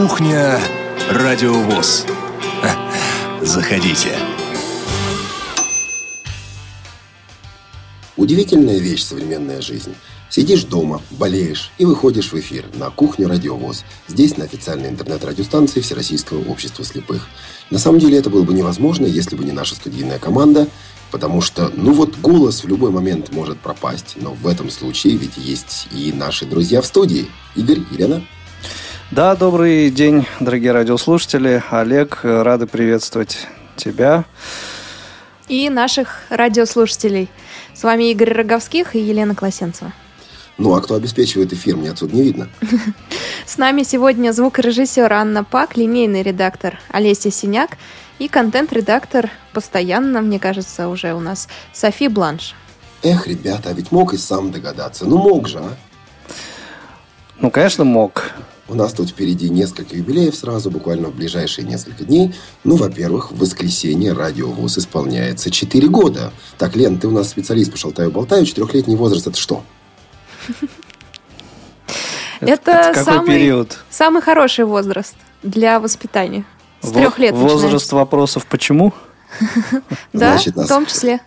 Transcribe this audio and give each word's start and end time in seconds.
Кухня 0.00 0.58
Радиовоз. 1.10 2.06
Заходите. 3.42 4.08
Удивительная 8.16 8.78
вещь 8.78 9.02
современная 9.02 9.60
жизнь. 9.60 9.94
Сидишь 10.30 10.64
дома, 10.64 11.02
болеешь 11.10 11.70
и 11.76 11.84
выходишь 11.84 12.32
в 12.32 12.40
эфир 12.40 12.64
на 12.76 12.88
кухню 12.88 13.28
Радиовоз. 13.28 13.84
Здесь 14.08 14.38
на 14.38 14.44
официальной 14.44 14.88
интернет-радиостанции 14.88 15.82
Всероссийского 15.82 16.50
общества 16.50 16.82
слепых. 16.82 17.28
На 17.68 17.78
самом 17.78 17.98
деле 17.98 18.16
это 18.16 18.30
было 18.30 18.44
бы 18.44 18.54
невозможно, 18.54 19.04
если 19.04 19.36
бы 19.36 19.44
не 19.44 19.52
наша 19.52 19.74
студийная 19.74 20.18
команда, 20.18 20.66
потому 21.10 21.42
что, 21.42 21.70
ну 21.76 21.92
вот, 21.92 22.16
голос 22.16 22.64
в 22.64 22.68
любой 22.68 22.90
момент 22.90 23.34
может 23.34 23.60
пропасть, 23.60 24.16
но 24.16 24.32
в 24.32 24.46
этом 24.46 24.70
случае 24.70 25.18
ведь 25.18 25.36
есть 25.36 25.88
и 25.92 26.10
наши 26.10 26.46
друзья 26.46 26.80
в 26.80 26.86
студии. 26.86 27.26
Игорь, 27.54 27.80
Елена. 27.90 28.22
Да, 29.10 29.34
добрый 29.34 29.90
день, 29.90 30.24
дорогие 30.38 30.70
радиослушатели. 30.70 31.64
Олег, 31.70 32.20
рады 32.22 32.68
приветствовать 32.68 33.48
тебя. 33.74 34.24
И 35.48 35.68
наших 35.68 36.20
радиослушателей. 36.28 37.28
С 37.74 37.82
вами 37.82 38.12
Игорь 38.12 38.32
Роговских 38.32 38.94
и 38.94 39.00
Елена 39.00 39.34
Класенцева. 39.34 39.92
Ну, 40.58 40.74
а 40.74 40.80
кто 40.80 40.94
обеспечивает 40.94 41.52
эфир, 41.52 41.76
мне 41.76 41.90
отсюда 41.90 42.14
не 42.14 42.22
видно. 42.22 42.50
С 43.46 43.58
нами 43.58 43.82
сегодня 43.82 44.30
звукорежиссер 44.30 45.12
Анна 45.12 45.42
Пак, 45.42 45.76
линейный 45.76 46.22
редактор 46.22 46.78
Олеся 46.88 47.32
Синяк 47.32 47.78
и 48.20 48.28
контент-редактор 48.28 49.28
постоянно, 49.52 50.20
мне 50.20 50.38
кажется, 50.38 50.86
уже 50.86 51.14
у 51.14 51.20
нас 51.20 51.48
Софи 51.72 52.06
Бланш. 52.06 52.54
Эх, 53.02 53.26
ребята, 53.26 53.70
а 53.70 53.72
ведь 53.72 53.90
мог 53.90 54.14
и 54.14 54.16
сам 54.16 54.52
догадаться. 54.52 55.04
Ну, 55.04 55.18
мог 55.18 55.48
же, 55.48 55.58
а? 55.58 55.76
Ну, 57.40 57.50
конечно, 57.50 57.82
мог. 57.82 58.30
У 58.70 58.74
нас 58.74 58.92
тут 58.92 59.10
впереди 59.10 59.50
несколько 59.50 59.96
юбилеев 59.96 60.32
сразу, 60.32 60.70
буквально 60.70 61.08
в 61.08 61.16
ближайшие 61.16 61.66
несколько 61.66 62.04
дней. 62.04 62.32
Ну, 62.62 62.76
во-первых, 62.76 63.32
в 63.32 63.38
воскресенье 63.38 64.12
радиовоз 64.12 64.78
исполняется 64.78 65.50
4 65.50 65.88
года. 65.88 66.32
Так, 66.56 66.76
Лен, 66.76 67.00
ты 67.00 67.08
у 67.08 67.10
нас 67.10 67.28
специалист 67.30 67.72
по 67.72 67.76
шалтаю-болтаю. 67.76 68.46
Четырехлетний 68.46 68.94
возраст– 68.94 69.26
это 69.26 69.36
что? 69.36 69.64
Это, 72.38 72.70
это 72.70 73.04
самый, 73.04 73.26
период? 73.26 73.76
самый 73.90 74.22
хороший 74.22 74.64
возраст 74.64 75.16
для 75.42 75.80
воспитания. 75.80 76.44
С 76.80 76.90
трех 76.92 77.18
лет 77.18 77.34
Возраст 77.34 77.64
начинается. 77.64 77.96
вопросов 77.96 78.46
«почему?» 78.46 78.94
Да, 80.12 80.38
в 80.38 80.66
том 80.68 80.86
числе 80.86 81.20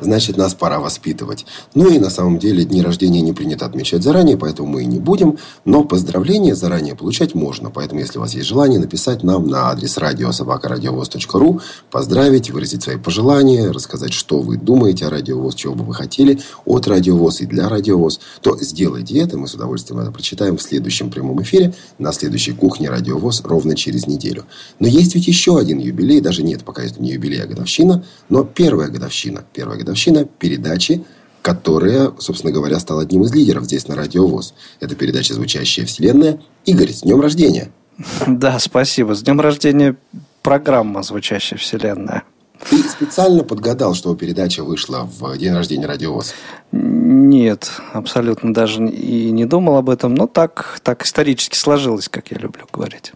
значит, 0.00 0.36
нас 0.36 0.54
пора 0.54 0.80
воспитывать. 0.80 1.46
Ну 1.74 1.90
и 1.90 1.98
на 1.98 2.10
самом 2.10 2.38
деле 2.38 2.64
дни 2.64 2.82
рождения 2.82 3.20
не 3.20 3.32
принято 3.32 3.66
отмечать 3.66 4.02
заранее, 4.02 4.36
поэтому 4.36 4.68
мы 4.68 4.82
и 4.82 4.86
не 4.86 4.98
будем. 4.98 5.38
Но 5.64 5.84
поздравления 5.84 6.54
заранее 6.54 6.94
получать 6.94 7.34
можно. 7.34 7.70
Поэтому, 7.70 8.00
если 8.00 8.18
у 8.18 8.22
вас 8.22 8.34
есть 8.34 8.48
желание, 8.48 8.80
написать 8.80 9.22
нам 9.22 9.46
на 9.46 9.70
адрес 9.70 9.96
радиособакарадиовоз.ру, 9.98 11.60
поздравить, 11.90 12.50
выразить 12.50 12.82
свои 12.82 12.96
пожелания, 12.96 13.70
рассказать, 13.70 14.12
что 14.12 14.40
вы 14.40 14.56
думаете 14.56 15.06
о 15.06 15.10
радиовоз, 15.10 15.54
чего 15.54 15.74
бы 15.74 15.84
вы 15.84 15.94
хотели 15.94 16.40
от 16.64 16.86
радиовоз 16.86 17.40
и 17.40 17.46
для 17.46 17.68
радиовоз, 17.68 18.20
то 18.40 18.58
сделайте 18.60 19.18
это. 19.18 19.36
Мы 19.36 19.48
с 19.48 19.54
удовольствием 19.54 20.00
это 20.00 20.10
прочитаем 20.10 20.56
в 20.56 20.62
следующем 20.62 21.10
прямом 21.10 21.42
эфире 21.42 21.74
на 21.98 22.12
следующей 22.12 22.52
кухне 22.52 22.88
радиовоз 22.88 23.42
ровно 23.44 23.76
через 23.76 24.06
неделю. 24.06 24.44
Но 24.78 24.86
есть 24.86 25.14
ведь 25.14 25.26
еще 25.26 25.58
один 25.58 25.78
юбилей, 25.78 26.20
даже 26.20 26.42
нет, 26.42 26.64
пока 26.64 26.82
это 26.82 27.00
не 27.02 27.12
юбилей, 27.12 27.42
а 27.42 27.46
годовщина, 27.46 28.04
но 28.28 28.44
первая 28.44 28.88
годовщина. 28.88 29.44
Первая 29.52 29.78
годовщина 29.78 29.89
годовщина 29.90 30.24
передачи, 30.24 31.04
которая, 31.42 32.12
собственно 32.18 32.52
говоря, 32.52 32.78
стала 32.78 33.02
одним 33.02 33.24
из 33.24 33.34
лидеров 33.34 33.64
здесь 33.64 33.88
на 33.88 33.96
Радио 33.96 34.26
ВОЗ. 34.26 34.54
Это 34.78 34.94
передача 34.94 35.34
«Звучащая 35.34 35.84
вселенная». 35.84 36.40
Игорь, 36.64 36.92
с 36.92 37.02
днем 37.02 37.20
рождения! 37.20 37.70
Да, 38.26 38.58
спасибо. 38.58 39.14
С 39.14 39.22
днем 39.22 39.40
рождения 39.40 39.96
программа 40.42 41.02
«Звучащая 41.02 41.58
вселенная». 41.58 42.22
Ты 42.68 42.82
специально 42.88 43.42
подгадал, 43.42 43.94
что 43.94 44.14
передача 44.14 44.62
вышла 44.62 45.08
в 45.18 45.36
день 45.38 45.54
рождения 45.54 45.86
Радиовоз? 45.86 46.34
Нет, 46.72 47.72
абсолютно 47.94 48.52
даже 48.54 48.86
и 48.86 49.30
не 49.30 49.46
думал 49.46 49.76
об 49.76 49.88
этом. 49.88 50.14
Но 50.14 50.26
так, 50.26 50.78
так 50.82 51.04
исторически 51.04 51.56
сложилось, 51.56 52.08
как 52.08 52.30
я 52.30 52.38
люблю 52.38 52.66
говорить. 52.70 53.12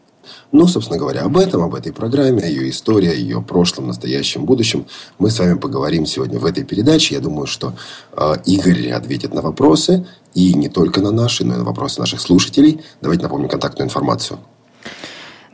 Ну, 0.53 0.67
собственно 0.67 0.99
говоря, 0.99 1.23
об 1.23 1.37
этом, 1.37 1.63
об 1.63 1.75
этой 1.75 1.93
программе, 1.93 2.43
о 2.43 2.47
ее 2.47 2.71
истории, 2.71 3.09
о 3.09 3.15
ее 3.15 3.43
прошлом, 3.43 3.87
настоящем, 3.87 4.45
будущем 4.45 4.87
мы 5.19 5.31
с 5.31 5.39
вами 5.39 5.59
поговорим 5.59 6.07
сегодня 6.07 6.39
в 6.39 6.45
этой 6.45 6.65
передаче. 6.65 7.15
Я 7.15 7.21
думаю, 7.21 7.47
что 7.47 7.75
э, 8.13 8.35
Игорь 8.47 8.91
ответит 8.91 9.35
на 9.35 9.43
вопросы, 9.43 10.07
и 10.35 10.55
не 10.55 10.69
только 10.69 11.01
на 11.01 11.11
наши, 11.11 11.45
но 11.45 11.55
и 11.55 11.59
на 11.59 11.65
вопросы 11.65 12.01
наших 12.01 12.21
слушателей. 12.21 12.81
Давайте 13.01 13.23
напомним 13.23 13.49
контактную 13.49 13.87
информацию. 13.87 14.39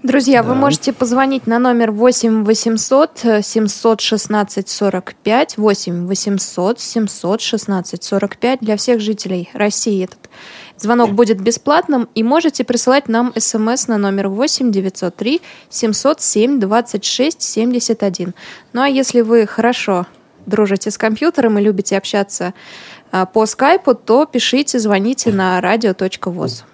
Друзья, 0.02 0.42
да. 0.42 0.48
вы 0.48 0.54
можете 0.54 0.94
позвонить 0.94 1.46
на 1.46 1.58
номер 1.58 1.90
8 1.90 2.44
800 2.44 3.42
716 3.42 4.68
45, 4.68 5.58
8 5.58 6.06
800 6.06 6.80
716 6.80 8.02
45 8.02 8.60
для 8.60 8.76
всех 8.78 9.00
жителей 9.00 9.50
России. 9.52 10.04
Этот 10.04 10.19
Звонок 10.80 11.12
будет 11.12 11.38
бесплатным, 11.42 12.08
и 12.14 12.22
можете 12.22 12.64
присылать 12.64 13.06
нам 13.08 13.34
смс 13.36 13.86
на 13.86 13.98
номер 13.98 14.28
8 14.28 14.72
903 14.72 15.42
707 15.68 16.58
26 16.58 17.42
71. 17.42 18.34
Ну 18.72 18.80
а 18.80 18.88
если 18.88 19.20
вы 19.20 19.46
хорошо 19.46 20.06
дружите 20.46 20.90
с 20.90 20.96
компьютером 20.96 21.58
и 21.58 21.62
любите 21.62 21.98
общаться 21.98 22.54
а, 23.12 23.26
по 23.26 23.44
скайпу, 23.44 23.94
то 23.94 24.24
пишите, 24.24 24.78
звоните 24.78 25.30
на 25.30 25.60
radio.voz. 25.60 26.64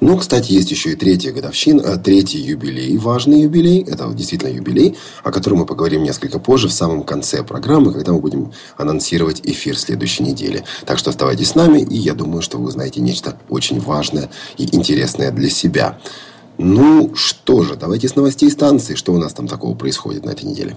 Ну, 0.00 0.16
кстати, 0.16 0.52
есть 0.52 0.70
еще 0.70 0.92
и 0.92 0.96
третья 0.96 1.32
годовщина, 1.32 1.80
э, 1.82 1.96
третий 1.96 2.38
юбилей, 2.38 2.96
важный 2.98 3.42
юбилей. 3.42 3.82
Это 3.82 4.08
действительно 4.12 4.50
юбилей, 4.50 4.96
о 5.24 5.32
котором 5.32 5.58
мы 5.58 5.66
поговорим 5.66 6.02
несколько 6.02 6.38
позже, 6.38 6.68
в 6.68 6.72
самом 6.72 7.02
конце 7.02 7.42
программы, 7.42 7.92
когда 7.92 8.12
мы 8.12 8.20
будем 8.20 8.52
анонсировать 8.76 9.40
эфир 9.44 9.76
следующей 9.78 10.22
недели. 10.22 10.64
Так 10.84 10.98
что 10.98 11.10
оставайтесь 11.10 11.50
с 11.50 11.54
нами, 11.54 11.80
и 11.80 11.96
я 11.96 12.14
думаю, 12.14 12.42
что 12.42 12.58
вы 12.58 12.66
узнаете 12.66 13.00
нечто 13.00 13.38
очень 13.48 13.80
важное 13.80 14.30
и 14.56 14.74
интересное 14.76 15.30
для 15.30 15.50
себя. 15.50 15.98
Ну, 16.58 17.14
что 17.14 17.62
же, 17.62 17.76
давайте 17.76 18.08
с 18.08 18.16
новостей 18.16 18.50
станции. 18.50 18.94
Что 18.94 19.12
у 19.12 19.18
нас 19.18 19.34
там 19.34 19.46
такого 19.46 19.74
происходит 19.74 20.24
на 20.24 20.30
этой 20.30 20.44
неделе? 20.44 20.76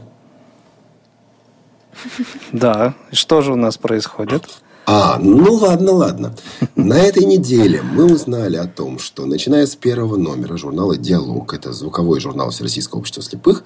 Да, 2.52 2.96
что 3.12 3.42
же 3.42 3.54
у 3.54 3.56
нас 3.56 3.78
происходит? 3.78 4.46
А, 4.86 5.20
ну 5.20 5.54
ладно, 5.54 5.92
ладно. 5.92 6.36
На 6.76 6.98
этой 6.98 7.24
неделе 7.26 7.82
мы 7.82 8.12
узнали 8.12 8.58
о 8.58 8.66
том, 8.66 8.98
что 8.98 9.26
начиная 9.26 9.68
с 9.68 9.76
первого 9.76 10.18
номера 10.18 10.58
журнала 10.58 10.98
«Диалог», 10.98 11.54
это 11.54 11.74
звуковой 11.74 12.20
журнал 12.20 12.50
Всероссийского 12.50 13.00
общества 13.00 13.22
слепых, 13.22 13.64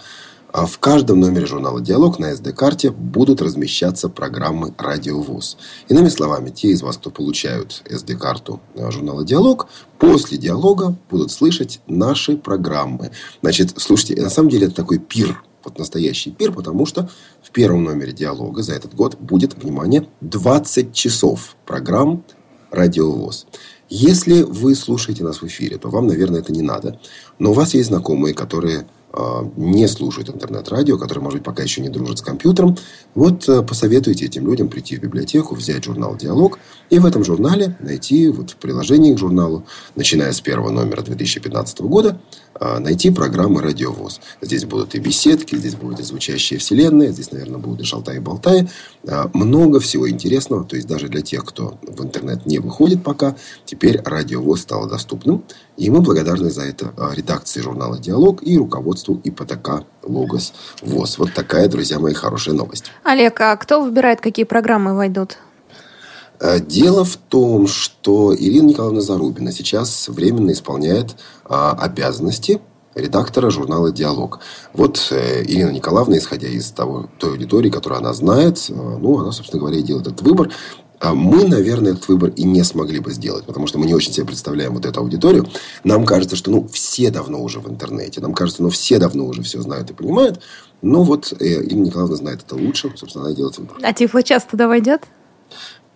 а 0.52 0.68
в 0.68 0.78
каждом 0.78 1.20
номере 1.20 1.48
журнала 1.48 1.82
«Диалог» 1.82 2.20
на 2.20 2.32
SD-карте 2.32 2.92
будут 2.92 3.42
размещаться 3.42 4.08
программы 4.08 4.72
«Радиовоз». 4.78 5.58
Иными 5.88 6.10
словами, 6.10 6.52
те 6.52 6.68
из 6.68 6.84
вас, 6.84 6.98
кто 6.98 7.10
получают 7.10 7.82
SD-карту 7.86 8.60
журнала 8.76 9.26
«Диалог», 9.26 9.68
после 9.98 10.38
«Диалога» 10.38 10.96
будут 11.10 11.32
слышать 11.32 11.80
наши 11.88 12.38
программы. 12.38 13.10
Значит, 13.42 13.74
слушайте, 13.78 14.22
на 14.22 14.30
самом 14.30 14.50
деле 14.50 14.68
это 14.68 14.76
такой 14.76 15.00
пир 15.00 15.42
вот 15.64 15.80
настоящий 15.80 16.32
пир, 16.32 16.52
потому 16.52 16.86
что 16.86 17.10
в 17.42 17.52
первом 17.52 17.84
номере 17.84 18.12
диалога 18.12 18.62
за 18.62 18.74
этот 18.74 18.94
год 18.94 19.18
будет, 19.20 19.56
внимание, 19.56 20.08
20 20.22 20.94
часов 20.94 21.56
программ 21.66 22.24
«Радиовоз». 22.72 23.48
Если 23.90 24.42
вы 24.42 24.76
слушаете 24.76 25.24
нас 25.24 25.42
в 25.42 25.48
эфире, 25.48 25.78
то 25.78 25.90
вам, 25.90 26.08
наверное, 26.08 26.40
это 26.40 26.52
не 26.52 26.64
надо. 26.64 27.00
Но 27.38 27.52
у 27.52 27.54
вас 27.54 27.74
есть 27.74 27.90
знакомые, 27.90 28.34
которые 28.34 28.88
не 29.56 29.88
слушают 29.88 30.30
интернет-радио, 30.30 30.98
которые, 30.98 31.24
может 31.24 31.40
быть, 31.40 31.46
пока 31.46 31.64
еще 31.64 31.82
не 31.82 31.90
дружат 31.90 32.20
с 32.20 32.22
компьютером, 32.22 32.78
вот 33.14 33.48
э, 33.48 33.62
посоветуйте 33.62 34.26
этим 34.26 34.48
людям 34.48 34.70
прийти 34.70 34.98
в 34.98 35.02
библиотеку, 35.02 35.54
взять 35.54 35.84
журнал 35.84 36.16
«Диалог» 36.16 36.58
и 36.90 36.98
в 36.98 37.06
этом 37.06 37.24
журнале 37.24 37.78
найти, 37.80 38.30
вот 38.30 38.52
в 38.52 38.56
приложении 38.56 39.14
к 39.14 39.20
журналу, 39.20 39.66
начиная 39.96 40.32
с 40.32 40.42
первого 40.42 40.72
номера 40.72 41.02
2015 41.02 41.82
года, 41.82 42.20
а, 42.56 42.80
найти 42.80 43.12
программы 43.12 43.62
«Радиовоз». 43.62 44.20
Здесь 44.42 44.66
будут 44.66 44.96
и 44.96 45.00
беседки, 45.00 45.56
здесь 45.56 45.76
будет 45.76 46.00
и 46.00 46.04
звучащая 46.04 46.58
вселенная, 46.58 47.12
здесь, 47.12 47.32
наверное, 47.32 47.60
будут 47.60 47.82
и 47.82 47.84
шалтай-болтай. 47.84 48.62
А, 48.62 48.68
много 49.34 49.80
всего 49.80 50.10
интересного. 50.10 50.64
То 50.64 50.76
есть, 50.76 50.88
даже 50.88 51.08
для 51.08 51.22
тех, 51.22 51.44
кто 51.46 51.78
в 51.82 52.04
интернет 52.04 52.46
не 52.46 52.60
выходит 52.60 53.04
пока, 53.04 53.36
теперь 53.66 54.02
«Радиовоз» 54.04 54.62
стало 54.62 54.88
доступным. 54.88 55.44
И 55.76 55.90
мы 55.90 56.02
благодарны 56.02 56.50
за 56.50 56.64
это 56.64 56.94
а, 56.98 57.14
редакции 57.14 57.62
журнала 57.62 57.98
«Диалог» 57.98 58.44
и 58.44 58.58
руководству 58.58 59.20
ИПТК 59.24 59.84
«Логос 60.04 60.54
ВОЗ». 60.82 61.18
Вот 61.18 61.34
такая, 61.34 61.68
друзья 61.68 62.00
мои, 62.00 62.14
хорошая 62.14 62.56
новость. 62.56 62.86
Олег, 63.04 63.40
а 63.42 63.56
кто 63.58 63.82
выбирает, 63.82 64.22
какие 64.22 64.46
программы 64.46 64.96
войдут? 64.96 65.38
Э, 66.40 66.60
дело 66.60 67.04
в 67.04 67.18
том, 67.18 67.68
что 67.68 68.36
Ирина 68.36 68.70
Николаевна 68.70 69.02
Зарубина 69.02 69.52
сейчас 69.52 70.08
временно 70.08 70.52
исполняет 70.52 71.16
а, 71.46 71.72
обязанности 71.72 72.62
редактора 72.96 73.50
журнала 73.50 73.92
«Диалог». 73.92 74.40
Вот 74.74 75.08
э, 75.12 75.44
Ирина 75.44 75.72
Николаевна, 75.72 76.18
исходя 76.18 76.48
из 76.48 76.72
того, 76.72 77.10
той 77.20 77.32
аудитории, 77.32 77.70
которую 77.70 78.00
она 78.00 78.14
знает, 78.14 78.66
э, 78.70 78.74
ну, 78.74 79.20
она, 79.20 79.32
собственно 79.32 79.62
говоря, 79.62 79.78
и 79.78 79.84
делает 79.84 80.08
этот 80.08 80.22
выбор. 80.22 80.52
А 81.00 81.14
мы, 81.14 81.44
наверное, 81.44 81.92
этот 81.92 82.08
выбор 82.08 82.30
и 82.30 82.44
не 82.46 82.64
смогли 82.64 83.00
бы 83.00 83.12
сделать, 83.12 83.44
потому 83.44 83.68
что 83.68 83.78
мы 83.78 83.86
не 83.86 83.94
очень 83.94 84.14
себе 84.14 84.26
представляем 84.26 84.74
вот 84.74 84.86
эту 84.86 85.02
аудиторию. 85.02 85.46
Нам 85.84 86.06
кажется, 86.06 86.38
что 86.38 86.50
ну, 86.50 86.66
все 86.72 87.10
давно 87.12 87.44
уже 87.44 87.60
в 87.60 87.70
интернете. 87.70 88.22
Нам 88.22 88.34
кажется, 88.34 88.64
ну, 88.64 88.70
все 88.70 89.00
давно 89.00 89.26
уже 89.26 89.42
все 89.42 89.62
знают 89.62 89.92
и 89.92 89.94
понимают. 89.94 90.40
Но 90.82 91.04
вот 91.04 91.34
э, 91.40 91.46
Ирина 91.46 91.88
Николаевна 91.88 92.16
знает 92.16 92.44
это 92.46 92.56
лучше. 92.56 92.94
Собственно, 92.96 93.26
она 93.26 93.36
делает 93.36 93.58
выбор. 93.58 93.78
А 93.84 93.92
Тифло 93.92 94.24
час 94.24 94.46
туда 94.50 94.70
войдет? 94.70 95.04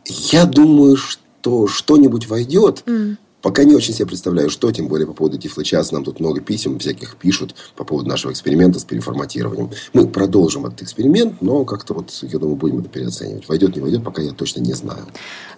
Я 0.05 0.45
думаю, 0.45 0.97
что 0.97 1.67
что-нибудь 1.67 2.27
войдет. 2.27 2.83
Mm. 2.85 3.17
Пока 3.41 3.63
не 3.63 3.75
очень 3.75 3.93
себе 3.93 4.07
представляю, 4.07 4.49
что, 4.49 4.71
тем 4.71 4.87
более 4.87 5.05
по 5.05 5.13
поводу 5.13 5.37
Тифлочаса. 5.37 5.93
Нам 5.93 6.03
тут 6.03 6.19
много 6.19 6.41
писем 6.41 6.79
всяких 6.79 7.17
пишут 7.17 7.55
по 7.75 7.83
поводу 7.83 8.09
нашего 8.09 8.31
эксперимента 8.31 8.79
с 8.79 8.83
переформатированием. 8.83 9.69
Мы 9.93 10.07
продолжим 10.07 10.65
этот 10.65 10.81
эксперимент, 10.81 11.41
но 11.41 11.63
как-то 11.63 11.93
вот, 11.93 12.11
я 12.23 12.39
думаю, 12.39 12.55
будем 12.55 12.79
это 12.79 12.89
переоценивать. 12.89 13.47
Войдет, 13.47 13.75
не 13.75 13.81
войдет, 13.81 14.03
пока 14.03 14.21
я 14.23 14.31
точно 14.31 14.61
не 14.61 14.73
знаю. 14.73 15.05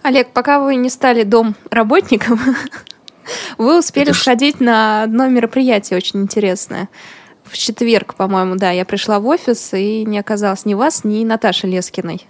Олег, 0.02 0.32
пока 0.32 0.62
вы 0.62 0.76
не 0.76 0.90
стали 0.90 1.22
дом 1.22 1.56
работником, 1.70 2.38
вы 3.58 3.78
успели 3.78 4.12
сходить 4.12 4.60
на 4.60 5.04
одно 5.04 5.28
мероприятие 5.28 5.96
очень 5.96 6.20
интересное. 6.20 6.90
В 7.44 7.56
четверг, 7.56 8.14
по-моему, 8.14 8.56
да, 8.56 8.70
я 8.70 8.84
пришла 8.84 9.18
в 9.18 9.26
офис 9.26 9.72
и 9.72 10.04
не 10.04 10.18
оказалось 10.18 10.66
ни 10.66 10.74
вас, 10.74 11.02
ни 11.02 11.24
Наташи 11.24 11.66
Лескиной. 11.66 12.28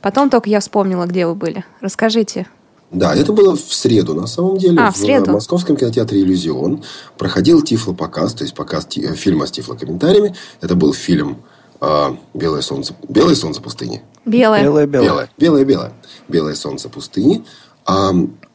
Потом 0.00 0.30
только 0.30 0.48
я 0.48 0.60
вспомнила, 0.60 1.06
где 1.06 1.26
вы 1.26 1.34
были. 1.34 1.64
Расскажите. 1.80 2.46
Да, 2.92 3.14
это 3.14 3.32
было 3.32 3.56
в 3.56 3.72
среду, 3.72 4.14
на 4.14 4.26
самом 4.26 4.58
деле. 4.58 4.78
А, 4.78 4.90
в, 4.90 4.94
в 4.94 4.98
среду. 4.98 5.32
Московском 5.32 5.76
кинотеатре 5.76 6.20
«Иллюзион» 6.20 6.84
проходил 7.16 7.62
тифлопоказ, 7.62 8.34
то 8.34 8.44
есть 8.44 8.54
показ 8.54 8.86
э, 8.96 9.14
фильма 9.14 9.46
с 9.46 9.50
тифлокомментариями. 9.50 10.34
Это 10.60 10.76
был 10.76 10.92
фильм 10.92 11.38
э, 11.80 12.16
«Белое 12.34 12.60
солнце». 12.60 12.94
«Белое 13.08 13.34
солнце 13.34 13.62
пустыни». 13.62 14.02
Белое. 14.26 14.62
Белое, 14.62 14.86
белое. 14.86 15.08
Белое, 15.08 15.30
белое, 15.38 15.64
белое. 15.64 15.92
«Белое 16.28 16.54
солнце 16.54 16.90
пустыни». 16.90 17.44
А, 17.86 18.12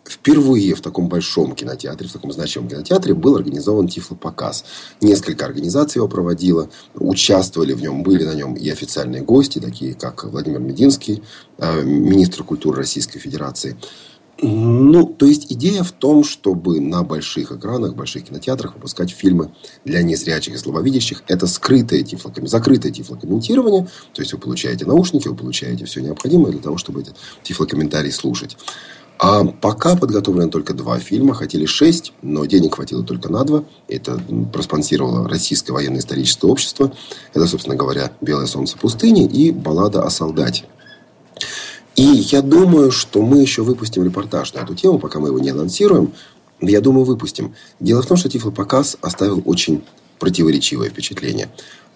впервые 0.08 0.76
в 0.76 0.82
таком 0.82 1.10
большом 1.10 1.56
кинотеатре, 1.56 2.08
в 2.08 2.14
таком 2.14 2.32
значимом 2.32 2.70
кинотеатре 2.70 3.14
был 3.14 3.36
организован 3.36 3.88
тифлопоказ. 3.88 4.66
Несколько 5.02 5.46
организаций 5.46 6.00
его 6.00 6.08
проводило, 6.08 6.70
участвовали 6.96 7.74
в 7.74 7.82
нем, 7.82 8.04
были 8.04 8.24
на 8.24 8.34
нем 8.34 8.54
и 8.54 8.70
официальные 8.70 9.22
гости, 9.22 9.60
такие 9.60 9.96
как 9.96 10.24
Владимир 10.24 10.60
Мединский, 10.60 11.24
э, 11.58 11.82
министр 11.84 12.44
культуры 12.44 12.78
Российской 12.78 13.20
Федерации, 13.20 13.76
ну, 14.40 15.06
то 15.06 15.26
есть 15.26 15.52
идея 15.52 15.84
в 15.84 15.92
том, 15.92 16.24
чтобы 16.24 16.80
на 16.80 17.04
больших 17.04 17.52
экранах, 17.52 17.96
больших 17.96 18.26
кинотеатрах 18.26 18.76
выпускать 18.76 19.10
фильмы 19.10 19.52
для 19.84 20.04
незрячих 20.04 20.54
и 20.54 20.58
слабовидящих. 20.58 21.24
Это 21.28 21.48
скрытое 21.48 22.04
тифлоком... 22.04 22.46
закрытое 22.46 22.92
тифлокомментирование. 22.92 23.88
То 24.14 24.22
есть 24.22 24.34
вы 24.34 24.40
получаете 24.40 24.86
наушники, 24.86 25.28
вы 25.28 25.36
получаете 25.36 25.86
все 25.86 26.02
необходимое 26.02 26.52
для 26.52 26.62
того, 26.62 26.78
чтобы 26.78 27.02
эти 27.02 27.14
тифлокомментарии 27.44 28.12
слушать. 28.12 28.58
А 29.20 29.44
пока 29.44 29.96
подготовлено 29.96 30.50
только 30.50 30.76
два 30.76 31.00
фильма. 31.00 31.34
Хотели 31.34 31.66
шесть, 31.66 32.14
но 32.22 32.46
денег 32.46 32.76
хватило 32.76 33.04
только 33.04 33.32
на 33.32 33.44
два. 33.44 33.64
Это 33.88 34.22
проспонсировало 34.54 35.28
Российское 35.28 35.74
военно-историческое 35.74 36.48
общество. 36.48 36.94
Это, 37.34 37.48
собственно 37.48 37.76
говоря, 37.76 38.12
«Белое 38.22 38.46
солнце 38.46 38.78
пустыни» 38.78 39.26
и 39.26 39.52
«Баллада 39.52 40.04
о 40.04 40.12
солдате». 40.12 40.66
И 41.98 42.04
я 42.04 42.44
думаю, 42.44 42.92
что 42.92 43.24
мы 43.24 43.42
еще 43.42 43.64
выпустим 43.64 44.04
репортаж 44.04 44.54
на 44.54 44.60
эту 44.60 44.76
тему, 44.76 45.00
пока 45.00 45.20
мы 45.20 45.30
его 45.30 45.40
не 45.40 45.50
анонсируем. 45.50 46.14
Я 46.62 46.80
думаю, 46.80 47.06
выпустим. 47.06 47.56
Дело 47.80 48.04
в 48.04 48.06
том, 48.06 48.18
что 48.18 48.30
Тифлопоказ 48.30 48.98
оставил 49.02 49.42
очень 49.46 49.84
противоречивое 50.20 50.90
впечатление. 50.90 51.50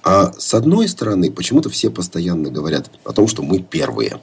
А 0.04 0.34
с 0.38 0.56
одной 0.56 0.88
стороны, 0.88 1.32
почему-то 1.32 1.70
все 1.70 1.92
постоянно 1.92 2.50
говорят 2.50 2.90
о 3.06 3.14
том, 3.14 3.28
что 3.28 3.44
мы 3.44 3.60
первые. 3.60 4.20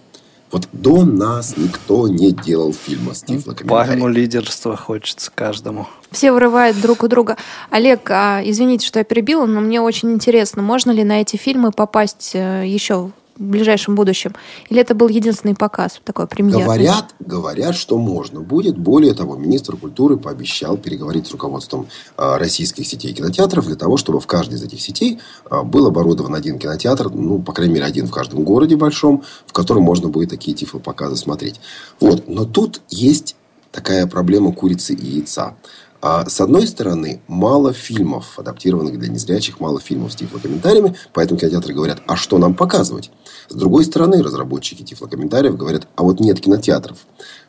Вот 0.51 0.67
до 0.73 1.05
нас 1.05 1.57
никто 1.57 2.09
не 2.09 2.33
делал 2.33 2.73
фильма 2.73 3.15
с 3.15 3.23
тифлокомментарием. 3.23 3.69
Пальму 3.69 4.09
лидерства 4.09 4.77
хочется 4.77 5.31
каждому. 5.33 5.87
Все 6.11 6.33
вырывают 6.33 6.81
друг 6.81 7.03
у 7.03 7.09
друга. 7.09 7.37
Олег, 7.71 8.11
а, 8.11 8.41
извините, 8.43 8.87
что 8.87 8.99
я 8.99 9.05
перебила, 9.05 9.45
но 9.45 9.61
мне 9.61 9.81
очень 9.81 10.11
интересно, 10.11 10.63
можно 10.63 10.91
ли 10.91 11.05
на 11.05 11.21
эти 11.21 11.37
фильмы 11.37 11.71
попасть 11.71 12.31
э, 12.35 12.65
еще 12.67 13.11
ближайшем 13.39 13.95
будущем? 13.95 14.35
Или 14.69 14.81
это 14.81 14.95
был 14.95 15.09
единственный 15.09 15.55
показ, 15.55 16.01
такой 16.05 16.27
премьер? 16.27 16.65
Говорят, 16.65 17.15
говорят, 17.21 17.75
что 17.77 17.99
можно 17.99 18.41
будет. 18.41 18.77
Более 18.77 19.15
того, 19.15 19.37
министр 19.37 19.77
культуры 19.77 20.17
пообещал 20.17 20.77
переговорить 20.77 21.27
с 21.27 21.33
руководством 21.33 21.89
а, 22.17 22.39
российских 22.39 22.87
сетей 22.87 23.13
кинотеатров 23.13 23.67
для 23.67 23.77
того, 23.77 23.97
чтобы 23.97 24.21
в 24.21 24.27
каждой 24.27 24.55
из 24.55 24.63
этих 24.63 24.81
сетей 24.81 25.21
а, 25.51 25.63
был 25.63 25.87
оборудован 25.87 26.35
один 26.35 26.59
кинотеатр, 26.59 27.11
ну, 27.11 27.39
по 27.41 27.53
крайней 27.53 27.75
мере, 27.75 27.87
один 27.87 28.07
в 28.07 28.11
каждом 28.11 28.45
городе 28.45 28.77
большом, 28.77 29.23
в 29.47 29.53
котором 29.53 29.83
можно 29.83 30.09
будет 30.09 30.31
такие 30.31 30.57
тифлопоказы 30.57 31.17
смотреть. 31.17 31.61
Вот. 32.01 32.29
Но 32.29 32.45
тут 32.45 32.81
есть 32.89 33.37
такая 33.73 34.07
проблема 34.07 34.53
курицы 34.53 34.95
и 34.95 35.07
яйца. 35.07 35.57
А 36.01 36.29
с 36.29 36.41
одной 36.41 36.69
стороны, 36.69 37.21
мало 37.27 37.73
фильмов, 37.73 38.39
адаптированных 38.39 38.99
для 39.01 39.09
незрячих, 39.09 39.59
мало 39.59 39.81
фильмов 39.81 40.13
с 40.13 40.17
тифлокомментариями, 40.17 40.95
поэтому 41.13 41.41
кинотеатры 41.41 41.75
говорят, 41.75 42.03
а 42.07 42.15
что 42.15 42.39
нам 42.39 42.55
показывать? 42.55 43.11
С 43.49 43.55
другой 43.55 43.85
стороны, 43.85 44.23
разработчики 44.23 44.85
тифлокомментариев 44.85 45.57
говорят, 45.57 45.89
а 45.97 46.05
вот 46.05 46.21
нет 46.21 46.41
кинотеатров. 46.41 46.99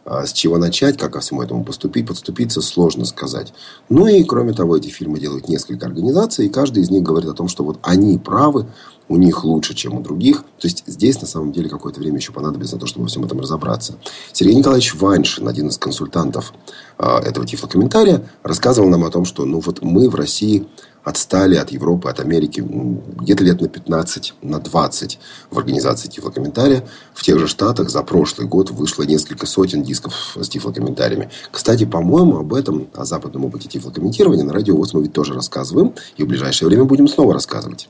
А 0.04 0.26
с 0.26 0.34
чего 0.34 0.58
начать, 0.58 0.98
как 0.98 1.14
ко 1.14 1.20
всему 1.20 1.44
этому 1.44 1.64
поступить, 1.64 2.08
подступиться, 2.08 2.62
сложно 2.62 3.06
сказать. 3.06 3.54
Ну 3.88 4.08
и, 4.08 4.24
кроме 4.24 4.54
того, 4.54 4.78
эти 4.78 4.88
фильмы 4.88 5.20
делают 5.20 5.48
несколько 5.48 5.86
организаций, 5.86 6.48
и 6.48 6.50
каждый 6.50 6.82
из 6.82 6.90
них 6.90 7.04
говорит 7.04 7.30
о 7.30 7.36
том, 7.36 7.50
что 7.50 7.64
вот 7.64 7.78
они 7.84 8.18
правы, 8.18 8.66
у 9.10 9.18
них 9.18 9.44
лучше, 9.44 9.74
чем 9.74 9.96
у 9.96 10.02
других. 10.02 10.44
То 10.60 10.68
есть 10.68 10.84
здесь 10.86 11.20
на 11.20 11.28
самом 11.28 11.52
деле 11.52 11.68
какое-то 11.68 12.00
время 12.00 12.18
еще 12.18 12.32
понадобится 12.32 12.76
на 12.76 12.82
то, 12.82 12.88
чтобы 12.88 13.04
во 13.04 13.10
всем 13.10 13.26
этом 13.26 13.40
разобраться. 13.40 13.96
Сергей 14.32 14.56
Николаевич 14.56 14.96
Ваншин, 14.96 15.48
один 15.48 15.68
из 15.68 15.78
консультантов 15.78 16.54
э, 16.98 17.06
этого 17.26 17.46
тифлокомментария, 17.46 18.24
рассказывал 18.44 18.88
нам 18.88 19.04
о 19.04 19.10
том, 19.10 19.26
что 19.26 19.46
ну 19.46 19.60
вот 19.60 19.82
мы 19.82 20.10
в 20.10 20.16
России 20.16 20.68
отстали 21.04 21.56
от 21.56 21.72
Европы, 21.72 22.10
от 22.10 22.20
Америки 22.20 22.62
где-то 22.62 23.44
лет 23.44 23.62
на 23.62 23.68
15, 23.68 24.36
на 24.42 24.60
20 24.60 25.20
в 25.50 25.58
организации 25.58 26.08
тифлокомментария. 26.08 26.88
В 27.14 27.24
тех 27.24 27.40
же 27.40 27.48
Штатах 27.48 27.90
за 27.90 28.04
прошлый 28.04 28.48
год 28.48 28.70
вышло 28.70 29.04
несколько 29.04 29.48
сотен 29.48 29.82
дисков 29.82 30.38
с 30.40 30.48
тифлокомментариями. 30.48 31.30
Кстати, 31.52 31.86
по-моему, 31.86 32.38
об 32.38 32.54
этом, 32.54 32.90
о 32.94 33.06
западном 33.06 33.46
опыте 33.46 33.68
тифлокомментирования 33.68 34.44
на 34.44 34.54
радио 34.54 34.76
ВОЗ 34.76 34.94
мы 34.94 35.04
ведь 35.04 35.14
тоже 35.14 35.34
рассказываем. 35.34 35.94
И 36.18 36.24
в 36.24 36.28
ближайшее 36.28 36.68
время 36.68 36.84
будем 36.84 37.08
снова 37.08 37.34
рассказывать. 37.34 37.88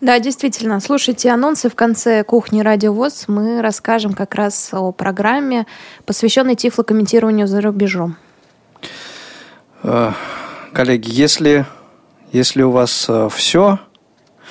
Да, 0.00 0.20
действительно. 0.20 0.78
Слушайте 0.78 1.30
анонсы 1.30 1.68
в 1.68 1.74
конце 1.74 2.22
кухни 2.22 2.60
Радио 2.60 2.92
ВОЗ. 2.92 3.24
Мы 3.26 3.60
расскажем 3.60 4.12
как 4.12 4.36
раз 4.36 4.68
о 4.72 4.92
программе, 4.92 5.66
посвященной 6.06 6.54
тифлокомментированию 6.54 7.48
за 7.48 7.60
рубежом. 7.60 8.16
Э, 9.82 10.12
коллеги, 10.72 11.10
если, 11.10 11.66
если 12.30 12.62
у 12.62 12.70
вас 12.70 13.06
э, 13.08 13.28
все, 13.34 13.80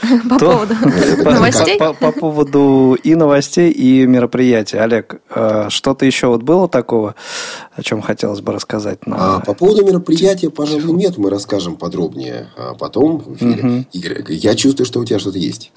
По 0.30 0.40
поводу 0.40 0.74
новостей? 1.24 1.78
По, 1.78 1.94
по 1.94 2.12
поводу 2.12 2.98
и 3.02 3.16
новостей, 3.16 3.72
и 3.72 4.06
мероприятий. 4.06 4.78
Олег, 4.78 5.22
э, 5.30 5.68
что-то 5.70 6.06
еще 6.06 6.28
вот 6.28 6.44
было 6.44 6.68
такого, 6.68 7.16
о 7.74 7.82
чем 7.82 8.02
хотелось 8.02 8.42
бы 8.42 8.54
рассказать? 8.54 9.08
На... 9.08 9.38
А, 9.38 9.40
по 9.40 9.54
поводу 9.54 9.86
мероприятия, 9.86 10.50
пожалуй, 10.50 10.94
нет. 10.94 11.18
Мы 11.18 11.30
расскажем 11.30 11.76
подробнее 11.76 12.50
а 12.58 12.74
потом 12.74 13.20
в 13.20 13.36
эфире. 13.36 13.64
Угу. 13.64 13.86
Игорь, 13.94 14.24
я 14.30 14.56
чувствую, 14.56 14.86
что 14.86 15.00
у 15.00 15.06
тебя 15.06 15.20
что-то 15.20 15.38
есть. 15.38 15.72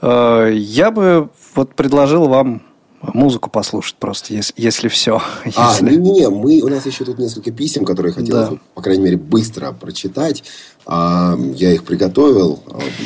Э, 0.00 0.50
я 0.52 0.90
бы 0.90 1.28
вот 1.54 1.74
предложил 1.74 2.28
вам 2.28 2.62
музыку 3.02 3.50
послушать 3.50 3.96
просто, 3.96 4.34
если, 4.34 4.54
если 4.56 4.88
все. 4.88 5.22
А, 5.56 5.72
если... 5.72 5.96
не-не-не, 5.96 6.28
мы, 6.28 6.60
у 6.62 6.68
нас 6.68 6.86
еще 6.86 7.04
тут 7.04 7.18
несколько 7.18 7.50
писем, 7.50 7.84
которые 7.84 8.12
хотелось, 8.12 8.50
да. 8.50 8.56
по 8.74 8.82
крайней 8.82 9.04
мере, 9.04 9.16
быстро 9.16 9.72
прочитать. 9.72 10.44
А, 10.86 11.36
я 11.54 11.72
их 11.72 11.84
приготовил. 11.84 12.62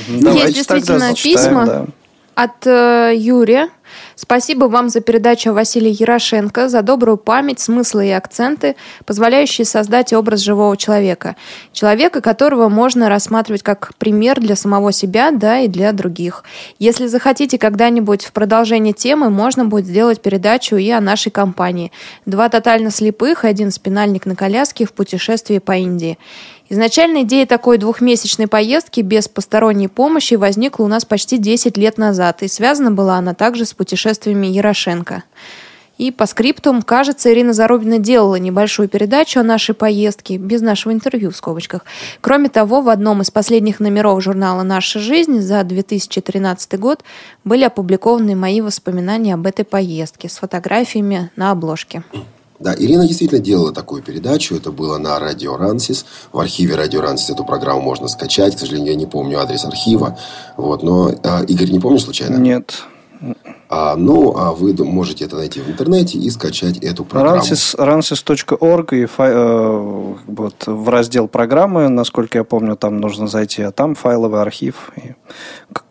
Давайте 0.08 0.42
Есть 0.42 0.54
действительно 0.54 1.14
письма 1.14 1.66
да. 1.66 1.86
От 2.34 2.66
э, 2.66 3.12
Юрия. 3.16 3.68
Спасибо 4.16 4.64
вам 4.66 4.88
за 4.88 5.00
передачу 5.00 5.52
Василия 5.52 5.90
Ярошенко, 5.90 6.68
за 6.68 6.82
добрую 6.82 7.16
память, 7.16 7.60
смыслы 7.60 8.08
и 8.08 8.10
акценты, 8.10 8.76
позволяющие 9.04 9.64
создать 9.64 10.12
образ 10.12 10.40
живого 10.40 10.76
человека. 10.76 11.36
Человека, 11.72 12.20
которого 12.20 12.68
можно 12.68 13.08
рассматривать 13.08 13.62
как 13.62 13.92
пример 13.98 14.40
для 14.40 14.56
самого 14.56 14.92
себя, 14.92 15.30
да, 15.30 15.60
и 15.60 15.68
для 15.68 15.92
других. 15.92 16.44
Если 16.78 17.06
захотите 17.06 17.58
когда-нибудь 17.58 18.24
в 18.24 18.32
продолжении 18.32 18.92
темы, 18.92 19.30
можно 19.30 19.64
будет 19.64 19.86
сделать 19.86 20.20
передачу 20.20 20.76
и 20.76 20.90
о 20.90 21.00
нашей 21.00 21.30
компании. 21.30 21.92
Два 22.26 22.48
тотально 22.48 22.90
слепых 22.90 23.44
и 23.44 23.48
один 23.48 23.70
спинальник 23.70 24.26
на 24.26 24.36
коляске 24.36 24.86
в 24.86 24.92
путешествии 24.92 25.58
по 25.58 25.72
Индии. 25.72 26.18
Изначально 26.68 27.23
идея 27.23 27.47
такой 27.47 27.76
двухмесячной 27.76 28.47
поездки 28.47 29.00
без 29.00 29.28
посторонней 29.28 29.88
помощи 29.88 30.35
возникла 30.35 30.85
у 30.85 30.88
нас 30.88 31.04
почти 31.04 31.37
10 31.37 31.76
лет 31.76 31.99
назад, 31.99 32.42
и 32.42 32.49
связана 32.49 32.90
была 32.90 33.16
она 33.16 33.35
также 33.35 33.66
с 33.66 33.75
путешествиями 33.75 34.47
Ярошенко. 34.47 35.25
И 35.99 36.11
по 36.11 36.26
скриптум, 36.26 36.83
кажется, 36.83 37.33
Ирина 37.33 37.52
Зарубина 37.52 37.99
делала 37.99 38.35
небольшую 38.35 38.88
передачу 38.88 39.38
о 39.38 39.44
нашей 39.44 39.75
поездке, 39.75 40.38
без 40.38 40.61
нашего 40.61 40.92
интервью 40.92 41.30
в 41.30 41.37
скобочках. 41.37 41.85
Кроме 42.21 42.49
того, 42.49 42.80
в 42.80 42.88
одном 42.88 43.23
из 43.23 43.30
последних 43.30 43.78
номеров 43.78 44.21
журнала 44.23 44.64
«Наша 44.64 44.99
жизнь» 44.99 45.40
за 45.40 45.62
2013 45.62 46.80
год 46.80 47.04
были 47.44 47.62
опубликованы 47.62 48.35
мои 48.35 48.61
воспоминания 48.61 49.35
об 49.35 49.47
этой 49.47 49.64
поездке 49.64 50.28
с 50.28 50.38
фотографиями 50.38 51.30
на 51.37 51.52
обложке. 51.52 52.02
Да, 52.64 52.75
Ирина 52.75 53.06
действительно 53.06 53.42
делала 53.42 53.73
такую 53.73 54.02
передачу. 54.02 54.54
Это 54.54 54.73
было 54.73 54.97
на 54.97 55.18
Радио 55.18 55.59
Рансис. 55.59 56.06
В 56.33 56.40
архиве 56.40 56.76
Радио 56.76 57.02
Рансис 57.02 57.28
эту 57.28 57.44
программу 57.44 57.83
можно 57.83 58.09
скачать. 58.09 58.56
К 58.56 58.59
сожалению, 58.59 58.92
я 58.92 58.97
не 58.97 59.04
помню 59.04 59.38
адрес 59.38 59.66
архива. 59.66 60.18
Вот, 60.56 60.83
но 60.83 61.12
а, 61.25 61.42
Игорь 61.42 61.71
не 61.71 61.78
помнишь 61.78 62.04
случайно? 62.04 62.38
Нет. 62.38 62.85
А, 63.68 63.97
ну, 63.97 64.35
а 64.38 64.52
вы 64.52 64.73
можете 64.83 65.26
это 65.26 65.37
найти 65.37 65.61
в 65.61 65.68
интернете 65.68 66.16
и 66.16 66.30
скачать 66.30 66.78
эту 66.78 67.04
программу. 67.04 67.42
Ransis, 67.42 67.76
Ransis.org 67.76 68.94
и 68.94 69.04
фай, 69.04 69.30
э, 69.30 70.14
вот, 70.26 70.66
в 70.66 70.88
раздел 70.88 71.28
программы, 71.28 71.88
насколько 71.88 72.38
я 72.38 72.44
помню, 72.44 72.76
там 72.76 72.99
нужно 72.99 73.28
зайти, 73.28 73.61
а 73.61 73.73
там 73.73 73.94
файловый 73.94 74.40
архив. 74.40 74.90
И 74.97 75.14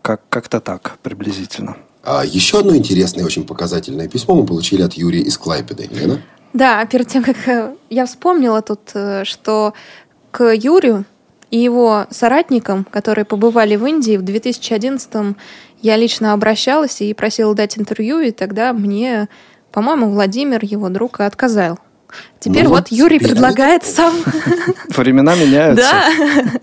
как, 0.02 0.22
как-то 0.28 0.58
так 0.58 0.98
приблизительно. 1.04 1.76
А 2.02 2.24
еще 2.24 2.58
одно 2.58 2.74
интересное, 2.74 3.24
очень 3.24 3.44
показательное 3.44 4.08
письмо 4.08 4.34
мы 4.34 4.44
получили 4.44 4.82
от 4.82 4.94
Юрия 4.94 5.20
из 5.20 5.38
Клайпеды. 5.38 5.88
Лена? 5.92 6.20
Да, 6.54 6.86
перед 6.86 7.08
тем, 7.08 7.24
как 7.24 7.36
э, 7.48 7.74
я 7.90 8.06
вспомнила 8.06 8.62
тут, 8.62 8.92
э, 8.94 9.24
что 9.24 9.74
к 10.30 10.54
Юрию 10.54 11.04
и 11.50 11.58
его 11.58 12.06
соратникам, 12.10 12.84
которые 12.84 13.24
побывали 13.24 13.74
в 13.74 13.84
Индии 13.84 14.16
в 14.16 14.22
2011 14.22 15.36
я 15.82 15.96
лично 15.96 16.32
обращалась 16.32 17.02
и 17.02 17.12
просила 17.12 17.56
дать 17.56 17.76
интервью, 17.76 18.20
и 18.20 18.30
тогда 18.30 18.72
мне, 18.72 19.28
по-моему, 19.72 20.10
Владимир, 20.10 20.60
его 20.64 20.88
друг, 20.90 21.20
отказал. 21.20 21.80
Теперь 22.40 22.64
ну, 22.64 22.70
вот, 22.70 22.88
Юрий 22.88 23.18
предлагает 23.18 23.82
это... 23.82 23.90
сам. 23.90 24.14
Времена 24.88 25.34
меняются. 25.34 25.84
Да, 25.84 26.04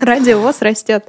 радио 0.00 0.40
ВОЗ 0.40 0.56
растет. 0.60 1.04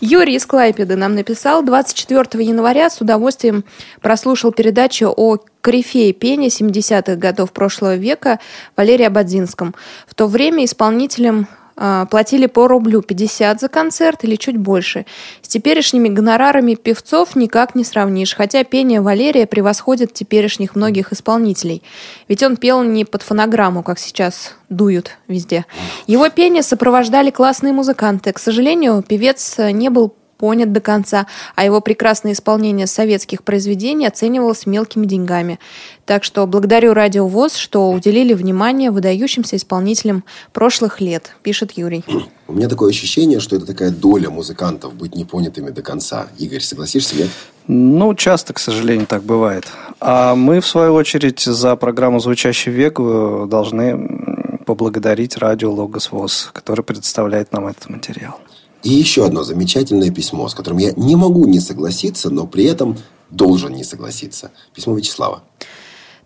Юрий 0.00 0.34
из 0.34 0.46
Клайпеды 0.46 0.96
нам 0.96 1.14
написал 1.14 1.62
24 1.62 2.44
января 2.44 2.90
с 2.90 3.00
удовольствием 3.00 3.64
прослушал 4.00 4.52
передачу 4.52 5.12
о 5.16 5.38
корифее 5.60 6.12
пения 6.12 6.48
70-х 6.48 7.16
годов 7.16 7.52
прошлого 7.52 7.96
века 7.96 8.40
Валерия 8.76 9.10
Бадзинском. 9.10 9.74
В 10.06 10.14
то 10.14 10.26
время 10.26 10.64
исполнителем 10.64 11.46
платили 11.76 12.46
по 12.46 12.68
рублю 12.68 13.02
50 13.02 13.60
за 13.60 13.68
концерт 13.68 14.24
или 14.24 14.36
чуть 14.36 14.56
больше. 14.56 15.06
С 15.42 15.48
теперешними 15.48 16.08
гонорарами 16.08 16.74
певцов 16.74 17.36
никак 17.36 17.74
не 17.74 17.84
сравнишь, 17.84 18.34
хотя 18.34 18.64
пение 18.64 19.00
Валерия 19.00 19.46
превосходит 19.46 20.12
теперешних 20.14 20.74
многих 20.74 21.12
исполнителей. 21.12 21.82
Ведь 22.28 22.42
он 22.42 22.56
пел 22.56 22.82
не 22.82 23.04
под 23.04 23.22
фонограмму, 23.22 23.82
как 23.82 23.98
сейчас 23.98 24.54
дуют 24.68 25.12
везде. 25.28 25.66
Его 26.06 26.28
пение 26.28 26.62
сопровождали 26.62 27.30
классные 27.30 27.72
музыканты. 27.72 28.32
К 28.32 28.38
сожалению, 28.38 29.04
певец 29.06 29.58
не 29.58 29.90
был 29.90 30.14
понят 30.38 30.72
до 30.72 30.80
конца, 30.80 31.26
а 31.54 31.64
его 31.64 31.80
прекрасное 31.80 32.32
исполнение 32.32 32.86
советских 32.86 33.42
произведений 33.42 34.06
оценивалось 34.06 34.66
мелкими 34.66 35.06
деньгами. 35.06 35.58
Так 36.04 36.24
что 36.24 36.46
благодарю 36.46 36.94
Радио 36.94 37.26
ВОЗ, 37.26 37.56
что 37.56 37.90
уделили 37.90 38.32
внимание 38.32 38.90
выдающимся 38.90 39.56
исполнителям 39.56 40.24
прошлых 40.52 41.00
лет, 41.00 41.32
пишет 41.42 41.72
Юрий. 41.72 42.04
У 42.46 42.52
меня 42.52 42.68
такое 42.68 42.90
ощущение, 42.90 43.40
что 43.40 43.56
это 43.56 43.66
такая 43.66 43.90
доля 43.90 44.30
музыкантов 44.30 44.94
быть 44.94 45.16
непонятыми 45.16 45.70
до 45.70 45.82
конца. 45.82 46.28
Игорь, 46.38 46.60
согласишься, 46.60 47.16
нет? 47.16 47.28
Ну, 47.66 48.14
часто, 48.14 48.52
к 48.52 48.60
сожалению, 48.60 49.08
так 49.08 49.24
бывает. 49.24 49.66
А 49.98 50.36
мы, 50.36 50.60
в 50.60 50.66
свою 50.66 50.94
очередь, 50.94 51.40
за 51.40 51.74
программу 51.74 52.20
«Звучащий 52.20 52.70
век» 52.70 53.00
должны 53.00 54.60
поблагодарить 54.64 55.36
радио 55.36 55.72
«Логос 55.72 56.12
ВОЗ», 56.12 56.50
который 56.52 56.84
представляет 56.84 57.52
нам 57.52 57.66
этот 57.66 57.88
материал. 57.88 58.38
И 58.86 58.90
еще 58.90 59.26
одно 59.26 59.42
замечательное 59.42 60.12
письмо, 60.12 60.48
с 60.48 60.54
которым 60.54 60.78
я 60.78 60.92
не 60.92 61.16
могу 61.16 61.44
не 61.46 61.58
согласиться, 61.58 62.30
но 62.30 62.46
при 62.46 62.62
этом 62.66 62.96
должен 63.30 63.72
не 63.72 63.82
согласиться. 63.82 64.52
Письмо 64.74 64.94
Вячеслава. 64.94 65.42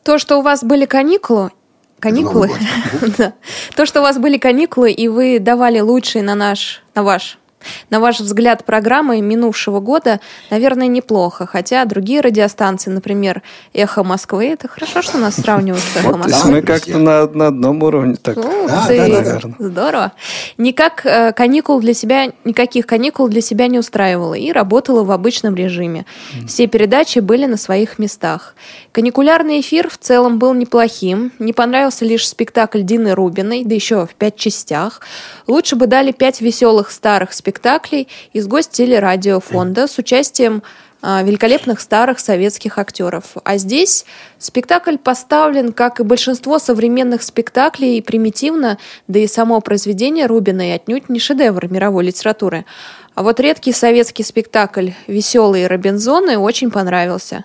То, 0.03 0.19
что 0.19 0.37
у 0.37 0.43
вас 0.43 0.63
были 0.63 0.85
каникулы, 0.85 1.53
каникулы, 1.99 2.51
да. 3.17 3.33
То, 3.75 3.87
что 3.87 4.01
у 4.01 4.03
вас 4.03 4.19
были 4.19 4.37
каникулы, 4.37 4.93
и 4.93 5.09
вы 5.09 5.39
давали 5.39 5.81
лучший 5.81 6.21
на 6.21 6.35
наш, 6.35 6.83
на 6.95 7.03
ваш 7.03 7.39
на 7.91 8.01
ваш 8.01 8.21
взгляд, 8.21 8.65
программы 8.65 9.21
минувшего 9.21 9.81
года, 9.81 10.21
наверное, 10.51 10.87
неплохо. 10.87 11.47
Хотя 11.47 11.85
другие 11.85 12.21
радиостанции, 12.21 12.91
например, 12.91 13.43
«Эхо 13.73 14.03
Москвы», 14.03 14.47
это 14.47 14.69
хорошо, 14.69 15.03
что 15.03 15.19
нас 15.19 15.37
сравнивают 15.37 15.83
с 15.83 15.97
«Эхо 15.97 16.17
Москвы». 16.17 16.31
Есть 16.31 16.45
мы 16.45 16.63
как-то 16.63 16.99
на, 16.99 17.27
на 17.27 17.47
одном 17.49 17.83
уровне 17.83 18.17
так. 18.17 18.37
Ух 18.39 18.47
ты, 18.89 19.01
наверное. 19.01 19.55
здорово. 19.59 20.13
Никак 20.59 21.05
э, 21.05 21.33
каникул 21.33 21.81
для 21.81 21.95
себя, 21.95 22.33
никаких 22.45 22.87
каникул 22.87 23.29
для 23.29 23.41
себя 23.41 23.67
не 23.67 23.79
устраивала 23.79 24.35
и 24.35 24.53
работала 24.53 25.05
в 25.05 25.11
обычном 25.11 25.55
режиме. 25.55 26.07
Все 26.47 26.67
передачи 26.67 27.19
были 27.19 27.47
на 27.47 27.57
своих 27.57 27.99
местах. 27.99 28.55
Каникулярный 28.93 29.61
эфир 29.61 29.89
в 29.89 29.99
целом 29.99 30.39
был 30.39 30.55
неплохим. 30.55 31.33
Не 31.39 31.53
понравился 31.53 32.05
лишь 32.05 32.29
спектакль 32.29 32.83
Дины 32.83 33.15
Рубиной, 33.15 33.65
да 33.65 33.75
еще 33.75 34.07
в 34.07 34.15
пять 34.15 34.37
частях. 34.37 35.01
Лучше 35.47 35.77
бы 35.77 35.87
дали 35.87 36.13
пять 36.13 36.41
веселых 36.41 36.91
старых 36.91 37.33
спектаклей 37.33 37.50
спектаклей 37.51 38.09
из 38.33 38.47
гостелерадиофонда 38.47 39.89
с 39.89 39.99
участием 39.99 40.63
а, 41.03 41.23
великолепных 41.23 41.81
старых 41.81 42.21
советских 42.21 42.79
актеров. 42.79 43.37
А 43.43 43.57
здесь 43.57 44.05
спектакль 44.39 44.99
поставлен, 44.99 45.73
как 45.73 45.99
и 45.99 46.05
большинство 46.05 46.59
современных 46.59 47.23
спектаклей, 47.23 48.03
примитивно, 48.03 48.79
да 49.09 49.19
и 49.19 49.27
само 49.27 49.61
произведение 49.61 50.27
Рубина 50.27 50.69
и 50.69 50.73
отнюдь 50.73 51.09
не 51.09 51.19
шедевр 51.19 51.67
мировой 51.69 52.05
литературы. 52.05 52.67
А 53.15 53.25
вот 53.25 53.41
редкий 53.41 53.73
советский 53.73 54.23
спектакль 54.23 54.91
«Веселые 55.09 55.67
Робинзоны» 55.67 56.39
очень 56.39 56.71
понравился. 56.71 57.45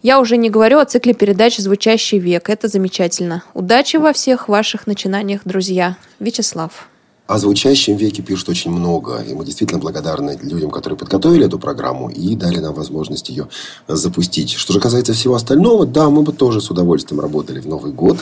Я 0.00 0.18
уже 0.18 0.38
не 0.38 0.48
говорю 0.48 0.78
о 0.78 0.86
цикле 0.86 1.12
передач 1.12 1.58
«Звучащий 1.58 2.18
век». 2.18 2.48
Это 2.48 2.68
замечательно. 2.68 3.44
Удачи 3.52 3.96
во 3.96 4.14
всех 4.14 4.48
ваших 4.48 4.86
начинаниях, 4.86 5.42
друзья. 5.44 5.96
Вячеслав. 6.18 6.88
О 7.26 7.38
звучащем 7.38 7.96
веке 7.96 8.22
пишут 8.22 8.48
очень 8.48 8.70
много. 8.70 9.18
И 9.22 9.34
мы 9.34 9.44
действительно 9.44 9.80
благодарны 9.80 10.38
людям, 10.42 10.70
которые 10.70 10.98
подготовили 10.98 11.46
эту 11.46 11.58
программу 11.58 12.08
и 12.10 12.34
дали 12.34 12.58
нам 12.58 12.74
возможность 12.74 13.28
ее 13.28 13.48
запустить. 13.88 14.52
Что 14.52 14.72
же 14.72 14.80
касается 14.80 15.12
всего 15.12 15.34
остального, 15.34 15.86
да, 15.86 16.10
мы 16.10 16.22
бы 16.22 16.32
тоже 16.32 16.60
с 16.60 16.70
удовольствием 16.70 17.20
работали 17.20 17.60
в 17.60 17.66
Новый 17.66 17.92
год. 17.92 18.18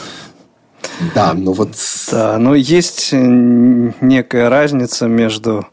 Да, 1.15 1.33
но 1.33 1.53
вот... 1.53 1.71
Да, 2.11 2.37
но 2.37 2.55
есть 2.55 3.09
некая 3.11 4.49
разница 4.49 5.07
между 5.07 5.67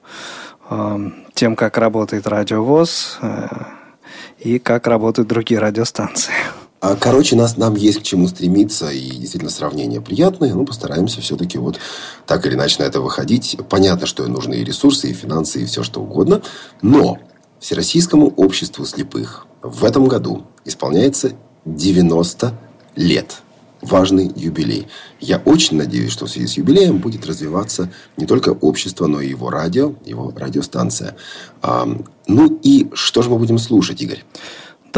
э, 0.71 0.99
тем, 1.35 1.55
как 1.55 1.77
работает 1.77 2.27
радиовоз 2.27 3.19
э, 3.21 3.49
и 4.39 4.59
как 4.59 4.87
работают 4.87 5.29
другие 5.29 5.61
радиостанции. 5.61 6.33
А, 6.81 6.95
короче, 6.95 7.35
нас, 7.35 7.57
нам 7.57 7.75
есть 7.75 8.01
к 8.01 8.03
чему 8.03 8.29
стремиться, 8.29 8.91
и 8.91 9.11
действительно 9.11 9.51
сравнения 9.51 10.01
приятные, 10.01 10.55
но 10.55 10.65
постараемся 10.65 11.21
все-таки 11.21 11.59
вот 11.59 11.81
так 12.27 12.47
или 12.47 12.55
иначе 12.55 12.83
на 12.83 12.87
это 12.87 13.01
выходить. 13.01 13.57
Понятно, 13.69 14.07
что 14.07 14.27
нужны 14.27 14.55
и 14.55 14.65
ресурсы, 14.65 15.11
и 15.11 15.13
финансы, 15.13 15.63
и 15.63 15.67
все 15.67 15.83
что 15.83 16.01
угодно, 16.01 16.43
но 16.81 17.19
Всероссийскому 17.59 18.29
обществу 18.37 18.85
слепых 18.85 19.47
в 19.63 19.85
этом 19.85 20.07
году 20.07 20.45
исполняется 20.65 21.33
90 21.65 22.55
лет. 22.95 23.43
Важный 23.83 24.31
юбилей. 24.35 24.87
Я 25.21 25.39
очень 25.39 25.77
надеюсь, 25.77 26.13
что 26.13 26.27
в 26.27 26.31
связи 26.31 26.47
с 26.47 26.57
юбилеем 26.57 26.99
будет 26.99 27.27
развиваться 27.27 27.91
не 28.17 28.27
только 28.27 28.51
общество, 28.51 29.07
но 29.07 29.21
и 29.21 29.29
его 29.29 29.51
радио, 29.51 29.95
его 30.05 30.33
радиостанция. 30.37 31.17
Ну 32.29 32.61
и 32.63 32.89
что 32.93 33.23
же 33.23 33.31
мы 33.31 33.39
будем 33.39 33.59
слушать, 33.59 34.01
Игорь? 34.03 34.25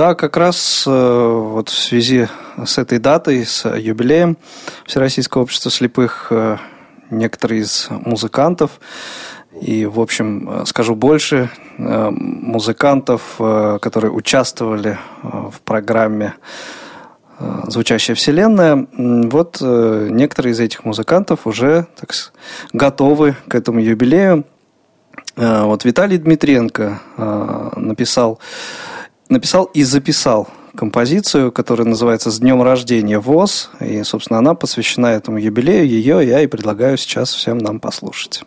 Да, 0.00 0.14
как 0.14 0.38
раз 0.38 0.84
э, 0.86 0.90
вот 0.90 1.68
в 1.68 1.78
связи 1.78 2.26
с 2.64 2.78
этой 2.78 2.98
датой, 2.98 3.44
с 3.44 3.68
юбилеем 3.68 4.38
Всероссийского 4.86 5.42
общества 5.42 5.70
слепых, 5.70 6.28
э, 6.30 6.56
некоторые 7.10 7.60
из 7.60 7.88
музыкантов, 7.90 8.80
и, 9.60 9.84
в 9.84 10.00
общем, 10.00 10.48
э, 10.48 10.64
скажу 10.64 10.94
больше, 10.94 11.50
музыкантов, 11.76 13.36
которые 13.36 14.10
участвовали 14.10 14.98
в 15.22 15.60
программе 15.66 16.32
«Звучащая 17.66 18.16
вселенная», 18.16 18.86
вот 18.96 19.60
некоторые 19.60 20.52
из 20.52 20.60
этих 20.60 20.86
музыкантов 20.86 21.46
уже 21.46 21.88
так, 22.00 22.14
готовы 22.72 23.36
к 23.48 23.54
этому 23.54 23.80
юбилею. 23.80 24.46
Вот 25.36 25.84
Виталий 25.84 26.16
Дмитренко 26.16 27.00
написал 27.76 28.40
написал 29.30 29.64
и 29.66 29.82
записал 29.84 30.48
композицию, 30.76 31.52
которая 31.52 31.86
называется 31.86 32.30
«С 32.30 32.40
днем 32.40 32.62
рождения 32.62 33.18
ВОЗ». 33.18 33.70
И, 33.80 34.02
собственно, 34.02 34.38
она 34.38 34.54
посвящена 34.54 35.06
этому 35.06 35.38
юбилею. 35.38 35.86
Ее 35.86 36.26
я 36.26 36.40
и 36.42 36.46
предлагаю 36.46 36.98
сейчас 36.98 37.32
всем 37.32 37.58
нам 37.58 37.80
послушать. 37.80 38.42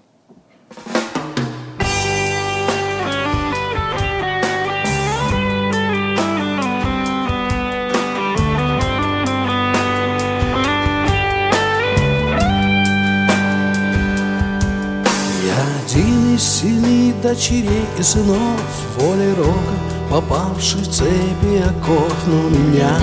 Я 15.46 15.66
один 15.86 16.36
из 16.36 16.44
семи 16.44 17.14
дочерей 17.22 17.86
и 17.98 18.04
сынов 18.04 18.60
воли 18.98 19.34
рока– 19.38 19.50
попавший 20.10 20.82
в 20.82 20.88
цепи 20.88 21.64
оков 21.64 22.14
Но 22.28 22.50
меня. 22.50 22.98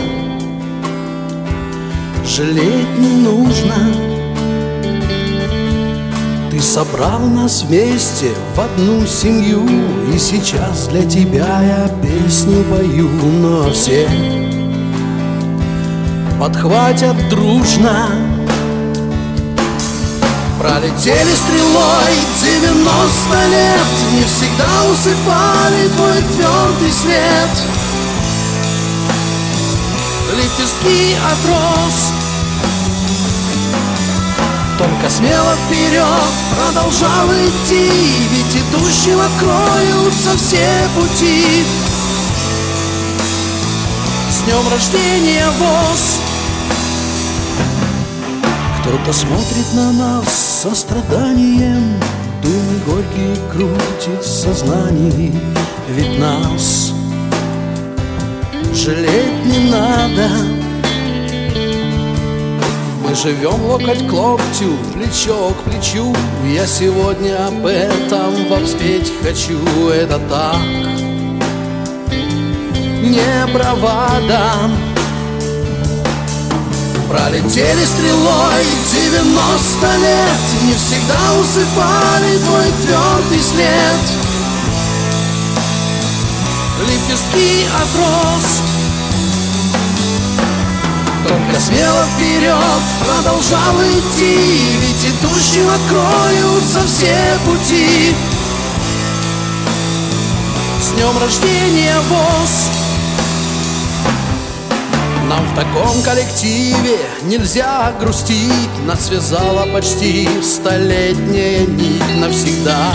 Жалеть 2.24 2.98
не 2.98 3.22
нужно. 3.22 3.74
Ты 6.50 6.60
собрал 6.60 7.20
нас 7.20 7.62
вместе 7.62 8.30
в 8.56 8.60
одну 8.60 9.06
семью 9.06 9.66
И 10.12 10.18
сейчас 10.18 10.88
для 10.88 11.08
тебя 11.08 11.62
я 11.62 11.88
песню 12.02 12.64
пою 12.64 13.08
Но 13.40 13.70
все 13.70 14.08
подхватят 16.40 17.16
дружно 17.28 18.29
Пролетели 20.60 21.34
стрелой 21.34 22.16
90 22.38 23.46
лет 23.46 23.80
Не 24.12 24.24
всегда 24.24 24.66
усыпали 24.92 25.88
твой 25.96 26.22
твердый 26.34 26.92
свет 26.92 27.50
Лепестки 30.36 31.16
от 31.32 31.48
роз 31.48 32.12
Только 34.76 35.08
смело 35.08 35.56
вперед 35.64 36.04
продолжал 36.54 37.32
идти 37.32 37.90
Ведь 38.30 38.56
идущим 38.56 39.18
откроются 39.18 40.36
все 40.36 40.90
пути 40.94 41.64
С 44.30 44.42
днем 44.42 44.68
рождения, 44.70 45.46
ВОЗ! 45.58 46.19
Кто-то 48.90 49.12
смотрит 49.12 49.72
на 49.76 49.92
нас 49.92 50.26
со 50.62 50.74
страданием. 50.74 51.94
Думы 52.42 52.80
горькие 52.84 53.36
крутит 53.52 54.20
в 54.20 54.26
сознании. 54.26 55.32
Ведь 55.90 56.18
нас 56.18 56.92
жалеть 58.74 59.46
не 59.46 59.70
надо. 59.70 60.28
Мы 63.06 63.14
живем 63.14 63.64
локоть 63.66 64.08
к 64.08 64.12
локтю, 64.12 64.76
плечо 64.92 65.50
к 65.50 65.70
плечу. 65.70 66.12
Я 66.52 66.66
сегодня 66.66 67.46
об 67.46 67.64
этом 67.64 68.48
вам 68.48 68.66
спеть 68.66 69.12
хочу. 69.22 69.60
Это 69.90 70.18
так, 70.28 70.58
не 73.02 73.52
бравада 73.54 74.68
Пролетели 77.10 77.84
стрелой 77.84 78.64
90 78.88 79.96
лет. 79.96 80.62
Не 80.62 80.74
всегда 80.74 81.18
усыпали 81.40 82.38
твой 82.38 82.70
твердый 82.82 83.42
след. 83.42 84.00
Лепестки 86.86 87.66
от 87.74 87.96
роз. 87.98 88.62
Только 91.26 91.60
смело 91.60 92.06
вперед 92.14 92.82
продолжал 93.04 93.82
идти 93.82 94.78
Ведь 94.80 95.06
идущим 95.06 95.68
откроются 95.68 96.86
все 96.86 97.18
пути. 97.44 98.14
С 100.80 100.90
днем 100.92 101.18
рождения, 101.18 101.96
ВОЗ! 102.08 102.89
Нам 105.30 105.46
в 105.46 105.54
таком 105.54 106.02
коллективе 106.02 106.98
нельзя 107.22 107.94
грустить. 108.00 108.84
Нас 108.84 109.06
связала 109.06 109.64
почти 109.72 110.28
столетняя 110.42 111.64
нить 111.66 112.16
навсегда. 112.16 112.92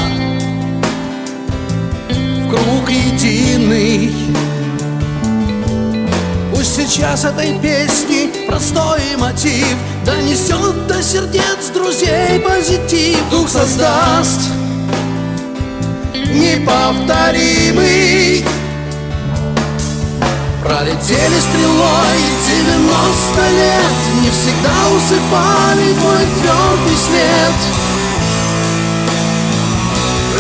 В 2.09 2.49
круг 2.49 2.89
единый. 2.89 4.13
Пусть 6.51 6.75
сейчас 6.75 7.23
этой 7.23 7.57
песни 7.59 8.29
простой 8.47 9.15
мотив 9.17 9.77
Донесет 10.05 10.87
до 10.87 11.01
сердец 11.01 11.69
друзей 11.73 12.41
позитив. 12.41 13.17
Дух 13.31 13.47
создаст 13.47 14.41
неповторимый 16.13 18.43
Пролетели 20.65 21.39
стрелой 21.39 22.21
90 22.47 23.49
лет 23.51 23.97
Не 24.23 24.29
всегда 24.31 24.73
усыпали 24.97 25.93
твой 25.93 26.25
твердый 26.41 26.97
след. 26.97 27.53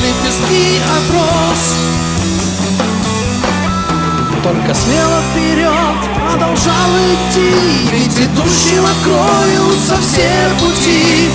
Лепестки 0.01 0.81
от 0.97 1.13
роз 1.13 1.75
Только 4.41 4.73
смело 4.73 5.21
вперед 5.29 6.15
продолжал 6.15 6.89
идти 7.13 7.53
Ведь 7.91 8.17
идущим 8.17 8.83
откроются 8.83 9.95
все 10.01 10.49
пути. 10.59 11.29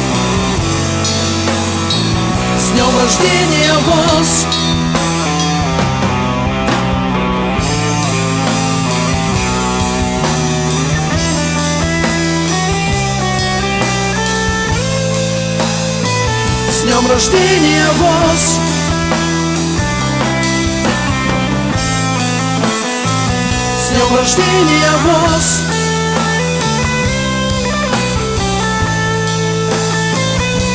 С 2.59 2.71
днем 2.73 2.91
рождения, 3.01 3.73
ВОЗ! 3.87 4.47
С 16.81 16.83
днем 16.83 17.07
рождения, 17.11 17.85
ВОЗ! 17.99 18.59
С 23.79 23.91
днем 23.91 24.17
рождения, 24.17 24.91
ВОЗ! 25.05 25.63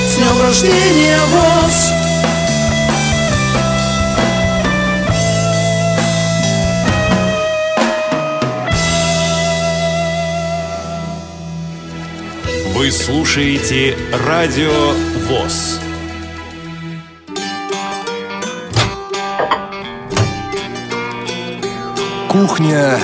С 0.08 0.16
днем 0.18 0.42
рождения, 0.44 1.20
ВОЗ! 1.32 1.92
Вы 12.76 12.92
слушаете 12.92 13.98
Радио 14.12 14.94
ВОЗ. 15.28 15.80
Кухня 22.36 23.00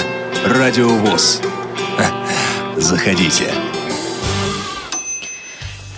Радио 0.45 0.89
ВОЗ. 0.89 1.41
Заходите. 2.75 3.45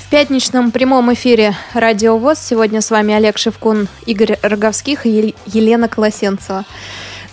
В 0.05 0.09
пятничном 0.11 0.69
прямом 0.69 1.11
эфире 1.15 1.55
Радио 1.73 2.19
ВОЗ 2.19 2.37
сегодня 2.37 2.79
с 2.79 2.91
вами 2.91 3.15
Олег 3.15 3.39
Шевкун, 3.39 3.87
Игорь 4.05 4.37
Роговских 4.43 5.07
и 5.07 5.33
Елена 5.47 5.89
Колосенцева. 5.89 6.63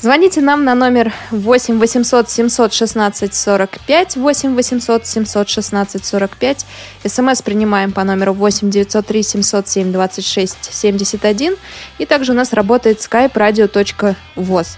Звоните 0.02 0.40
нам 0.40 0.64
на 0.64 0.74
номер 0.74 1.12
8 1.30 1.78
800 1.78 2.30
716 2.30 3.34
45, 3.34 4.16
8 4.16 4.56
800 4.56 5.06
716 5.06 6.04
45. 6.06 6.66
СМС 7.04 7.42
принимаем 7.42 7.92
по 7.92 8.02
номеру 8.02 8.32
8 8.32 8.70
903 8.70 9.22
707 9.22 9.92
26 9.92 10.72
71. 10.72 11.56
И 11.98 12.06
также 12.06 12.32
у 12.32 12.34
нас 12.34 12.54
работает 12.54 12.98
skype 12.98 13.34
radio.voz. 13.34 14.68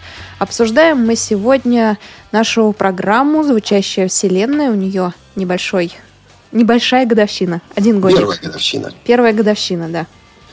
Обсуждаем 0.40 1.06
мы 1.06 1.14
сегодня 1.14 1.98
нашу 2.32 2.72
программу 2.72 3.44
«Звучащая 3.44 4.08
вселенная». 4.08 4.72
У 4.72 4.74
нее 4.74 5.12
небольшой, 5.36 5.92
небольшая 6.50 7.06
годовщина. 7.06 7.60
Один 7.76 8.00
годик. 8.00 8.18
Первая 8.18 8.38
годовщина. 8.42 8.92
Первая 9.04 9.32
годовщина, 9.32 9.88
да. 9.88 10.06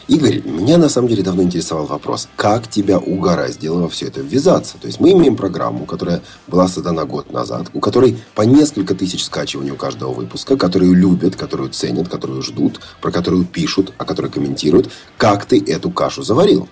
Игорь, 0.09 0.41
меня 0.43 0.79
на 0.79 0.89
самом 0.89 1.07
деле 1.07 1.21
давно 1.21 1.43
интересовал 1.43 1.85
вопрос, 1.85 2.29
как 2.35 2.67
тебя 2.67 2.97
угораздило 2.97 3.81
во 3.81 3.89
все 3.89 4.07
это 4.07 4.21
ввязаться? 4.21 4.79
То 4.79 4.87
есть 4.87 4.99
мы 4.99 5.11
имеем 5.11 5.35
программу, 5.35 5.85
которая 5.85 6.23
была 6.47 6.67
создана 6.67 7.05
год 7.05 7.31
назад, 7.31 7.67
у 7.75 7.79
которой 7.79 8.17
по 8.33 8.41
несколько 8.41 8.95
тысяч 8.95 9.23
скачиваний 9.23 9.69
у 9.69 9.75
каждого 9.75 10.11
выпуска, 10.11 10.57
которую 10.57 10.95
любят, 10.95 11.35
которую 11.35 11.69
ценят, 11.69 12.09
которую 12.09 12.41
ждут, 12.41 12.81
про 13.01 13.11
которую 13.11 13.45
пишут, 13.45 13.93
о 13.99 14.05
которой 14.05 14.31
комментируют. 14.31 14.89
Как 15.15 15.45
ты 15.45 15.63
эту 15.63 15.91
кашу 15.91 16.23
заварил? 16.23 16.67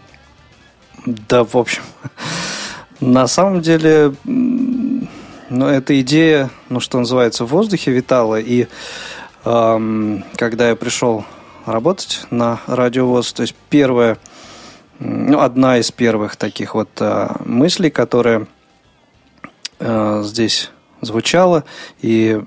Да, 1.06 1.44
в 1.44 1.56
общем, 1.56 1.84
на 3.00 3.28
самом 3.28 3.62
деле, 3.62 4.16
ну, 4.26 5.68
эта 5.68 6.02
идея, 6.02 6.50
ну, 6.70 6.80
что 6.80 6.98
называется, 6.98 7.46
в 7.46 7.50
воздухе 7.50 7.92
витала. 7.92 8.40
И 8.40 8.66
эм, 9.46 10.26
когда 10.38 10.70
я 10.70 10.76
пришел 10.76 11.24
работать 11.68 12.22
на 12.32 12.60
радиовоз. 12.68 13.34
То 13.34 13.42
есть 13.42 13.56
первая, 13.70 14.18
ну, 15.00 15.40
одна 15.40 15.78
из 15.78 15.92
первых 15.92 16.36
таких 16.36 16.76
вот 16.76 16.90
э, 17.00 17.30
мыслей, 17.46 17.90
которая 17.90 18.48
э, 19.80 20.22
здесь 20.24 20.72
звучала, 21.02 21.64
и 22.02 22.42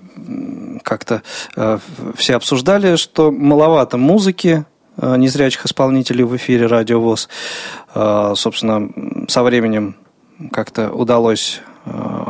как-то 0.83 1.23
э, 1.57 1.79
все 2.17 2.37
обсуждали, 2.37 2.97
что 2.97 3.31
маловато 3.31 3.97
музыки 3.97 4.65
э, 4.97 5.17
незрячих 5.17 5.67
исполнителей 5.67 6.25
в 6.25 6.37
эфире 6.37 6.67
Радио 6.67 7.01
ВОЗ. 7.01 7.29
Э, 7.95 8.33
собственно, 8.37 8.91
со 9.29 9.43
временем 9.43 9.97
как-то 10.53 10.91
удалось 10.91 11.61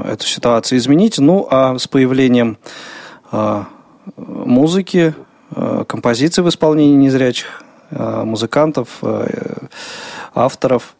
эту 0.05 0.27
ситуацию 0.27 0.79
изменить. 0.79 1.19
Ну, 1.19 1.47
а 1.51 1.77
с 1.79 1.87
появлением 1.87 2.57
музыки, 4.17 5.15
композиций 5.87 6.45
в 6.45 6.49
исполнении 6.49 7.07
незрячих 7.07 7.63
музыкантов, 7.91 9.01
авторов, 10.35 10.95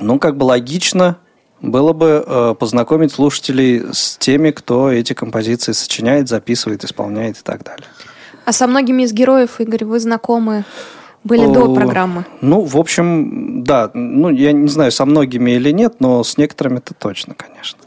ну, 0.00 0.18
как 0.18 0.36
бы 0.36 0.44
логично 0.44 1.16
было 1.60 1.92
бы 1.92 2.24
э, 2.24 2.54
познакомить 2.58 3.12
слушателей 3.12 3.92
с 3.92 4.16
теми, 4.16 4.50
кто 4.50 4.90
эти 4.90 5.12
композиции 5.12 5.72
сочиняет, 5.72 6.28
записывает, 6.28 6.84
исполняет 6.84 7.38
и 7.38 7.42
так 7.42 7.64
далее. 7.64 7.86
А 8.44 8.52
со 8.52 8.66
многими 8.66 9.02
из 9.02 9.12
героев, 9.12 9.60
Игорь, 9.60 9.84
вы 9.84 9.98
знакомы 9.98 10.64
были 11.24 11.46
О, 11.46 11.52
до 11.52 11.74
программы? 11.74 12.24
Ну, 12.40 12.60
в 12.62 12.76
общем, 12.76 13.64
да. 13.64 13.90
Ну, 13.92 14.30
я 14.30 14.52
не 14.52 14.68
знаю, 14.68 14.92
со 14.92 15.04
многими 15.04 15.52
или 15.52 15.72
нет, 15.72 15.96
но 15.98 16.22
с 16.22 16.38
некоторыми 16.38 16.78
это 16.78 16.94
точно, 16.94 17.34
конечно. 17.34 17.80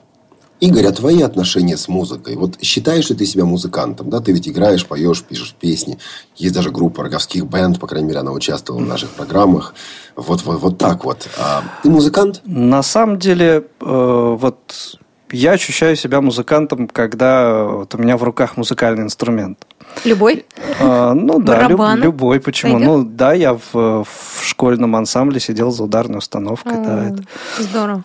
Игорь, 0.62 0.86
а 0.86 0.91
твои 0.91 1.24
отношения 1.24 1.76
с 1.76 1.88
музыкой? 1.88 2.36
Вот 2.36 2.62
считаешь 2.62 3.10
ли 3.10 3.15
ты 3.15 3.26
себя 3.26 3.45
музыкантом? 3.45 4.12
Да, 4.12 4.19
ты 4.19 4.32
ведь 4.32 4.47
играешь, 4.47 4.86
поешь, 4.86 5.24
пишешь 5.24 5.56
песни. 5.60 5.97
Есть 6.36 6.54
даже 6.54 6.69
группа 6.69 7.02
роговских 7.02 7.45
бенд, 7.45 7.80
по 7.80 7.88
крайней 7.88 8.08
мере, 8.08 8.19
она 8.19 8.32
участвовала 8.32 8.80
в 8.80 8.88
наших 8.88 9.10
программах. 9.10 9.74
Вот, 10.15 10.43
вот, 10.43 10.62
вот 10.62 10.78
так 10.78 11.04
вот. 11.04 11.28
А 11.39 11.63
ты 11.82 11.89
музыкант? 11.89 12.41
На 12.45 12.84
самом 12.84 13.17
деле, 13.17 13.65
э, 13.82 14.36
вот 14.39 15.00
я 15.32 15.54
ощущаю 15.54 15.95
себя 15.95 16.21
музыкантом, 16.21 16.88
когда 16.88 17.63
вот 17.63 17.95
у 17.95 17.97
меня 17.97 18.15
в 18.15 18.24
руках 18.24 18.56
музыкальный 18.56 19.04
инструмент. 19.04 19.65
Любой? 20.04 20.45
А, 20.80 21.15
ну 21.15 21.39
да, 21.39 21.67
люб, 21.67 21.82
любой. 21.95 22.39
Почему? 22.39 22.74
Пойдет? 22.74 22.88
Ну 22.88 23.04
да, 23.04 23.34
я 23.34 23.56
в, 23.56 23.74
в 23.74 24.43
школьном 24.43 24.95
ансамбле 24.95 25.39
сидел 25.39 25.71
за 25.71 25.86
ударной 25.86 26.19
установкой. 26.19 26.82
О, 26.82 26.84
да, 26.84 27.06
это... 27.08 27.24
Здорово. 27.58 28.04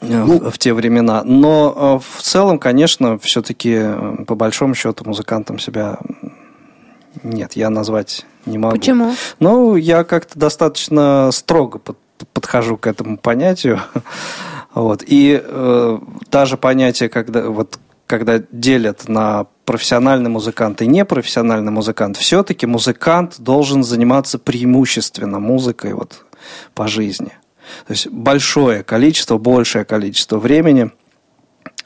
Э, 0.00 0.22
в, 0.22 0.26
ну, 0.26 0.50
в 0.50 0.58
те 0.58 0.72
времена. 0.72 1.22
Но 1.24 2.00
э, 2.00 2.18
в 2.18 2.22
целом, 2.22 2.58
конечно, 2.58 3.18
все-таки 3.18 3.74
э, 3.74 4.24
по 4.26 4.34
большому 4.34 4.74
счету 4.74 5.04
музыкантом 5.04 5.58
себя 5.58 5.98
нет, 7.22 7.54
я 7.54 7.70
назвать 7.70 8.26
не 8.44 8.58
могу. 8.58 8.76
Почему? 8.76 9.14
Ну, 9.40 9.76
я 9.76 10.04
как-то 10.04 10.38
достаточно 10.38 11.30
строго 11.32 11.78
под, 11.78 11.98
подхожу 12.32 12.76
к 12.76 12.86
этому 12.86 13.18
понятию. 13.18 13.80
Вот. 14.74 15.02
И 15.06 15.40
э, 15.42 15.98
даже 16.30 16.58
понятие, 16.58 17.08
когда, 17.08 17.48
вот, 17.48 17.78
когда 18.06 18.40
делят 18.52 19.08
на 19.08 19.46
профессиональный 19.64 20.28
музыкант 20.28 20.82
и 20.82 20.86
непрофессиональный 20.86 21.72
музыкант, 21.72 22.18
все-таки 22.18 22.66
музыкант 22.66 23.36
должен 23.38 23.82
заниматься 23.82 24.38
преимущественно 24.38 25.38
музыкой 25.38 25.94
вот, 25.94 26.26
по 26.74 26.88
жизни. 26.88 27.32
То 27.86 27.92
есть 27.92 28.08
большое 28.08 28.82
количество, 28.82 29.38
большее 29.38 29.84
количество 29.84 30.38
времени 30.38 30.90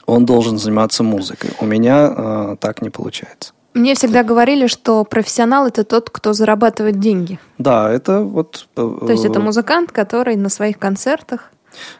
он 0.05 0.25
должен 0.25 0.57
заниматься 0.57 1.03
музыкой. 1.03 1.51
У 1.59 1.65
меня 1.65 2.13
э, 2.15 2.55
так 2.59 2.81
не 2.81 2.89
получается. 2.89 3.53
Мне 3.73 3.95
всегда 3.95 4.23
говорили, 4.23 4.67
что 4.67 5.05
профессионал 5.05 5.67
это 5.67 5.85
тот, 5.85 6.09
кто 6.09 6.33
зарабатывает 6.33 6.99
деньги. 6.99 7.39
Да, 7.57 7.89
это 7.89 8.21
вот. 8.21 8.67
Э, 8.75 8.97
то 8.99 9.11
есть 9.11 9.25
это 9.25 9.39
музыкант, 9.39 9.91
который 9.91 10.35
на 10.35 10.49
своих 10.49 10.77
концертах. 10.77 11.51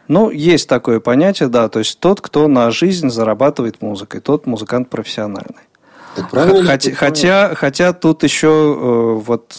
Ну, 0.10 0.30
есть 0.30 0.68
такое 0.68 1.00
понятие, 1.00 1.48
да. 1.48 1.70
То 1.70 1.80
есть 1.80 2.00
тот, 2.00 2.20
кто 2.20 2.48
на 2.50 2.72
жизнь 2.72 3.10
зарабатывает 3.10 3.82
музыкой, 3.82 4.20
тот 4.20 4.46
музыкант 4.46 4.90
профессиональный. 4.90 5.64
Так 6.16 6.30
правильно 6.30 6.64
хотя, 6.64 6.92
хотя, 6.94 7.56
хотя 7.56 7.94
тут 7.94 8.24
еще 8.24 8.48
э, 8.48 9.22
вот 9.26 9.56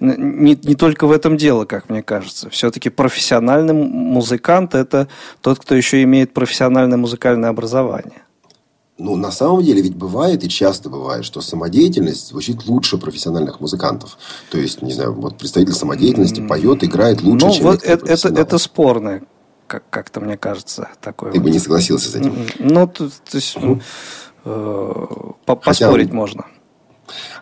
не, 0.00 0.54
не 0.62 0.74
только 0.74 1.06
в 1.06 1.12
этом 1.12 1.36
дело, 1.36 1.64
как 1.64 1.88
мне 1.88 2.02
кажется. 2.02 2.50
Все-таки 2.50 2.88
профессиональный 2.88 3.74
музыкант 3.74 4.74
это 4.74 5.08
тот, 5.40 5.58
кто 5.58 5.74
еще 5.74 6.02
имеет 6.02 6.32
профессиональное 6.32 6.98
музыкальное 6.98 7.50
образование. 7.50 8.22
Ну, 8.98 9.16
на 9.16 9.32
самом 9.32 9.62
деле, 9.62 9.82
ведь 9.82 9.96
бывает 9.96 10.44
и 10.44 10.48
часто 10.48 10.88
бывает, 10.88 11.24
что 11.24 11.40
самодеятельность 11.40 12.28
звучит 12.28 12.66
лучше 12.66 12.98
профессиональных 12.98 13.58
музыкантов. 13.58 14.16
То 14.50 14.58
есть, 14.58 14.82
не 14.82 14.92
знаю, 14.92 15.14
вот 15.14 15.38
представитель 15.38 15.74
самодеятельности 15.74 16.46
поет, 16.46 16.84
играет 16.84 17.22
лучше, 17.22 17.46
ну, 17.46 17.52
чем 17.52 17.64
вот 17.64 17.82
это, 17.82 18.06
это, 18.06 18.28
это 18.28 18.58
спорное, 18.58 19.22
как- 19.66 19.88
как-то 19.90 20.20
мне 20.20 20.36
кажется, 20.36 20.88
такое. 21.00 21.32
Ты 21.32 21.38
вот. 21.38 21.44
бы 21.44 21.50
не 21.50 21.58
согласился 21.58 22.10
с 22.10 22.14
этим? 22.14 22.46
Ну, 22.58 22.86
то, 22.86 23.08
то 23.08 23.36
есть... 23.36 23.56
Ну. 23.60 23.80
Э, 24.44 25.06
поспорить 25.44 26.06
Хотя... 26.06 26.16
можно. 26.16 26.46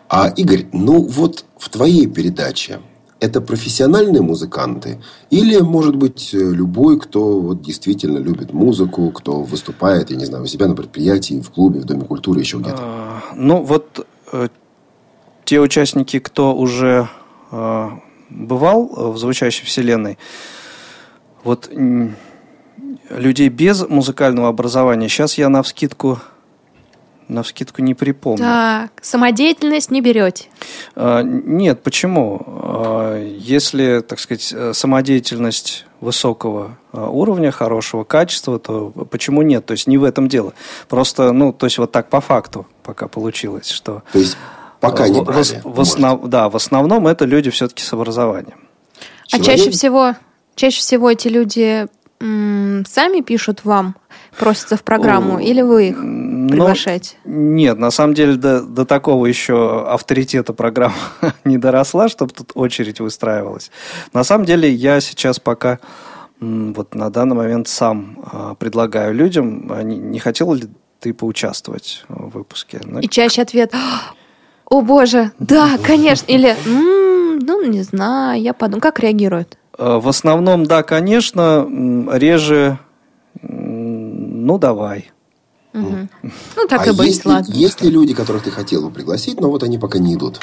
А, 0.09 0.27
Игорь, 0.35 0.67
ну 0.73 1.01
вот 1.03 1.45
в 1.57 1.69
твоей 1.69 2.07
передаче 2.07 2.79
это 3.19 3.39
профессиональные 3.39 4.21
музыканты 4.21 4.99
или, 5.29 5.59
может 5.59 5.95
быть, 5.95 6.29
любой, 6.33 6.99
кто 6.99 7.39
вот 7.39 7.61
действительно 7.61 8.17
любит 8.17 8.51
музыку, 8.51 9.11
кто 9.11 9.43
выступает, 9.43 10.09
я 10.09 10.17
не 10.17 10.25
знаю, 10.25 10.43
у 10.43 10.47
себя 10.47 10.67
на 10.67 10.75
предприятии, 10.75 11.39
в 11.39 11.51
клубе, 11.51 11.79
в 11.79 11.85
Доме 11.85 12.03
культуры, 12.03 12.39
еще 12.39 12.57
где-то? 12.57 12.79
А, 12.79 13.21
ну, 13.35 13.61
вот 13.61 14.05
э, 14.33 14.47
те 15.45 15.61
участники, 15.61 16.17
кто 16.19 16.55
уже 16.55 17.07
э, 17.51 17.89
бывал 18.31 19.11
в 19.13 19.17
звучащей 19.17 19.65
вселенной, 19.65 20.17
вот 21.43 21.69
людей 23.09 23.49
без 23.49 23.87
музыкального 23.87 24.47
образования, 24.47 25.09
сейчас 25.09 25.37
я 25.37 25.49
на 25.49 25.61
вскидку 25.61 26.19
на 27.31 27.43
вскидку 27.43 27.81
не 27.81 27.93
припомню. 27.93 28.43
Так, 28.43 28.91
самодеятельность 29.01 29.89
не 29.91 30.01
берете? 30.01 30.45
А, 30.95 31.21
нет, 31.23 31.81
почему? 31.81 32.41
А, 32.45 33.23
если, 33.23 34.01
так 34.01 34.19
сказать, 34.19 34.53
э, 34.55 34.73
самодеятельность 34.73 35.85
высокого 36.01 36.77
а, 36.91 37.09
уровня, 37.09 37.51
хорошего 37.51 38.03
качества, 38.03 38.59
то 38.59 38.89
почему 39.09 39.41
нет? 39.41 39.65
То 39.65 39.71
есть 39.71 39.87
не 39.87 39.97
в 39.97 40.03
этом 40.03 40.27
дело. 40.27 40.53
Просто, 40.89 41.31
ну, 41.31 41.53
то 41.53 41.65
есть 41.65 41.77
вот 41.77 41.91
так 41.91 42.09
по 42.09 42.21
факту 42.21 42.67
пока 42.83 43.07
получилось, 43.07 43.69
что... 43.69 44.03
То 44.11 44.19
есть 44.19 44.37
пока 44.79 45.07
не 45.07 45.21
брали, 45.21 45.43
в, 45.63 45.75
в 45.75 45.79
основ, 45.79 46.21
Да, 46.25 46.49
в 46.49 46.55
основном 46.55 47.07
это 47.07 47.25
люди 47.25 47.49
все-таки 47.49 47.83
с 47.83 47.93
образованием. 47.93 48.59
А 49.31 49.39
чаще 49.39 49.69
всего, 49.69 50.15
чаще 50.55 50.79
всего 50.79 51.09
эти 51.09 51.29
люди 51.29 51.87
сами 52.19 53.21
пишут 53.21 53.61
вам, 53.63 53.95
просятся 54.37 54.77
в 54.77 54.83
программу, 54.83 55.39
или 55.39 55.61
вы 55.61 55.89
их 55.89 55.97
ну, 56.01 56.49
приглашаете? 56.49 57.15
нет, 57.25 57.77
на 57.77 57.91
самом 57.91 58.13
деле 58.13 58.35
до, 58.35 58.61
до 58.61 58.85
такого 58.85 59.25
еще 59.25 59.85
авторитета 59.87 60.53
программа 60.53 60.95
не 61.45 61.57
доросла, 61.57 62.09
чтобы 62.09 62.33
тут 62.33 62.51
очередь 62.55 62.99
выстраивалась. 62.99 63.71
На 64.13 64.23
самом 64.23 64.45
деле 64.45 64.69
я 64.69 65.01
сейчас 65.01 65.39
пока 65.39 65.79
вот 66.39 66.95
на 66.95 67.09
данный 67.11 67.35
момент 67.35 67.67
сам 67.67 68.17
а, 68.31 68.55
предлагаю 68.55 69.13
людям, 69.13 69.71
а 69.71 69.83
не, 69.83 69.97
не 69.97 70.19
хотел 70.19 70.53
ли 70.53 70.63
ты 70.99 71.13
поучаствовать 71.13 72.03
в 72.07 72.29
выпуске? 72.29 72.81
Ну, 72.83 72.99
И 72.99 73.07
чаще 73.07 73.43
ответ 73.43 73.73
«О 74.65 74.81
боже, 74.81 75.31
да, 75.37 75.77
конечно!» 75.85 76.25
Или 76.31 76.55
«Ну, 76.65 77.63
не 77.65 77.83
знаю, 77.83 78.41
я 78.41 78.53
подумаю». 78.53 78.81
Как 78.81 78.99
реагируют? 78.99 79.57
Э, 79.77 79.99
в 80.01 80.07
основном, 80.07 80.65
да, 80.65 80.83
конечно, 80.83 81.67
реже, 82.11 82.79
ну, 84.45 84.57
давай. 84.57 85.11
Угу. 85.73 86.07
Ну, 86.23 86.67
так 86.67 86.87
а 86.87 86.89
и 86.89 86.93
быть, 86.93 87.07
есть 87.07 87.25
ладно. 87.25 87.51
Есть 87.51 87.81
ли 87.81 87.89
люди, 87.89 88.13
которых 88.13 88.43
ты 88.43 88.51
хотел 88.51 88.83
бы 88.83 88.91
пригласить, 88.91 89.39
но 89.39 89.49
вот 89.49 89.63
они 89.63 89.77
пока 89.77 89.99
не 89.99 90.15
идут? 90.15 90.39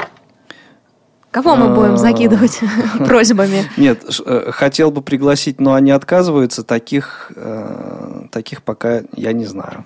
Кого 1.31 1.57
мы 1.57 1.75
будем 1.75 1.95
а, 1.95 1.97
закидывать 1.99 2.61
просьбами? 3.07 3.71
Нет, 3.77 4.05
э, 4.25 4.51
хотел 4.51 4.91
бы 4.91 5.03
пригласить, 5.03 5.61
но 5.61 5.75
они 5.75 5.91
отказываются. 5.91 6.63
Таких, 6.63 7.31
э, 7.37 8.27
таких 8.33 8.63
пока 8.63 9.03
я 9.15 9.33
не 9.35 9.45
знаю. 9.45 9.85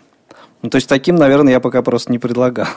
Ну, 0.62 0.70
то 0.70 0.77
есть, 0.77 0.88
таким, 0.88 1.16
наверное, 1.16 1.55
я 1.55 1.61
пока 1.61 1.83
просто 1.83 2.12
не 2.12 2.20
предлагал. 2.20 2.68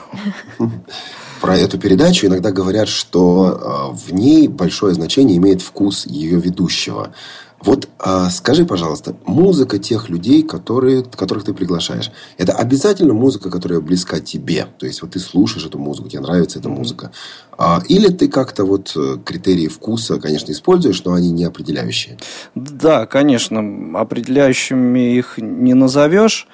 Про 1.40 1.56
эту 1.56 1.78
передачу 1.78 2.26
иногда 2.26 2.50
говорят, 2.50 2.88
что 2.88 3.60
а, 3.62 3.92
в 3.92 4.12
ней 4.12 4.48
большое 4.48 4.94
значение 4.94 5.36
имеет 5.36 5.62
вкус 5.62 6.06
ее 6.06 6.40
ведущего. 6.40 7.12
Вот 7.60 7.88
а, 7.98 8.28
скажи, 8.30 8.66
пожалуйста, 8.66 9.16
музыка 9.24 9.78
тех 9.78 10.08
людей, 10.08 10.42
которые, 10.42 11.02
которых 11.02 11.44
ты 11.44 11.54
приглашаешь, 11.54 12.10
это 12.36 12.52
обязательно 12.52 13.14
музыка, 13.14 13.50
которая 13.50 13.80
близка 13.80 14.20
тебе? 14.20 14.66
То 14.78 14.86
есть, 14.86 15.02
вот 15.02 15.12
ты 15.12 15.18
слушаешь 15.18 15.66
эту 15.66 15.78
музыку, 15.78 16.08
тебе 16.08 16.20
нравится 16.20 16.58
эта 16.58 16.68
музыка. 16.68 17.12
А, 17.56 17.82
или 17.88 18.08
ты 18.08 18.28
как-то 18.28 18.64
вот 18.64 18.92
э, 18.94 19.16
критерии 19.24 19.68
вкуса, 19.68 20.20
конечно, 20.20 20.52
используешь, 20.52 21.02
но 21.04 21.14
они 21.14 21.30
не 21.30 21.44
определяющие? 21.44 22.18
Да, 22.54 23.06
конечно, 23.06 23.60
определяющими 23.94 25.16
их 25.16 25.38
не 25.38 25.74
назовешь. 25.74 26.48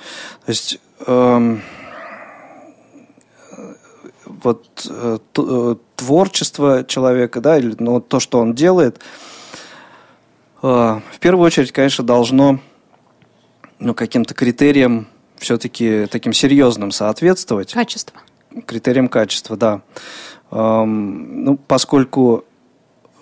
То 0.47 0.51
есть... 0.51 0.79
Эм 1.07 1.63
вот 4.45 4.89
э, 4.89 5.19
э, 5.39 5.77
творчество 5.95 6.85
человека, 6.85 7.41
да, 7.41 7.59
или 7.59 7.77
ну, 7.79 8.01
то, 8.01 8.19
что 8.19 8.41
он 8.41 8.55
делает, 8.55 8.97
э, 8.97 9.01
в 10.63 11.19
первую 11.21 11.45
очередь, 11.45 11.73
конечно, 11.73 12.05
должно 12.05 12.61
ну, 13.81 13.95
каким-то 13.95 14.33
критериям 14.33 15.09
все-таки 15.37 16.07
таким 16.07 16.33
серьезным 16.33 16.93
соответствовать. 16.93 17.73
Качество. 17.73 18.21
Критериям 18.67 19.09
качества, 19.09 19.57
да. 19.57 19.83
Эм, 20.53 21.45
ну, 21.45 21.57
поскольку 21.57 22.45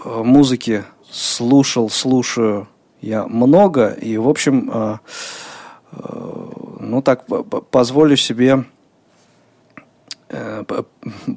музыки 0.05 0.85
слушал, 1.11 1.89
слушаю 1.89 2.69
я 3.01 3.27
много, 3.27 3.89
и, 3.89 4.19
в 4.19 4.29
общем, 4.29 4.71
э, 4.73 4.99
э, 5.93 6.51
ну 6.81 7.03
так 7.03 7.25
позволю 7.71 8.17
себе 8.17 8.65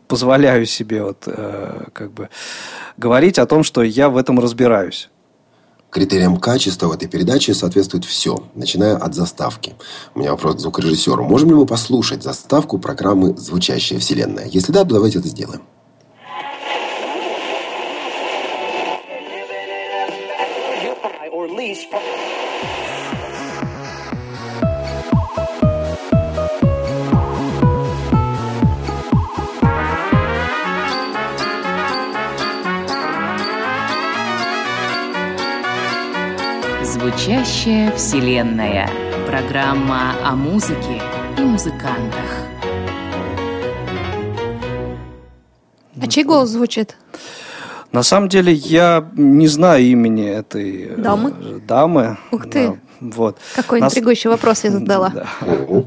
позволяю 0.07 0.67
себе 0.67 1.03
вот 1.03 1.27
как 1.93 2.11
бы 2.11 2.29
говорить 2.95 3.39
о 3.39 3.47
том, 3.47 3.63
что 3.63 3.81
я 3.81 4.07
в 4.07 4.17
этом 4.17 4.39
разбираюсь. 4.39 5.09
Критериям 5.93 6.37
качества 6.37 6.87
в 6.87 6.91
этой 6.91 7.07
передаче 7.07 7.53
соответствует 7.53 8.03
все, 8.03 8.43
начиная 8.55 8.95
от 8.95 9.13
заставки. 9.13 9.75
У 10.15 10.19
меня 10.19 10.31
вопрос 10.31 10.55
к 10.55 10.59
звукорежиссеру. 10.59 11.23
Можем 11.23 11.49
ли 11.49 11.55
мы 11.55 11.67
послушать 11.67 12.23
заставку 12.23 12.79
программы 12.79 13.37
«Звучащая 13.37 13.99
вселенная»? 13.99 14.47
Если 14.47 14.71
да, 14.71 14.83
то 14.83 14.95
давайте 14.95 15.19
это 15.19 15.27
сделаем. 15.27 15.61
Звучащая 37.15 37.91
вселенная. 37.91 38.89
Программа 39.27 40.15
о 40.25 40.35
музыке 40.35 40.99
и 41.37 41.41
музыкантах. 41.41 42.25
А 46.01 46.07
чей 46.09 46.23
голос 46.23 46.49
звучит? 46.49 46.97
На 47.91 48.01
самом 48.01 48.29
деле 48.29 48.51
я 48.51 49.07
не 49.15 49.47
знаю 49.47 49.83
имени 49.83 50.27
этой 50.27 50.85
э, 50.85 50.95
дамы. 50.97 51.33
Э, 51.39 51.59
дамы. 51.59 52.17
Ух 52.31 52.49
ты. 52.49 52.69
Да, 52.69 52.77
вот. 52.99 53.37
Какой 53.55 53.79
На... 53.79 53.85
интригующий 53.85 54.31
вопрос 54.31 54.63
я 54.63 54.71
задала. 54.71 55.13
Да. 55.41 55.83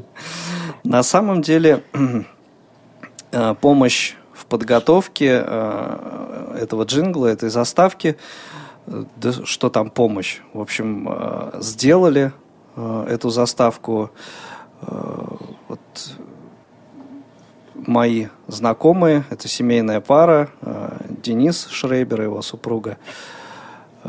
На 0.85 1.03
самом 1.03 1.41
деле 1.41 1.83
э, 3.33 3.55
помощь 3.59 4.13
в 4.33 4.45
подготовке 4.45 5.43
э, 5.45 6.57
этого 6.61 6.83
джингла, 6.83 7.27
этой 7.27 7.49
заставки 7.49 8.15
да 8.87 9.33
что 9.45 9.69
там 9.69 9.89
помощь. 9.89 10.39
В 10.53 10.61
общем, 10.61 11.07
э, 11.09 11.59
сделали 11.61 12.31
э, 12.75 13.05
эту 13.09 13.29
заставку 13.29 14.11
э, 14.81 15.25
вот 15.67 15.79
мои 17.75 18.27
знакомые, 18.47 19.25
это 19.29 19.47
семейная 19.47 20.01
пара, 20.01 20.49
Денис 21.23 21.67
Шрейбер 21.67 22.21
и 22.21 22.23
его 22.25 22.41
супруга 22.41 22.97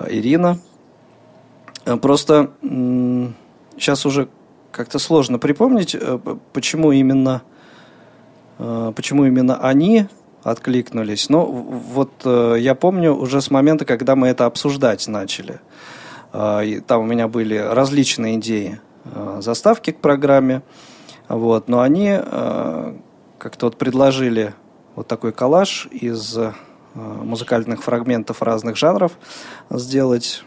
Ирина. 0.08 0.58
Просто 1.84 2.50
сейчас 3.76 4.06
уже 4.06 4.28
как-то 4.72 4.98
сложно 4.98 5.38
припомнить, 5.38 5.94
почему 6.54 6.92
именно, 6.92 7.42
почему 8.56 9.26
именно 9.26 9.58
они 9.60 10.08
откликнулись. 10.42 11.29
Но 11.29 11.46
вот 11.46 12.12
э, 12.24 12.57
я 12.59 12.74
помню 12.74 13.14
уже 13.14 13.40
с 13.40 13.51
момента, 13.51 13.85
когда 13.85 14.16
мы 14.16 14.29
это 14.29 14.46
обсуждать 14.46 15.07
начали. 15.09 15.61
И 16.35 16.83
там 16.87 17.03
у 17.03 17.07
меня 17.07 17.27
были 17.27 17.57
различные 17.57 18.37
идеи 18.37 18.81
э, 19.05 19.38
заставки 19.40 19.92
к 19.92 19.98
программе. 19.98 20.62
Вот, 21.29 21.68
но 21.68 21.81
они 21.81 22.18
э, 22.20 22.94
как-то 23.38 23.66
вот 23.66 23.77
предложили 23.77 24.55
вот 24.94 25.07
такой 25.07 25.33
коллаж 25.33 25.88
из 25.90 26.37
музыкальных 26.94 27.85
фрагментов 27.85 28.42
разных 28.42 28.77
жанров 28.77 29.12
сделать. 29.70 30.42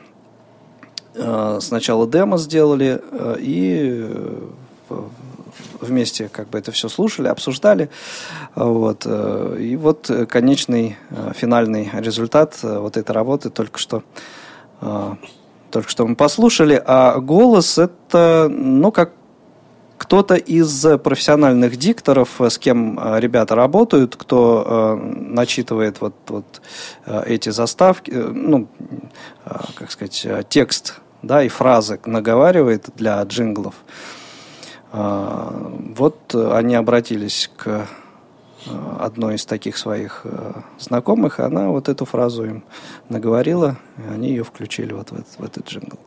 Сначала 1.14 2.08
демо 2.08 2.38
сделали, 2.38 3.02
и 3.40 4.10
вместе 5.80 6.30
как 6.30 6.50
бы 6.50 6.58
это 6.58 6.72
все 6.72 6.90
слушали, 6.90 7.28
обсуждали. 7.28 7.90
Вот. 8.56 9.04
Э, 9.06 9.58
и 9.60 9.76
вот 9.76 10.10
конечный 10.30 10.98
э, 11.10 11.32
финальный 11.36 11.90
результат 11.94 12.60
э, 12.64 12.78
вот 12.80 12.98
этой 12.98 13.12
работы 13.12 13.50
только 13.50 13.80
что 13.80 14.04
только 15.70 15.90
что 15.90 16.08
мы 16.08 16.16
послушали, 16.16 16.82
а 16.84 17.20
голос 17.20 17.78
это, 17.78 18.48
ну, 18.50 18.92
как 18.92 19.12
кто-то 20.00 20.34
из 20.34 20.88
профессиональных 21.04 21.78
дикторов, 21.78 22.42
с 22.42 22.58
кем 22.58 23.00
ребята 23.20 23.54
работают, 23.54 24.16
кто 24.16 24.64
э, 24.66 25.06
начитывает 25.06 26.02
вот, 26.02 26.16
вот 26.30 26.62
эти 27.06 27.50
заставки, 27.50 28.10
ну, 28.10 28.68
э, 29.46 29.52
как 29.76 29.92
сказать, 29.92 30.28
текст, 30.50 31.00
да, 31.22 31.44
и 31.44 31.48
фразы 31.48 32.00
наговаривает 32.06 32.90
для 32.96 33.22
джинглов. 33.22 33.76
А, 33.76 34.21
вот 34.92 36.36
они 36.36 36.76
обратились 36.76 37.50
к 37.56 37.88
а, 38.68 38.98
одной 39.00 39.36
из 39.36 39.46
таких 39.46 39.78
своих 39.78 40.22
а, 40.26 40.64
знакомых, 40.80 41.40
и 41.40 41.44
она 41.44 41.70
вот 41.70 41.90
эту 41.90 42.06
фразу 42.06 42.46
им 42.46 42.64
наговорила, 43.10 43.78
и 43.98 44.14
они 44.14 44.30
ее 44.30 44.44
включили 44.44 44.94
вот 44.94 45.12
в 45.12 45.14
этот, 45.14 45.40
в 45.40 45.44
этот 45.44 45.68
джингл. 45.68 45.98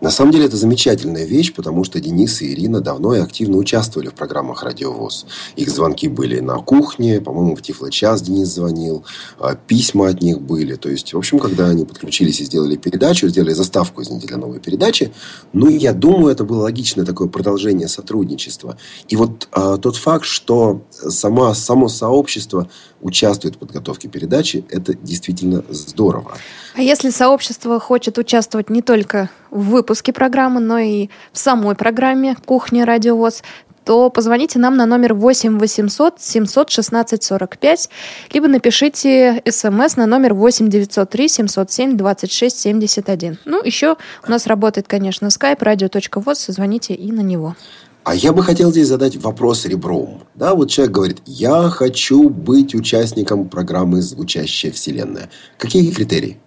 На 0.00 0.10
самом 0.10 0.32
деле 0.32 0.44
это 0.44 0.56
замечательная 0.56 1.24
вещь, 1.24 1.54
потому 1.54 1.82
что 1.82 2.00
Денис 2.00 2.42
и 2.42 2.52
Ирина 2.52 2.80
давно 2.80 3.14
и 3.14 3.18
активно 3.20 3.56
участвовали 3.56 4.08
в 4.08 4.14
программах 4.14 4.62
«Радиовоз». 4.62 5.26
Их 5.56 5.70
звонки 5.70 6.08
были 6.08 6.40
на 6.40 6.56
кухне, 6.56 7.20
по-моему, 7.20 7.56
в 7.56 7.62
Тифло-час 7.62 8.20
Денис 8.20 8.48
звонил, 8.48 9.04
а, 9.38 9.54
письма 9.54 10.08
от 10.08 10.20
них 10.20 10.40
были. 10.40 10.74
То 10.74 10.90
есть, 10.90 11.14
в 11.14 11.18
общем, 11.18 11.38
когда 11.38 11.68
они 11.68 11.86
подключились 11.86 12.40
и 12.40 12.44
сделали 12.44 12.76
передачу, 12.76 13.28
сделали 13.28 13.52
заставку, 13.52 14.02
извините, 14.02 14.26
для 14.26 14.36
новой 14.36 14.60
передачи, 14.60 15.12
ну, 15.54 15.68
я 15.68 15.94
думаю, 15.94 16.32
это 16.32 16.44
было 16.44 16.62
логичное 16.62 17.06
такое 17.06 17.28
продолжение 17.28 17.88
сотрудничества. 17.88 18.76
И 19.08 19.16
вот 19.16 19.48
а, 19.52 19.78
тот 19.78 19.96
факт, 19.96 20.26
что 20.26 20.82
сама, 20.90 21.54
само 21.54 21.88
сообщество 21.88 22.68
участвует 23.00 23.56
в 23.56 23.58
подготовке 23.58 24.08
передачи, 24.08 24.64
это 24.70 24.94
действительно 24.94 25.64
здорово. 25.68 26.36
А 26.74 26.82
если 26.82 27.10
сообщество 27.10 27.78
хочет 27.80 28.18
участвовать 28.18 28.70
не 28.70 28.82
только 28.82 29.30
в 29.50 29.70
выпуске 29.70 30.12
программы, 30.12 30.60
но 30.60 30.78
и 30.78 31.08
в 31.32 31.38
самой 31.38 31.74
программе 31.74 32.36
«Кухня 32.44 32.84
Радиовоз», 32.84 33.42
то 33.86 34.10
позвоните 34.10 34.58
нам 34.58 34.76
на 34.76 34.84
номер 34.84 35.14
8 35.14 35.58
800 35.60 36.20
716 36.20 37.22
45, 37.22 37.88
либо 38.32 38.48
напишите 38.48 39.40
смс 39.48 39.96
на 39.96 40.06
номер 40.06 40.34
8 40.34 40.68
903 40.68 41.28
707 41.28 41.96
26 41.96 42.58
71. 42.58 43.38
Ну, 43.44 43.62
еще 43.62 43.96
у 44.26 44.30
нас 44.30 44.48
работает, 44.48 44.88
конечно, 44.88 45.26
skype 45.26 45.60
radio.voz, 45.60 46.52
звоните 46.52 46.94
и 46.94 47.12
на 47.12 47.20
него. 47.20 47.54
А 48.06 48.14
я 48.14 48.32
бы 48.32 48.44
хотел 48.44 48.70
здесь 48.70 48.86
задать 48.86 49.16
вопрос 49.16 49.64
ребром. 49.64 50.22
Да, 50.36 50.54
вот 50.54 50.70
человек 50.70 50.94
говорит, 50.94 51.22
я 51.26 51.68
хочу 51.70 52.28
быть 52.28 52.72
участником 52.72 53.48
программы 53.48 54.00
«Звучащая 54.00 54.70
вселенная». 54.70 55.28
Какие 55.58 55.90
критерии? 55.90 56.38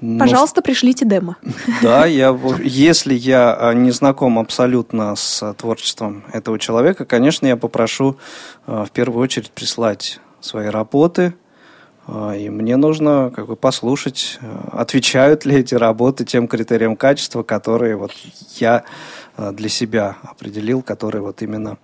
Ну, 0.00 0.20
Пожалуйста, 0.20 0.62
пришлите 0.62 1.04
демо. 1.04 1.36
Да, 1.82 2.06
я, 2.06 2.38
если 2.62 3.12
я 3.12 3.52
а, 3.58 3.74
не 3.74 3.90
знаком 3.90 4.38
абсолютно 4.38 5.16
с 5.16 5.42
а, 5.42 5.52
творчеством 5.52 6.22
этого 6.32 6.60
человека, 6.60 7.04
конечно, 7.04 7.48
я 7.48 7.56
попрошу 7.56 8.18
а, 8.68 8.84
в 8.84 8.92
первую 8.92 9.20
очередь 9.20 9.50
прислать 9.50 10.20
свои 10.40 10.68
работы, 10.68 11.34
и 12.08 12.48
мне 12.48 12.76
нужно 12.76 13.30
как 13.36 13.48
бы 13.48 13.56
послушать, 13.56 14.38
отвечают 14.72 15.44
ли 15.44 15.56
эти 15.56 15.74
работы 15.74 16.24
тем 16.24 16.48
критериям 16.48 16.96
качества, 16.96 17.42
которые 17.42 17.96
вот 17.96 18.12
я 18.56 18.84
для 19.38 19.68
себя 19.68 20.16
определил, 20.22 20.82
которые 20.82 21.22
вот 21.22 21.42
именно 21.42 21.78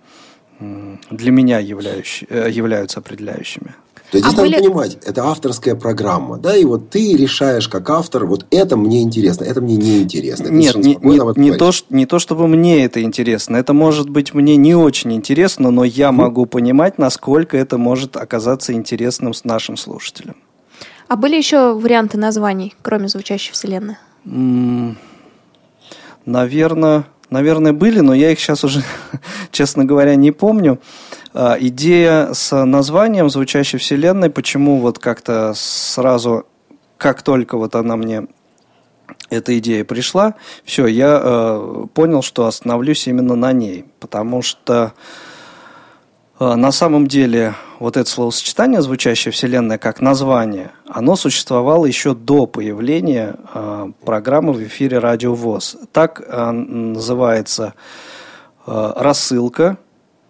для 0.59 1.31
меня 1.31 1.59
являющие, 1.59 2.27
э, 2.29 2.49
являются 2.49 2.99
определяющими. 2.99 3.75
То 4.11 4.17
есть 4.17 4.27
а 4.27 4.31
здесь 4.31 4.41
были... 4.41 4.51
надо 4.51 4.63
понимать, 4.63 4.97
это 5.03 5.23
авторская 5.25 5.75
программа, 5.75 6.37
да, 6.37 6.55
и 6.55 6.63
вот 6.63 6.91
ты 6.91 7.17
решаешь 7.17 7.67
как 7.67 7.89
автор, 7.89 8.25
вот 8.25 8.45
это 8.51 8.77
мне 8.77 9.01
интересно, 9.01 9.45
это 9.45 9.61
мне 9.61 9.75
не 9.75 10.03
интересно. 10.03 10.47
Нет, 10.47 10.75
не, 10.75 10.95
не, 10.95 11.19
не, 11.35 11.57
то, 11.57 11.71
не 11.89 12.05
то, 12.05 12.19
чтобы 12.19 12.47
мне 12.47 12.85
это 12.85 13.01
интересно, 13.01 13.57
это 13.57 13.73
может 13.73 14.09
быть 14.09 14.33
мне 14.33 14.55
не 14.57 14.75
очень 14.75 15.11
интересно, 15.13 15.71
но 15.71 15.83
я 15.83 16.11
могу 16.11 16.45
понимать, 16.45 16.97
насколько 16.99 17.57
это 17.57 17.77
может 17.77 18.15
оказаться 18.15 18.73
интересным 18.73 19.33
с 19.33 19.43
нашим 19.43 19.75
слушателем. 19.75 20.35
А 21.07 21.15
были 21.15 21.35
еще 21.35 21.73
варианты 21.73 22.17
названий, 22.17 22.75
кроме 22.81 23.07
звучащей 23.07 23.53
вселенной? 23.53 23.97
Наверное, 26.25 27.05
наверное, 27.29 27.73
были, 27.73 27.99
но 27.99 28.13
я 28.13 28.31
их 28.31 28.39
сейчас 28.39 28.63
уже, 28.63 28.83
честно 29.51 29.85
говоря, 29.85 30.15
не 30.15 30.31
помню. 30.31 30.79
А, 31.33 31.57
идея 31.59 32.33
с 32.33 32.65
названием 32.65 33.29
звучащей 33.29 33.79
вселенной, 33.79 34.29
почему 34.29 34.79
вот 34.79 34.99
как-то 34.99 35.53
сразу, 35.55 36.45
как 36.97 37.21
только 37.21 37.57
вот 37.57 37.75
она 37.75 37.95
мне 37.95 38.27
эта 39.29 39.57
идея 39.59 39.83
пришла, 39.83 40.35
все, 40.63 40.87
я 40.87 41.19
э, 41.21 41.85
понял, 41.93 42.21
что 42.21 42.45
остановлюсь 42.45 43.07
именно 43.07 43.35
на 43.35 43.51
ней, 43.53 43.85
потому 43.99 44.41
что 44.41 44.93
на 46.39 46.71
самом 46.73 47.07
деле, 47.07 47.55
вот 47.79 47.95
это 47.95 48.09
словосочетание, 48.09 48.81
звучащее 48.81 49.31
«Вселенная» 49.31 49.77
как 49.77 50.01
название, 50.01 50.71
оно 50.85 51.15
существовало 51.15 51.85
еще 51.85 52.13
до 52.13 52.45
появления 52.45 53.35
э, 53.53 53.91
программы 54.03 54.51
в 54.51 54.61
эфире 54.63 54.99
«Радио 54.99 55.33
ВОЗ». 55.33 55.77
Так 55.93 56.21
э, 56.25 56.51
называется 56.51 57.73
рассылка, 58.65 59.77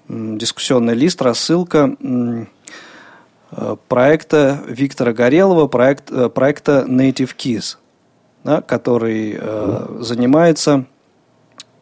дискуссионный 0.09 0.93
лист, 0.93 1.21
рассылка 1.21 1.95
проекта 3.87 4.61
Виктора 4.67 5.13
Горелова, 5.13 5.67
проект, 5.67 6.11
проекта 6.33 6.85
Native 6.85 7.33
Keys, 7.37 7.77
да, 8.43 8.61
который 8.61 9.39
занимается 10.03 10.85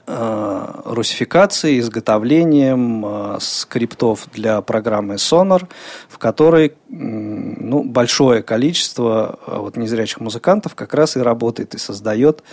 Э, 0.05 0.81
русификацией, 0.83 1.79
изготовлением 1.79 3.05
э, 3.05 3.37
скриптов 3.39 4.27
для 4.33 4.61
программы 4.61 5.13
Sonar, 5.15 5.65
в 6.09 6.17
которой 6.17 6.73
ну, 6.89 7.85
большое 7.85 8.43
количество 8.43 9.39
э, 9.47 9.57
вот, 9.59 9.77
незрячих 9.77 10.19
музыкантов 10.19 10.75
как 10.75 10.93
раз 10.93 11.15
и 11.15 11.21
работает 11.21 11.73
и 11.73 11.77
создает 11.77 12.43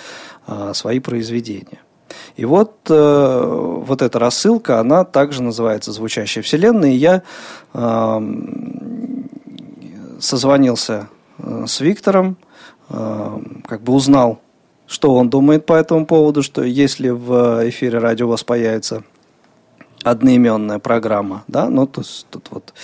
свои 0.75 1.01
произведения. 1.01 1.81
И 2.37 2.45
вот, 2.45 2.89
вот 2.89 4.03
эта 4.03 4.19
рассылка, 4.19 4.81
она 4.81 5.05
также 5.05 5.43
называется 5.43 5.93
«Звучащая 5.93 6.43
вселенная». 6.43 6.91
И 6.91 6.97
я 6.97 7.23
созвонился 10.19 11.09
с 11.39 11.81
Виктором, 11.81 12.37
как 12.89 13.83
бы 13.83 13.93
узнал 13.93 14.41
что 14.91 15.15
он 15.15 15.31
думает 15.31 15.67
по 15.67 15.75
этому 15.75 16.05
поводу, 16.05 16.43
что 16.43 16.65
если 16.65 17.11
в 17.11 17.69
эфире 17.69 17.99
радио 17.99 18.27
у 18.27 18.31
вас 18.31 18.43
появится 18.43 19.05
одноименная 20.03 20.81
программа, 20.81 21.45
да, 21.47 21.69
ну, 21.69 21.87
то 21.87 22.01
есть 22.01 22.27
тут 22.29 22.49
вот, 22.51 22.75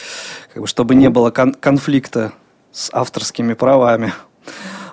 как 0.55 0.63
бы, 0.63 0.69
чтобы 0.69 0.95
не 0.95 1.11
было 1.11 1.33
кон- 1.33 1.55
конфликта 1.55 2.33
с 2.71 2.91
авторскими 2.93 3.55
правами. 3.55 4.13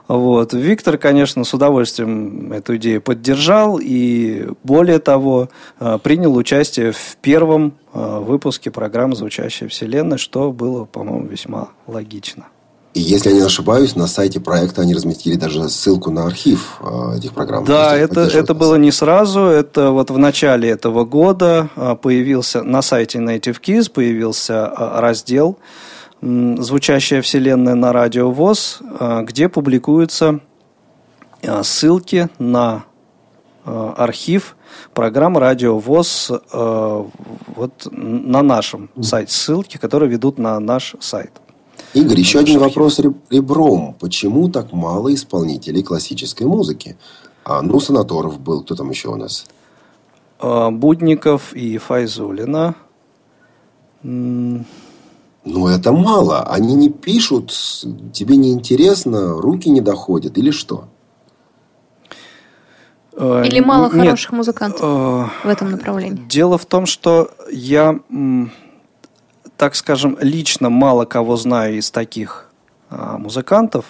Вот. 0.07 0.53
Виктор, 0.53 0.97
конечно, 0.97 1.43
с 1.43 1.53
удовольствием 1.53 2.51
эту 2.51 2.77
идею 2.77 3.01
поддержал 3.01 3.79
и, 3.81 4.49
более 4.63 4.99
того, 4.99 5.49
э, 5.79 5.99
принял 6.01 6.35
участие 6.35 6.93
в 6.93 7.15
первом 7.21 7.73
э, 7.93 8.19
выпуске 8.19 8.71
программы 8.71 9.15
«Звучащая 9.15 9.69
вселенная», 9.69 10.17
что 10.17 10.51
было, 10.51 10.85
по-моему, 10.85 11.27
весьма 11.27 11.69
логично. 11.87 12.47
И 12.93 12.99
если 12.99 13.29
я 13.29 13.35
не 13.35 13.41
ошибаюсь, 13.41 13.95
на 13.95 14.05
сайте 14.05 14.39
проекта 14.39 14.83
они 14.83 14.93
разместили 14.93 15.35
даже 15.35 15.67
ссылку 15.69 16.11
на 16.11 16.25
архив 16.25 16.77
э, 16.79 17.17
этих 17.17 17.33
программ. 17.33 17.65
Да, 17.65 17.97
это, 17.97 18.21
это 18.21 18.53
было 18.53 18.75
не 18.75 18.91
сразу. 18.91 19.41
Это 19.41 19.89
вот 19.89 20.11
в 20.11 20.17
начале 20.19 20.69
этого 20.69 21.03
года 21.03 21.69
э, 21.75 21.95
появился 21.99 22.61
на 22.61 22.83
сайте 22.83 23.17
Native 23.17 23.59
Keys 23.59 23.91
появился 23.91 24.71
э, 24.77 24.99
раздел 24.99 25.57
«Звучащая 26.21 27.21
вселенная 27.21 27.75
на 27.75 27.91
радио 27.91 28.31
ВОЗ», 28.31 28.79
где 29.23 29.49
публикуются 29.49 30.39
ссылки 31.63 32.29
на 32.39 32.85
архив 33.65 34.55
программ 34.93 35.37
Радио 35.37 35.77
ВОЗ 35.77 36.31
вот 36.53 37.87
на 37.91 38.41
нашем 38.41 38.89
сайте. 39.01 39.33
Ссылки, 39.33 39.75
которые 39.75 40.09
ведут 40.09 40.37
на 40.37 40.57
наш 40.61 40.95
сайт. 41.01 41.42
Игорь, 41.93 42.19
еще 42.19 42.39
один 42.39 42.59
вопрос 42.59 42.99
ребром. 43.29 43.95
Почему 43.99 44.49
так 44.49 44.73
мало 44.73 45.13
исполнителей 45.13 45.83
классической 45.83 46.47
музыки? 46.47 46.97
А, 47.43 47.61
ну, 47.61 47.79
Санаторов 47.79 48.39
был. 48.39 48.63
Кто 48.63 48.75
там 48.75 48.89
еще 48.89 49.09
у 49.09 49.15
нас? 49.15 49.45
А, 50.39 50.71
Будников 50.71 51.53
и 51.53 51.77
Файзулина. 51.77 52.75
Ну, 54.01 54.65
это 55.67 55.91
мало. 55.91 56.43
Они 56.43 56.73
не 56.73 56.89
пишут, 56.89 57.53
тебе 58.11 58.37
не 58.37 58.51
интересно, 58.51 59.39
руки 59.39 59.69
не 59.69 59.81
доходят 59.81 60.37
или 60.37 60.51
что? 60.51 60.85
А, 63.15 63.43
или 63.43 63.59
мало 63.59 63.85
Нет, 63.85 64.05
хороших 64.05 64.31
музыкантов 64.31 64.81
в 65.43 65.47
этом 65.47 65.69
направлении? 65.71 66.23
Дело 66.27 66.57
в 66.57 66.65
том, 66.65 66.85
что 66.87 67.29
я 67.51 67.99
так 69.63 69.75
скажем, 69.75 70.17
лично 70.19 70.69
мало 70.69 71.05
кого 71.05 71.37
знаю 71.37 71.77
из 71.77 71.89
таких 71.89 72.49
а, 72.89 73.17
музыкантов, 73.17 73.85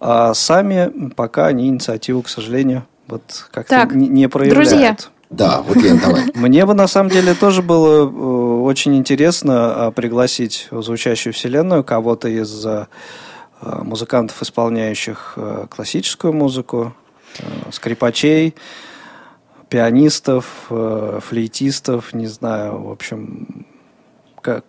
а 0.00 0.32
сами 0.32 1.10
пока 1.10 1.48
они 1.48 1.68
инициативу, 1.68 2.22
к 2.22 2.30
сожалению, 2.30 2.86
вот 3.06 3.50
как-то 3.50 3.86
не, 3.94 4.08
не 4.08 4.30
проявляют. 4.30 4.70
Друзья. 4.70 4.96
Да, 5.28 5.60
вот 5.60 5.76
Лен, 5.76 5.98
давай. 5.98 6.24
Мне 6.34 6.64
бы 6.64 6.72
на 6.72 6.86
самом 6.88 7.10
деле 7.10 7.34
тоже 7.34 7.60
было 7.60 8.06
э, 8.06 8.62
очень 8.62 8.96
интересно 8.96 9.88
а, 9.88 9.90
пригласить 9.90 10.68
в 10.70 10.80
звучащую 10.82 11.34
вселенную 11.34 11.84
кого-то 11.84 12.28
из 12.28 12.64
а, 12.64 12.88
музыкантов, 13.60 14.40
исполняющих 14.40 15.34
э, 15.36 15.66
классическую 15.68 16.32
музыку, 16.32 16.94
э, 17.40 17.44
скрипачей, 17.72 18.54
пианистов, 19.68 20.46
флейтистов, 20.68 22.14
не 22.14 22.26
знаю, 22.26 22.84
в 22.84 22.90
общем, 22.90 23.66
как, 24.44 24.64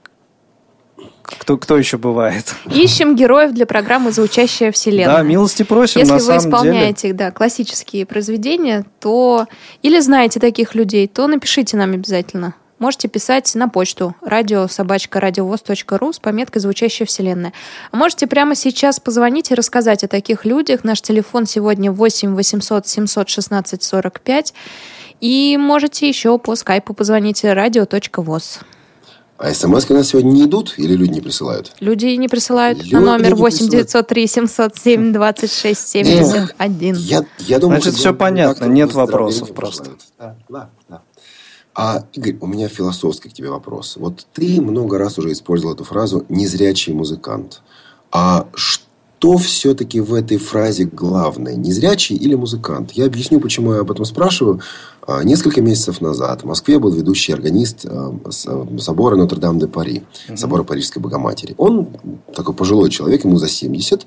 кто, 1.22 1.58
кто 1.58 1.78
еще 1.78 1.98
бывает? 1.98 2.56
Ищем 2.72 3.16
героев 3.16 3.52
для 3.52 3.66
программы 3.66 4.12
«Звучащая 4.12 4.72
вселенная». 4.72 5.18
Да, 5.18 5.24
милости 5.24 5.64
просим, 5.64 6.00
Если 6.02 6.14
на 6.14 6.20
вы 6.20 6.38
исполняете 6.38 7.02
деле. 7.10 7.14
Да, 7.14 7.32
классические 7.32 8.06
произведения, 8.06 8.86
то 9.00 9.48
или 9.82 10.00
знаете 10.00 10.40
таких 10.40 10.76
людей, 10.76 11.08
то 11.08 11.28
напишите 11.28 11.78
нам 11.78 11.94
обязательно. 11.94 12.56
Можете 12.78 13.08
писать 13.08 13.54
на 13.56 13.70
почту 13.70 14.16
радиособачка.радиовоз.ру 14.22 16.14
с 16.14 16.20
пометкой 16.20 16.62
«Звучащая 16.62 17.08
вселенная». 17.08 17.54
А 17.92 17.98
можете 17.98 18.28
прямо 18.28 18.54
сейчас 18.54 19.00
позвонить 19.00 19.52
и 19.52 19.56
рассказать 19.56 20.04
о 20.04 20.08
таких 20.08 20.46
людях. 20.46 20.84
Наш 20.84 21.02
телефон 21.02 21.46
сегодня 21.46 21.92
8 21.92 22.36
800 22.36 22.88
716 22.88 23.82
45. 23.82 24.54
И 25.22 25.58
можете 25.58 26.08
еще 26.08 26.38
по 26.38 26.56
скайпу 26.56 26.94
позвонить 26.94 27.44
радио.воз. 27.44 28.60
А 29.38 29.54
смс 29.54 29.90
у 29.90 29.94
нас 29.94 30.08
сегодня 30.08 30.32
не 30.32 30.46
идут 30.46 30.76
или 30.78 30.94
люди 30.96 31.12
не 31.12 31.22
присылают? 31.22 31.74
Люди 31.82 32.06
не 32.06 32.30
присылают 32.30 32.80
люди 32.80 32.94
на 32.94 33.02
номер 33.02 33.36
8 33.36 33.68
903 33.68 34.28
707 34.28 35.14
26 35.14 35.88
71. 35.88 36.96
Я, 36.96 37.26
я 37.40 37.60
думаю, 37.60 37.82
Значит, 37.82 38.00
все 38.00 38.14
понятно, 38.14 38.66
нет 38.66 38.94
вопросов 38.94 39.54
просто. 39.54 39.92
Да, 40.18 40.38
да, 40.48 40.70
да. 40.88 41.02
А, 41.78 42.06
Игорь, 42.14 42.38
у 42.40 42.48
меня 42.48 42.70
философский 42.70 43.30
к 43.30 43.34
тебе 43.34 43.50
вопрос. 43.50 43.98
Вот 43.98 44.26
ты 44.32 44.62
много 44.62 44.98
раз 44.98 45.18
уже 45.18 45.34
использовал 45.34 45.74
эту 45.74 45.84
фразу 45.84 46.26
«незрячий 46.30 46.94
музыкант». 46.94 47.62
А 48.12 48.48
что 48.54 48.85
все-таки 49.34 50.00
в 50.00 50.14
этой 50.14 50.38
фразе 50.38 50.86
главное? 50.86 51.56
Незрячий 51.56 52.16
или 52.16 52.36
музыкант? 52.36 52.92
Я 52.94 53.06
объясню, 53.06 53.40
почему 53.40 53.74
я 53.74 53.82
об 53.82 53.92
этом 53.92 54.06
спрашиваю. 54.06 54.62
А, 55.08 55.24
несколько 55.24 55.62
месяцев 55.62 56.02
назад 56.02 56.44
в 56.44 56.46
Москве 56.46 56.80
был 56.80 56.92
ведущий 56.92 57.34
органист 57.34 57.86
а, 57.86 58.16
а, 58.24 58.80
собора 58.80 59.16
Нотр-Дам-де-Пари, 59.16 60.04
собора 60.36 60.64
Парижской 60.64 61.02
Богоматери. 61.02 61.56
Он 61.58 61.90
такой 62.36 62.54
пожилой 62.54 62.90
человек, 62.90 63.26
ему 63.26 63.38
за 63.38 63.50
70, 63.50 64.06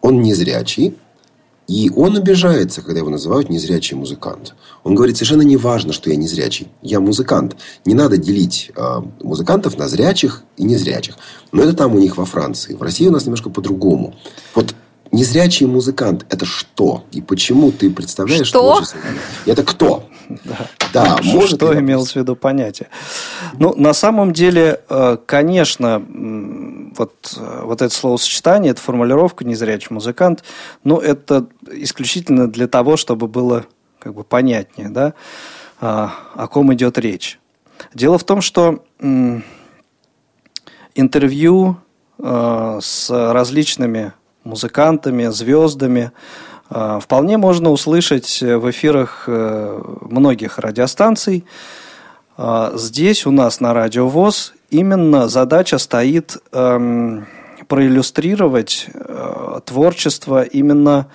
он 0.00 0.22
незрячий, 0.22 0.96
и 1.68 1.90
он 1.94 2.16
обижается, 2.16 2.80
когда 2.80 3.00
его 3.00 3.10
называют 3.10 3.50
незрячий 3.50 3.94
музыкант. 3.94 4.54
Он 4.84 4.94
говорит, 4.94 5.18
совершенно 5.18 5.42
не 5.42 5.58
важно, 5.58 5.92
что 5.92 6.08
я 6.08 6.16
незрячий. 6.16 6.68
Я 6.80 6.98
музыкант. 6.98 7.56
Не 7.84 7.92
надо 7.92 8.16
делить 8.16 8.72
э, 8.74 9.02
музыкантов 9.22 9.76
на 9.76 9.86
зрячих 9.86 10.44
и 10.56 10.64
незрячих. 10.64 11.16
Но 11.52 11.62
это 11.62 11.74
там 11.74 11.94
у 11.94 11.98
них 11.98 12.16
во 12.16 12.24
Франции. 12.24 12.74
В 12.74 12.80
России 12.80 13.06
у 13.06 13.12
нас 13.12 13.26
немножко 13.26 13.50
по-другому. 13.50 14.14
Вот 14.54 14.74
незрячий 15.12 15.66
музыкант– 15.66 16.26
это 16.30 16.44
что? 16.44 17.04
И 17.12 17.20
почему 17.20 17.72
ты 17.72 17.90
представляешь 17.90 18.46
что? 18.46 18.60
творчество? 18.60 19.00
Это 19.46 19.64
кто? 19.64 20.08
Да, 20.44 20.68
да 20.92 21.18
может 21.22 21.56
что 21.56 21.78
имелось 21.78 22.12
в 22.12 22.16
виду 22.16 22.36
понятие. 22.36 22.88
Ну, 23.54 23.74
на 23.76 23.94
самом 23.94 24.32
деле, 24.32 24.82
э, 24.88 25.16
конечно, 25.24 26.04
вот, 26.96 27.34
э, 27.36 27.60
вот 27.64 27.80
это 27.80 27.94
словосочетание, 27.94 28.72
эта 28.72 28.80
формулировка 28.80 29.44
«незрячий 29.44 29.88
музыкант», 29.90 30.44
ну, 30.84 30.98
это 30.98 31.46
исключительно 31.70 32.46
для 32.46 32.68
того, 32.68 32.98
чтобы 32.98 33.26
было 33.26 33.64
как 33.98 34.14
бы 34.14 34.22
понятнее, 34.22 34.90
да, 34.90 35.14
а, 35.80 36.12
о 36.34 36.46
ком 36.46 36.72
идет 36.74 36.98
речь. 36.98 37.38
Дело 37.94 38.18
в 38.18 38.24
том, 38.24 38.40
что 38.40 38.84
интервью 40.94 41.76
э, 42.18 42.78
с 42.82 43.32
различными 43.32 44.12
музыкантами, 44.48 45.26
звездами, 45.26 46.10
а, 46.70 46.98
вполне 47.00 47.36
можно 47.36 47.70
услышать 47.70 48.40
в 48.40 48.70
эфирах 48.70 49.24
э, 49.26 49.82
многих 50.02 50.58
радиостанций. 50.58 51.44
А, 52.36 52.72
здесь 52.74 53.26
у 53.26 53.30
нас 53.30 53.60
на 53.60 53.74
Радио 53.74 54.08
ВОЗ 54.08 54.54
именно 54.70 55.28
задача 55.28 55.78
стоит 55.78 56.36
эм, 56.52 57.26
проиллюстрировать 57.68 58.88
э, 58.92 59.60
творчество 59.64 60.42
именно 60.42 61.08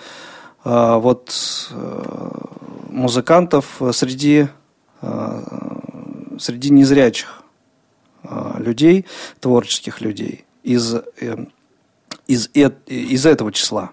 э, 0.65 0.95
вот 0.99 1.31
музыкантов 2.89 3.81
среди, 3.91 4.47
среди 6.39 6.69
незрячих 6.69 7.43
э, 8.23 8.53
людей, 8.59 9.05
творческих 9.39 10.01
людей 10.01 10.45
из, 10.63 10.93
э, 10.93 11.45
из, 12.27 12.49
из 12.53 13.25
этого 13.25 13.51
числа. 13.51 13.91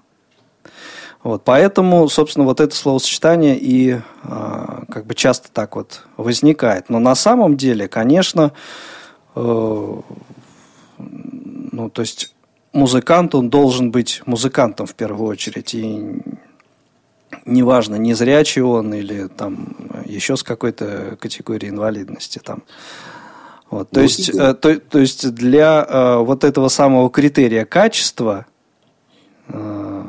Вот, 1.22 1.45
поэтому, 1.45 2.09
собственно, 2.09 2.47
вот 2.47 2.61
это 2.61 2.74
словосочетание 2.74 3.59
и 3.59 3.91
э, 3.93 4.01
как 4.89 5.05
бы 5.05 5.14
часто 5.14 5.51
так 5.53 5.76
вот 5.76 6.07
возникает. 6.16 6.89
Но 6.89 6.99
на 6.99 7.14
самом 7.14 7.59
деле, 7.59 7.89
конечно, 7.89 8.53
э, 9.35 9.97
ну, 10.99 11.91
то 11.91 12.01
есть 12.01 12.35
музыкант, 12.72 13.35
он 13.35 13.51
должен 13.51 13.91
быть 13.91 14.22
музыкантом 14.24 14.87
в 14.87 14.95
первую 14.95 15.28
очередь. 15.28 15.74
И 15.74 16.22
неважно, 17.45 17.97
не 17.97 18.14
зрячий 18.14 18.62
он 18.62 18.95
или 18.95 19.26
там 19.26 19.76
еще 20.07 20.37
с 20.37 20.43
какой-то 20.43 21.18
категорией 21.20 21.70
инвалидности. 21.70 22.41
Там. 22.43 22.62
Вот, 23.71 23.91
то, 23.91 24.01
есть, 24.01 24.29
э, 24.29 24.55
то, 24.55 24.81
то 24.81 24.99
есть 24.99 25.33
для 25.33 25.87
э, 25.89 26.16
вот 26.18 26.43
этого 26.43 26.68
самого 26.68 27.09
критерия 27.09 27.64
качества 27.64 28.47
э, 29.47 30.05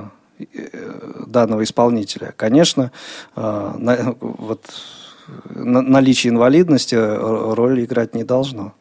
данного 1.27 1.63
исполнителя, 1.63 2.33
конечно, 2.35 2.91
э, 3.35 3.73
на, 3.77 4.15
вот, 4.19 4.65
на, 5.45 5.81
наличие 5.81 6.31
инвалидности 6.31 6.95
роль 6.95 7.83
играть 7.85 8.15
не 8.15 8.23
должно. 8.23 8.73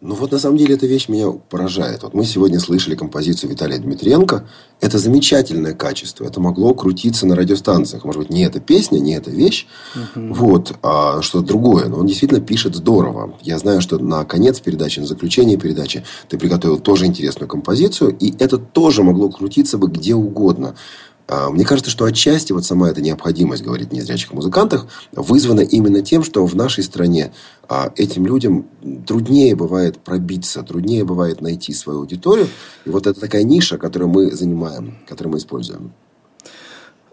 Ну 0.00 0.14
вот 0.14 0.30
на 0.30 0.38
самом 0.38 0.56
деле 0.56 0.76
эта 0.76 0.86
вещь 0.86 1.08
меня 1.08 1.32
поражает. 1.32 2.04
Вот 2.04 2.14
мы 2.14 2.24
сегодня 2.24 2.60
слышали 2.60 2.94
композицию 2.94 3.50
Виталия 3.50 3.78
Дмитриенко. 3.78 4.46
Это 4.80 4.96
замечательное 4.96 5.74
качество. 5.74 6.24
Это 6.24 6.40
могло 6.40 6.72
крутиться 6.72 7.26
на 7.26 7.34
радиостанциях. 7.34 8.04
Может 8.04 8.22
быть, 8.22 8.30
не 8.30 8.44
эта 8.44 8.60
песня, 8.60 9.00
не 9.00 9.16
эта 9.16 9.32
вещь, 9.32 9.66
угу. 9.96 10.34
вот, 10.34 10.76
а 10.84 11.20
что-то 11.20 11.48
другое. 11.48 11.88
Но 11.88 11.98
он 11.98 12.06
действительно 12.06 12.40
пишет 12.40 12.76
здорово. 12.76 13.36
Я 13.42 13.58
знаю, 13.58 13.80
что 13.80 13.98
на 13.98 14.24
конец 14.24 14.60
передачи, 14.60 15.00
на 15.00 15.06
заключение 15.06 15.56
передачи 15.56 16.04
ты 16.28 16.38
приготовил 16.38 16.78
тоже 16.78 17.06
интересную 17.06 17.48
композицию. 17.48 18.16
И 18.20 18.32
это 18.38 18.58
тоже 18.58 19.02
могло 19.02 19.28
крутиться 19.30 19.78
бы 19.78 19.88
где 19.88 20.14
угодно. 20.14 20.76
А, 21.28 21.50
мне 21.50 21.64
кажется, 21.64 21.90
что 21.90 22.06
отчасти 22.06 22.52
вот 22.52 22.64
сама 22.64 22.90
эта 22.90 23.02
необходимость 23.02 23.62
говорить 23.62 23.92
о 23.92 23.94
незрячих 23.94 24.32
музыкантах 24.32 24.86
вызвана 25.12 25.60
именно 25.60 26.02
тем, 26.02 26.24
что 26.24 26.44
в 26.46 26.56
нашей 26.56 26.82
стране 26.82 27.32
а, 27.68 27.92
этим 27.96 28.26
людям 28.26 28.66
труднее 29.06 29.54
бывает 29.54 29.98
пробиться, 29.98 30.62
труднее 30.62 31.04
бывает 31.04 31.42
найти 31.42 31.74
свою 31.74 32.00
аудиторию. 32.00 32.48
И 32.86 32.90
вот 32.90 33.06
это 33.06 33.20
такая 33.20 33.42
ниша, 33.42 33.76
которую 33.76 34.08
мы 34.08 34.30
занимаем, 34.30 34.96
которую 35.06 35.32
мы 35.32 35.38
используем. 35.38 35.92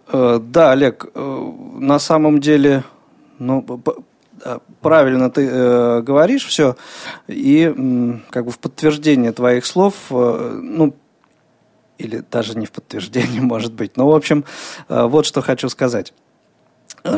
Э, 0.08 0.40
да, 0.42 0.72
Олег, 0.72 1.08
э, 1.14 1.52
на 1.80 2.00
самом 2.00 2.40
деле, 2.40 2.84
ну, 3.38 3.66
правильно 4.82 5.30
ты 5.30 5.48
э, 5.50 6.02
говоришь 6.02 6.46
все, 6.46 6.78
и 7.28 8.22
как 8.30 8.46
бы 8.46 8.52
в 8.52 8.60
подтверждение 8.60 9.34
твоих 9.34 9.66
слов, 9.66 9.94
ну, 10.10 10.94
или 11.98 12.24
даже 12.32 12.58
не 12.58 12.66
в 12.66 12.72
подтверждение, 12.72 13.42
может 13.42 13.74
быть. 13.74 13.98
Но, 13.98 14.10
в 14.10 14.16
общем, 14.16 14.46
э, 14.90 15.04
вот 15.04 15.26
что 15.26 15.42
хочу 15.42 15.70
сказать. 15.70 16.14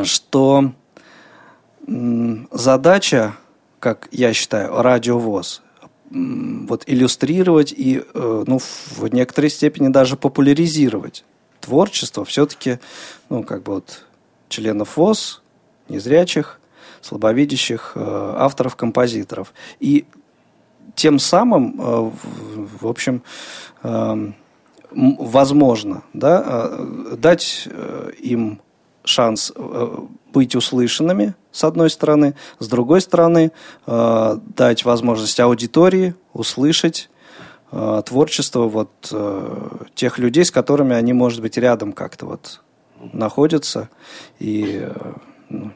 Что 0.04 0.72
задача, 2.50 3.36
как 3.80 4.08
я 4.10 4.34
считаю, 4.34 4.82
радиовоз, 4.82 5.62
вот 6.10 6.84
иллюстрировать 6.86 7.72
и, 7.72 8.02
э, 8.14 8.44
ну, 8.46 8.58
в 8.58 9.08
некоторой 9.12 9.50
степени 9.50 9.88
даже 9.88 10.16
популяризировать 10.16 11.24
творчество 11.60 12.24
все-таки, 12.24 12.78
ну, 13.28 13.42
как 13.42 13.62
бы 13.62 13.74
вот 13.74 14.04
членов 14.48 14.96
ВОЗ, 14.96 15.42
незрячих, 15.88 16.60
слабовидящих 17.00 17.92
э, 17.94 18.34
авторов, 18.38 18.76
композиторов. 18.76 19.52
И 19.80 20.06
тем 20.94 21.18
самым, 21.18 21.76
в 21.78 22.86
общем, 22.86 23.22
эм, 23.82 24.34
возможно, 24.90 26.02
да, 26.12 26.44
э, 26.46 27.16
дать 27.18 27.68
э, 27.70 28.10
им 28.20 28.60
шанс 29.04 29.52
э, 29.54 29.98
быть 30.32 30.54
услышанными, 30.54 31.34
с 31.50 31.64
одной 31.64 31.90
стороны, 31.90 32.34
с 32.58 32.68
другой 32.68 33.00
стороны, 33.00 33.50
дать 33.86 34.84
возможность 34.84 35.40
аудитории 35.40 36.14
услышать 36.34 37.08
творчество 37.70 38.68
вот 38.68 38.90
тех 39.94 40.18
людей, 40.18 40.44
с 40.44 40.50
которыми 40.50 40.94
они, 40.94 41.14
может 41.14 41.40
быть, 41.40 41.56
рядом 41.56 41.94
как-то 41.94 42.26
вот 42.26 42.60
находятся, 43.00 43.88
и 44.38 44.86
ну, 45.48 45.72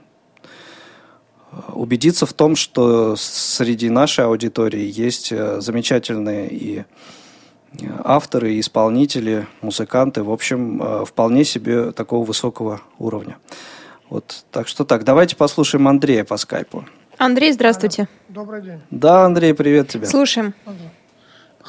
убедиться 1.69 2.27
в 2.27 2.35
том, 2.35 2.55
что 2.55 3.17
среди 3.17 3.89
нашей 3.89 4.27
аудитории 4.27 4.85
есть 4.85 5.31
замечательные 5.31 6.49
и 6.53 6.85
авторы, 8.05 8.59
исполнители, 8.61 9.47
музыканты, 9.61 10.23
в 10.23 10.31
общем, 10.31 10.83
э, 10.83 11.05
вполне 11.05 11.45
себе 11.45 11.93
такого 11.93 12.25
высокого 12.25 12.81
уровня. 12.99 13.39
Вот, 14.11 14.45
так 14.51 14.69
что 14.69 14.85
так, 14.85 15.05
давайте 15.05 15.37
послушаем 15.37 15.89
Андрея 15.89 16.25
по 16.25 16.37
скайпу. 16.37 16.85
Андрей, 17.19 17.53
здравствуйте. 17.53 18.09
Добрый 18.29 18.63
день. 18.63 18.81
Да, 18.91 19.25
Андрей, 19.25 19.55
привет 19.55 19.89
тебе. 19.89 20.07
Слушаем. 20.07 20.55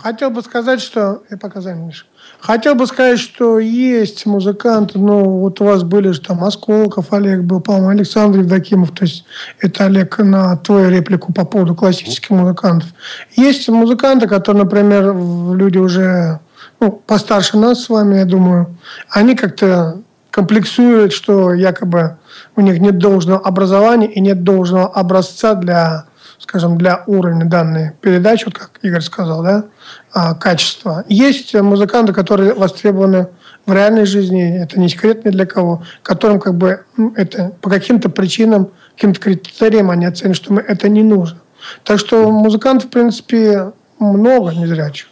Хотел 0.03 0.31
бы 0.31 0.41
сказать, 0.41 0.81
что... 0.81 1.23
Я 1.29 1.37
показаю, 1.37 1.77
Миша. 1.77 2.03
Хотел 2.41 2.75
бы 2.75 2.87
сказать, 2.87 3.19
что 3.19 3.57
есть 3.57 4.25
музыканты, 4.25 4.99
ну, 4.99 5.39
вот 5.39 5.61
у 5.61 5.63
вас 5.63 5.83
были 5.83 6.09
же 6.09 6.19
там 6.19 6.43
Осколков, 6.43 7.13
Олег 7.13 7.43
был, 7.43 7.61
по-моему, 7.61 7.87
Александр 7.87 8.39
Евдокимов, 8.39 8.91
то 8.91 9.05
есть 9.05 9.23
это, 9.61 9.85
Олег, 9.85 10.17
на 10.17 10.57
твою 10.57 10.89
реплику 10.89 11.31
по 11.31 11.45
поводу 11.45 11.73
классических 11.73 12.31
музыкантов. 12.31 12.89
Есть 13.37 13.69
музыканты, 13.69 14.27
которые, 14.27 14.65
например, 14.65 15.15
люди 15.55 15.77
уже 15.77 16.41
ну, 16.81 16.91
постарше 16.91 17.57
нас 17.57 17.85
с 17.85 17.89
вами, 17.89 18.17
я 18.17 18.25
думаю, 18.25 18.75
они 19.09 19.35
как-то 19.35 20.01
комплексуют, 20.31 21.13
что 21.13 21.53
якобы 21.53 22.17
у 22.57 22.61
них 22.61 22.79
нет 22.79 22.97
должного 22.97 23.39
образования 23.39 24.11
и 24.11 24.19
нет 24.19 24.43
должного 24.43 24.87
образца 24.87 25.53
для, 25.53 26.07
скажем, 26.53 26.77
для 26.77 27.03
уровня 27.07 27.45
данной 27.45 27.93
передачи, 27.99 28.45
вот 28.45 28.53
как 28.53 28.77
Игорь 28.83 29.01
сказал, 29.01 29.41
да, 29.41 29.65
а, 30.11 30.35
качества. 30.35 31.03
Есть 31.09 31.55
музыканты, 31.55 32.13
которые 32.13 32.53
востребованы 32.53 33.29
в 33.65 33.73
реальной 33.73 34.05
жизни, 34.05 34.61
это 34.61 34.79
не 34.79 34.87
секрет 34.87 35.25
ни 35.25 35.31
для 35.31 35.47
кого, 35.47 35.81
которым 36.03 36.39
как 36.39 36.53
бы 36.53 36.85
это 37.15 37.53
по 37.59 37.71
каким-то 37.71 38.09
причинам, 38.09 38.69
каким-то 38.93 39.19
критериям 39.19 39.89
они 39.89 40.05
оценят, 40.05 40.35
что 40.35 40.55
это 40.59 40.89
не 40.89 41.01
нужно. 41.01 41.39
Так 41.83 41.97
что 41.97 42.29
музыкантов, 42.29 42.89
в 42.89 42.91
принципе, 42.91 43.71
много 43.97 44.51
незрячих. 44.51 45.07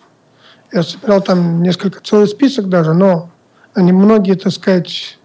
Я 0.72 0.84
собирал 0.84 1.24
там 1.24 1.64
несколько, 1.64 2.02
целый 2.02 2.28
список 2.28 2.70
даже, 2.70 2.94
но 2.94 3.32
они 3.74 3.94
многие, 3.94 4.36
так 4.36 4.54
сказать, 4.54 5.18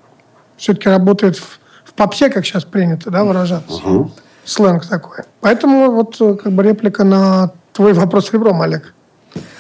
все-таки 0.57 0.89
работают 0.89 1.37
в, 1.37 1.61
в 1.85 1.93
попсе, 1.93 2.31
как 2.31 2.47
сейчас 2.47 2.65
принято, 2.65 3.11
да, 3.11 3.23
выражаться. 3.23 3.75
Угу. 3.75 4.13
Сленг 4.47 4.87
такой. 4.87 5.19
Поэтому 5.41 5.91
вот 5.91 6.17
как 6.17 6.53
бы 6.53 6.63
реплика 6.63 7.05
на 7.05 7.53
твой 7.73 7.93
вопрос 7.93 8.33
ребром, 8.33 8.63
Олег. 8.63 8.95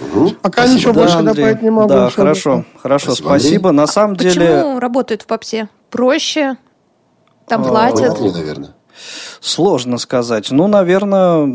Угу. 0.01 0.30
Пока 0.43 0.62
спасибо. 0.62 0.78
ничего 0.78 0.93
да, 0.93 1.01
больше 1.01 1.16
Андрей. 1.16 1.34
добавить 1.34 1.62
не 1.62 1.70
могу. 1.70 1.89
Да, 1.89 2.11
хорошо, 2.11 2.64
хорошо, 2.80 3.14
спасибо. 3.14 3.28
спасибо. 3.28 3.72
На 3.72 3.87
самом 3.87 4.16
Почему 4.16 4.32
деле... 4.32 4.47
Почему 4.47 4.78
работают 4.78 5.22
в 5.22 5.26
попсе? 5.26 5.68
Проще? 5.91 6.57
Там 7.47 7.62
а, 7.62 7.68
платят? 7.68 8.18
Вряд 8.18 8.34
наверное. 8.34 8.74
Сложно 9.41 9.99
сказать. 9.99 10.51
Ну, 10.51 10.66
наверное, 10.66 11.47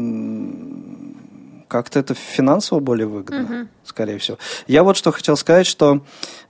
как-то 1.68 2.00
это 2.00 2.14
финансово 2.14 2.80
более 2.80 3.08
выгодно, 3.08 3.44
угу. 3.44 3.68
скорее 3.84 4.18
всего. 4.20 4.38
Я 4.68 4.84
вот 4.84 4.98
что 4.98 5.12
хотел 5.12 5.38
сказать, 5.38 5.66
что 5.66 6.02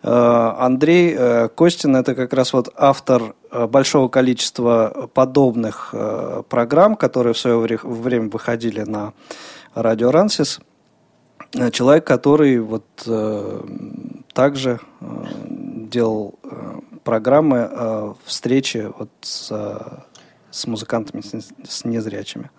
э, 0.04 0.10
Андрей 0.10 1.16
э, 1.18 1.48
Костин 1.50 1.96
это 1.96 2.16
как 2.16 2.34
раз 2.34 2.54
вот 2.54 2.70
автор 2.76 3.22
э, 3.22 3.41
большого 3.52 4.08
количества 4.08 5.10
подобных 5.14 5.90
э, 5.94 6.44
программ, 6.48 6.96
которые 6.96 7.34
в 7.34 7.38
свое 7.38 7.58
время 7.58 8.30
выходили 8.30 8.82
на 8.82 9.14
радио 9.76 10.12
Рансис. 10.12 10.60
Э, 11.54 11.70
человек, 11.72 12.06
который 12.06 12.60
вот 12.60 12.86
э, 13.06 13.62
также 14.34 14.80
э, 15.00 15.06
делал 15.92 16.36
э, 16.44 16.80
программы 17.04 17.70
э, 17.70 18.14
встречи 18.26 18.92
вот 18.98 19.10
с, 19.22 19.52
с 20.52 20.68
музыкантами, 20.68 21.22
с 21.22 21.86
незрячими. 21.86 22.50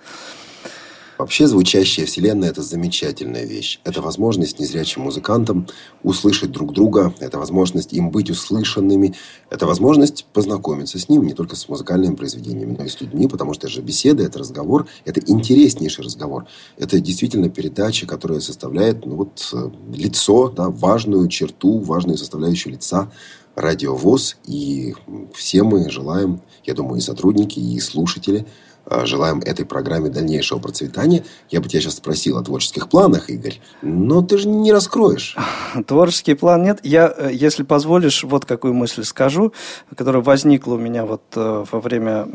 Вообще 1.23 1.47
звучащая 1.47 2.05
вселенная– 2.05 2.49
это 2.51 2.63
замечательная 2.63 3.45
вещь. 3.45 3.79
Это 3.85 4.03
возможность 4.03 4.59
незрячим 4.59 5.03
музыкантам 5.03 5.69
услышать 6.03 6.51
друг 6.51 6.73
друга, 6.73 7.15
это 7.21 7.39
возможность 7.39 7.93
им 7.93 8.11
быть 8.11 8.29
услышанными, 8.29 9.15
это 9.49 9.69
возможность 9.69 10.27
познакомиться 10.33 10.99
с 10.99 11.09
ним 11.09 11.23
не 11.25 11.33
только 11.33 11.55
с 11.55 11.69
музыкальными 11.69 12.17
произведениями, 12.17 12.75
но 12.77 12.87
и 12.87 12.89
с 12.89 13.01
людьми, 13.01 13.29
потому 13.29 13.55
что 13.55 13.69
это 13.69 13.77
же 13.77 13.83
беседа, 13.83 14.25
это 14.25 14.41
разговор, 14.41 14.89
это 15.05 15.21
интереснейший 15.25 16.05
разговор. 16.05 16.47
Это 16.77 16.99
действительно 16.99 17.49
передача, 17.49 18.05
которая 18.05 18.41
составляет 18.41 19.07
ну, 19.07 19.15
вот, 19.15 19.49
э, 19.53 19.71
лицо, 19.95 20.49
да, 20.49 20.71
важную 20.71 21.29
черту, 21.29 21.79
важную 21.79 22.19
составляющую 22.19 22.73
лица 22.73 23.13
радиовоз. 23.55 24.39
И 24.49 24.97
все 25.35 25.63
мы 25.63 25.89
желаем, 25.89 26.41
я 26.65 26.75
думаю, 26.75 26.99
и 26.99 27.01
сотрудники, 27.01 27.61
и 27.61 27.79
слушатели– 27.79 28.45
желаем 28.87 29.41
этой 29.41 29.65
программе 29.65 30.11
дальнейшего 30.11 30.59
процветания. 30.59 31.25
Я 31.51 31.61
бы 31.61 31.69
тебя 31.69 31.81
сейчас 31.81 31.97
спросил 31.97 32.39
о 32.39 32.43
творческих 32.43 32.89
планах, 32.89 33.31
Игорь, 33.31 33.61
но 33.81 34.23
ты 34.23 34.39
же 34.39 34.49
не 34.49 34.73
раскроешь. 34.73 35.37
Творческий 35.87 36.35
план 36.35 36.63
нет. 36.63 36.81
Я, 36.83 37.13
э, 37.17 37.31
если 37.33 37.63
позволишь, 37.63 38.25
вот 38.25 38.45
какую 38.45 38.75
мысль 38.75 39.05
скажу, 39.05 39.53
которая 39.97 40.23
возникла 40.23 40.75
у 40.75 40.79
меня 40.79 41.05
вот 41.05 41.23
э, 41.37 41.65
во 41.71 41.81
время 41.81 42.27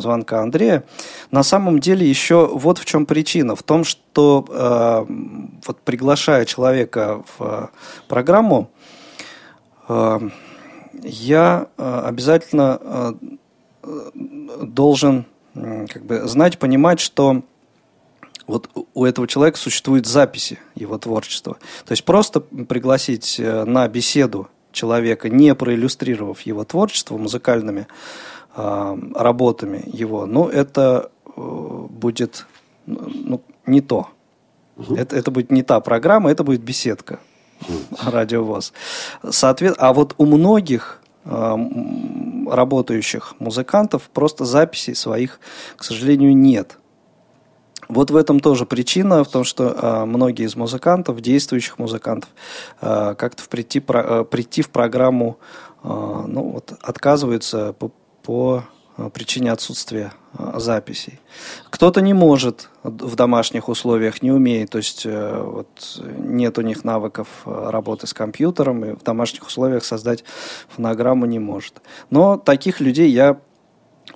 звонка 0.00 0.40
Андрея. 0.40 0.84
На 1.30 1.42
самом 1.42 1.78
деле 1.78 2.08
еще 2.08 2.46
вот 2.46 2.78
в 2.78 2.84
чем 2.84 3.06
причина. 3.06 3.56
В 3.56 3.62
том, 3.62 3.84
что 3.84 5.06
вот 5.66 5.80
приглашая 5.84 6.44
человека 6.44 7.22
в 7.36 7.70
программу, 8.08 8.70
я 11.02 11.66
обязательно 11.76 13.16
должен 14.60 15.26
как 15.54 16.04
бы 16.04 16.26
знать, 16.28 16.58
понимать, 16.58 17.00
что 17.00 17.42
вот 18.46 18.68
у 18.94 19.04
этого 19.04 19.26
человека 19.28 19.58
существуют 19.58 20.06
записи 20.06 20.58
его 20.74 20.98
творчества. 20.98 21.58
То 21.84 21.92
есть 21.92 22.04
просто 22.04 22.40
пригласить 22.40 23.38
э, 23.38 23.64
на 23.64 23.86
беседу 23.88 24.48
человека, 24.72 25.28
не 25.28 25.54
проиллюстрировав 25.54 26.40
его 26.42 26.64
творчество 26.64 27.16
музыкальными 27.16 27.86
э, 28.56 28.98
работами 29.14 29.82
его, 29.86 30.26
ну, 30.26 30.48
это 30.48 31.10
э, 31.26 31.30
будет 31.36 32.46
ну, 32.86 33.42
не 33.66 33.80
то. 33.80 34.08
Угу. 34.76 34.96
Это, 34.96 35.16
это 35.16 35.30
будет 35.30 35.50
не 35.50 35.62
та 35.62 35.80
программа, 35.80 36.30
это 36.30 36.44
будет 36.44 36.62
беседка 36.62 37.20
радиовоз. 38.04 38.72
Соответ... 39.28 39.76
А 39.78 39.92
вот 39.92 40.14
у 40.18 40.26
многих 40.26 41.01
работающих 41.24 43.34
музыкантов 43.38 44.10
просто 44.10 44.44
записей 44.44 44.94
своих, 44.94 45.38
к 45.76 45.84
сожалению, 45.84 46.36
нет. 46.36 46.78
Вот 47.88 48.10
в 48.10 48.16
этом 48.16 48.40
тоже 48.40 48.64
причина, 48.64 49.22
в 49.22 49.28
том, 49.28 49.44
что 49.44 49.68
э, 49.68 50.04
многие 50.06 50.46
из 50.46 50.56
музыкантов, 50.56 51.20
действующих 51.20 51.78
музыкантов, 51.78 52.30
э, 52.80 53.14
как-то 53.18 53.42
прийти, 53.48 53.80
про, 53.80 54.20
э, 54.20 54.24
прийти 54.24 54.62
в 54.62 54.70
программу, 54.70 55.38
э, 55.82 55.88
ну 55.88 56.52
вот, 56.52 56.72
отказываются 56.80 57.74
по, 57.74 57.90
по 58.22 58.64
причине 59.12 59.52
отсутствия 59.52 60.12
э, 60.14 60.21
записей. 60.54 61.20
Кто-то 61.70 62.00
не 62.00 62.14
может 62.14 62.70
в 62.82 63.14
домашних 63.16 63.68
условиях, 63.68 64.22
не 64.22 64.30
умеет, 64.30 64.70
то 64.70 64.78
есть 64.78 65.04
э, 65.04 65.42
вот, 65.42 66.00
нет 66.18 66.58
у 66.58 66.62
них 66.62 66.84
навыков 66.84 67.28
э, 67.44 67.70
работы 67.70 68.06
с 68.06 68.14
компьютером, 68.14 68.84
и 68.84 68.92
в 68.94 69.02
домашних 69.02 69.46
условиях 69.46 69.84
создать 69.84 70.24
фонограмму 70.68 71.26
не 71.26 71.38
может. 71.38 71.82
Но 72.10 72.38
таких 72.38 72.80
людей 72.80 73.10
я 73.10 73.38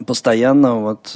постоянно 0.06 0.76
вот, 0.76 1.12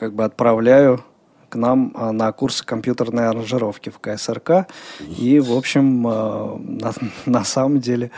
как 0.00 0.14
бы 0.14 0.24
отправляю 0.24 1.04
к 1.48 1.56
нам 1.56 1.94
на 2.12 2.32
курсы 2.32 2.64
компьютерной 2.64 3.28
аранжировки 3.28 3.90
в 3.90 3.98
КСРК. 3.98 4.66
И, 5.18 5.40
в 5.40 5.52
общем, 5.52 6.02
на, 6.02 6.92
на 7.26 7.44
самом 7.44 7.80
деле 7.80 8.10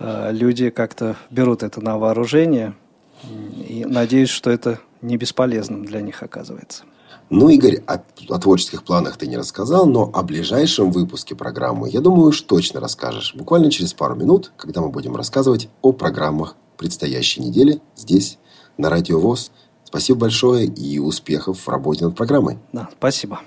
люди 0.00 0.70
как-то 0.70 1.16
берут 1.30 1.62
это 1.62 1.80
на 1.80 1.98
вооружение– 1.98 2.74
и 3.22 3.84
надеюсь, 3.86 4.28
что 4.28 4.50
это 4.50 4.78
не 5.02 5.16
бесполезным 5.16 5.84
для 5.84 6.00
них 6.00 6.22
оказывается. 6.22 6.84
Ну, 7.30 7.48
Игорь, 7.48 7.82
о, 7.86 8.02
о 8.30 8.38
творческих 8.38 8.84
планах 8.84 9.16
ты 9.16 9.26
не 9.26 9.36
рассказал, 9.36 9.86
но 9.86 10.10
о 10.12 10.22
ближайшем 10.22 10.90
выпуске 10.90 11.34
программы, 11.34 11.90
я 11.90 12.00
думаю, 12.00 12.28
уж 12.28 12.40
точно 12.40 12.80
расскажешь. 12.80 13.34
Буквально 13.34 13.70
через 13.70 13.92
пару 13.92 14.14
минут, 14.14 14.52
когда 14.56 14.80
мы 14.80 14.88
будем 14.88 15.14
рассказывать 15.14 15.68
о 15.82 15.92
программах 15.92 16.56
предстоящей 16.76 17.42
недели 17.42 17.80
здесь, 17.96 18.38
на 18.78 18.88
Радио 18.88 19.18
ВОЗ. 19.18 19.50
Спасибо 19.84 20.20
большое 20.20 20.66
и 20.66 20.98
успехов 20.98 21.66
в 21.66 21.68
работе 21.68 22.04
над 22.04 22.16
программой. 22.16 22.58
Да, 22.72 22.88
спасибо. 22.96 23.40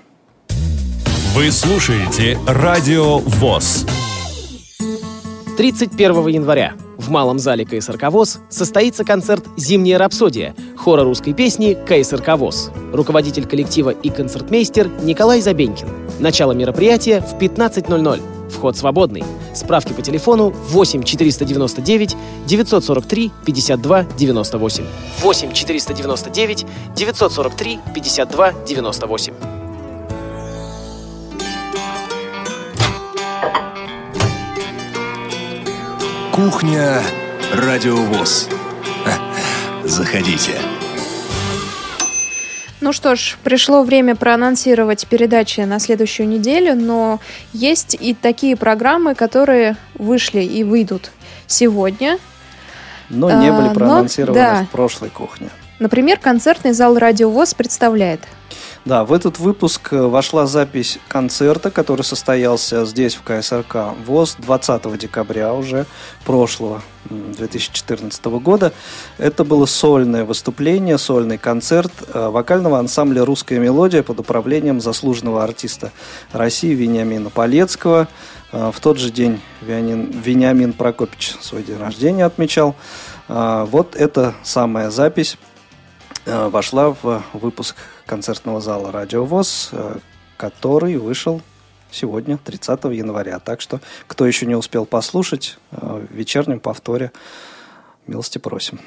Вы 1.34 1.50
слушаете 1.50 2.38
Радио 2.46 3.18
ВОЗ. 3.18 3.86
31 5.56 6.26
января 6.28 6.74
в 6.98 7.10
Малом 7.10 7.38
зале 7.38 7.64
КСРК 7.64 8.10
ВОЗ 8.10 8.40
состоится 8.48 9.04
концерт 9.04 9.44
«Зимняя 9.56 9.98
рапсодия» 9.98 10.54
хора 10.82 11.04
русской 11.04 11.32
песни 11.32 11.74
КСРК 11.86 12.36
ВОЗ. 12.36 12.72
Руководитель 12.92 13.46
коллектива 13.46 13.90
и 13.90 14.10
концертмейстер 14.10 14.88
Николай 15.02 15.40
Забенькин. 15.40 15.86
Начало 16.18 16.52
мероприятия 16.52 17.20
в 17.20 17.34
15.00. 17.38 18.50
Вход 18.50 18.76
свободный. 18.76 19.22
Справки 19.54 19.92
по 19.92 20.02
телефону 20.02 20.50
8 20.50 21.04
499 21.04 22.16
943 22.46 23.30
52 23.46 24.02
98. 24.18 24.84
8 25.20 25.52
499 25.52 26.66
943 26.96 27.80
52 27.94 28.52
98. 28.66 29.34
Кухня 36.32 37.02
Радиовоз. 37.54 38.48
Заходите. 39.92 40.58
Ну 42.80 42.94
что 42.94 43.14
ж, 43.14 43.36
пришло 43.44 43.82
время 43.82 44.16
проанонсировать 44.16 45.06
передачи 45.06 45.60
на 45.60 45.78
следующую 45.78 46.26
неделю, 46.28 46.74
но 46.74 47.20
есть 47.52 47.94
и 48.00 48.14
такие 48.14 48.56
программы, 48.56 49.14
которые 49.14 49.76
вышли 49.92 50.40
и 50.40 50.64
выйдут 50.64 51.10
сегодня. 51.46 52.18
Но 53.10 53.30
не 53.32 53.52
были 53.52 53.74
проанонсированы 53.74 54.40
но, 54.40 54.54
да. 54.60 54.64
в 54.64 54.70
прошлой 54.70 55.10
кухне. 55.10 55.50
Например, 55.78 56.18
концертный 56.18 56.72
зал 56.72 56.96
«Радиовоз» 56.96 57.52
представляет 57.52 58.20
да, 58.84 59.04
в 59.04 59.12
этот 59.12 59.38
выпуск 59.38 59.92
э, 59.92 60.02
вошла 60.02 60.46
запись 60.46 60.98
концерта, 61.06 61.70
который 61.70 62.02
состоялся 62.02 62.84
здесь, 62.84 63.14
в 63.14 63.22
КСРК 63.22 63.94
ВОЗ, 64.04 64.36
20 64.40 64.98
декабря 64.98 65.54
уже 65.54 65.86
прошлого 66.24 66.82
2014 67.08 68.24
года. 68.24 68.72
Это 69.18 69.44
было 69.44 69.66
сольное 69.66 70.24
выступление, 70.24 70.98
сольный 70.98 71.38
концерт 71.38 71.92
э, 72.12 72.28
вокального 72.28 72.80
ансамбля 72.80 73.24
«Русская 73.24 73.60
мелодия» 73.60 74.02
под 74.02 74.18
управлением 74.18 74.80
заслуженного 74.80 75.44
артиста 75.44 75.92
России 76.32 76.74
Вениамина 76.74 77.30
Полецкого. 77.30 78.08
Э, 78.50 78.72
в 78.74 78.80
тот 78.80 78.98
же 78.98 79.12
день 79.12 79.40
Вениамин, 79.60 80.10
Вениамин 80.10 80.72
Прокопич 80.72 81.36
свой 81.40 81.62
день 81.62 81.78
рождения 81.78 82.24
отмечал. 82.24 82.74
Вот 83.28 83.94
эта 83.94 84.34
самая 84.42 84.90
запись 84.90 85.38
вошла 86.26 86.90
в 86.90 87.22
выпуск 87.32 87.76
концертного 88.12 88.60
зала 88.60 88.92
«Радио 88.92 89.24
ВОЗ», 89.24 89.70
э, 89.72 89.96
который 90.36 90.98
вышел 90.98 91.40
сегодня, 91.90 92.36
30 92.36 92.84
января. 92.92 93.38
Так 93.38 93.62
что, 93.62 93.80
кто 94.06 94.26
еще 94.26 94.44
не 94.44 94.54
успел 94.54 94.84
послушать, 94.84 95.56
э, 95.70 96.06
в 96.10 96.14
вечернем 96.14 96.60
повторе 96.60 97.10
милости 98.06 98.36
просим. 98.36 98.80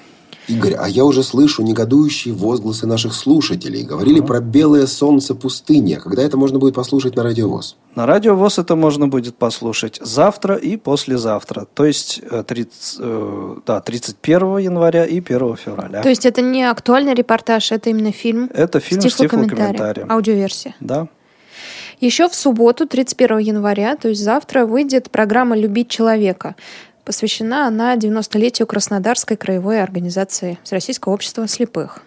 Игорь, 0.47 0.75
а 0.77 0.87
я 0.87 1.05
уже 1.05 1.23
слышу 1.23 1.63
негодующие 1.63 2.33
возгласы 2.33 2.87
наших 2.87 3.13
слушателей. 3.13 3.83
Говорили 3.83 4.21
uh-huh. 4.21 4.27
про 4.27 4.39
белое 4.41 4.87
солнце 4.87 5.35
пустыни. 5.35 5.95
Когда 5.95 6.23
это 6.23 6.37
можно 6.37 6.59
будет 6.59 6.75
послушать 6.75 7.15
на 7.15 7.23
радиовоз? 7.23 7.77
На 7.95 8.05
радиовоз 8.05 8.59
это 8.59 8.75
можно 8.75 9.07
будет 9.07 9.35
послушать 9.35 9.99
завтра 10.01 10.55
и 10.55 10.77
послезавтра. 10.77 11.65
То 11.73 11.85
есть 11.85 12.21
30, 12.47 12.97
э, 12.99 13.55
да, 13.65 13.81
31 13.81 14.57
января 14.57 15.05
и 15.05 15.21
1 15.21 15.55
февраля. 15.55 16.01
То 16.01 16.09
есть 16.09 16.25
это 16.25 16.41
не 16.41 16.63
актуальный 16.63 17.13
репортаж, 17.13 17.71
это 17.71 17.89
именно 17.89 18.11
фильм? 18.11 18.49
Это 18.53 18.79
фильм 18.79 19.01
с 19.01 19.15
тифлокомментарием. 19.15 20.11
Аудиоверсия. 20.11 20.75
Да. 20.79 21.07
Еще 22.01 22.27
в 22.27 22.35
субботу, 22.35 22.85
31 22.85 23.39
января, 23.39 23.95
то 23.95 24.09
есть 24.09 24.21
завтра, 24.21 24.65
выйдет 24.65 25.09
программа 25.09 25.57
«Любить 25.57 25.89
человека». 25.89 26.55
Посвящена 27.05 27.67
она 27.67 27.95
90-летию 27.95 28.65
Краснодарской 28.65 29.37
краевой 29.37 29.81
организации 29.81 30.57
Всероссийского 30.63 31.13
общества 31.13 31.47
слепых. 31.47 32.01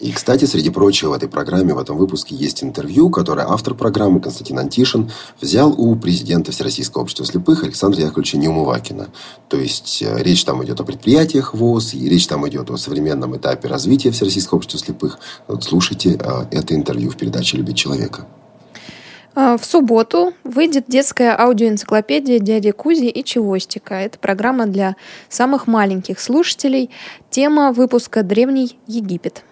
И, 0.00 0.10
кстати, 0.12 0.46
среди 0.46 0.70
прочего, 0.70 1.10
в 1.10 1.12
этой 1.12 1.28
программе, 1.28 1.74
в 1.74 1.78
этом 1.78 1.96
выпуске 1.96 2.34
есть 2.34 2.64
интервью, 2.64 3.10
которое 3.10 3.46
автор 3.46 3.74
программы 3.74 4.18
Константин 4.18 4.58
Антишин 4.58 5.12
взял 5.40 5.72
у 5.78 5.94
президента 5.94 6.52
Всероссийского 6.52 7.02
общества 7.02 7.26
слепых 7.26 7.62
Александра 7.62 8.00
Яковлевича 8.00 8.38
Неумывакина. 8.38 9.10
То 9.48 9.58
есть, 9.58 10.02
э, 10.02 10.22
речь 10.22 10.42
там 10.44 10.64
идет 10.64 10.80
о 10.80 10.84
предприятиях 10.84 11.54
ВОЗ, 11.54 11.94
и 11.94 12.08
речь 12.08 12.26
там 12.26 12.48
идет 12.48 12.70
о 12.70 12.78
современном 12.78 13.36
этапе 13.36 13.68
развития 13.68 14.10
Всероссийского 14.10 14.56
общества 14.56 14.80
слепых. 14.80 15.18
Вот 15.46 15.62
слушайте 15.62 16.18
э, 16.18 16.46
это 16.50 16.74
интервью 16.74 17.10
в 17.10 17.16
передаче 17.16 17.58
«Любить 17.58 17.76
человека». 17.76 18.26
А, 19.34 19.56
в 19.56 19.64
субботу 19.64 20.34
выйдет 20.42 20.86
детская 20.88 21.36
аудиоэнциклопедия 21.38 22.40
«Дяди 22.40 22.72
Кузи 22.72 23.06
и 23.06 23.22
Чевостика». 23.22 23.94
Это 23.94 24.18
программа 24.18 24.66
для 24.66 24.96
самых 25.28 25.66
маленьких 25.66 26.18
слушателей. 26.18 26.90
Тема 27.30 27.72
выпуска 27.72 28.22
«Древний 28.22 28.78
Египет». 28.86 29.44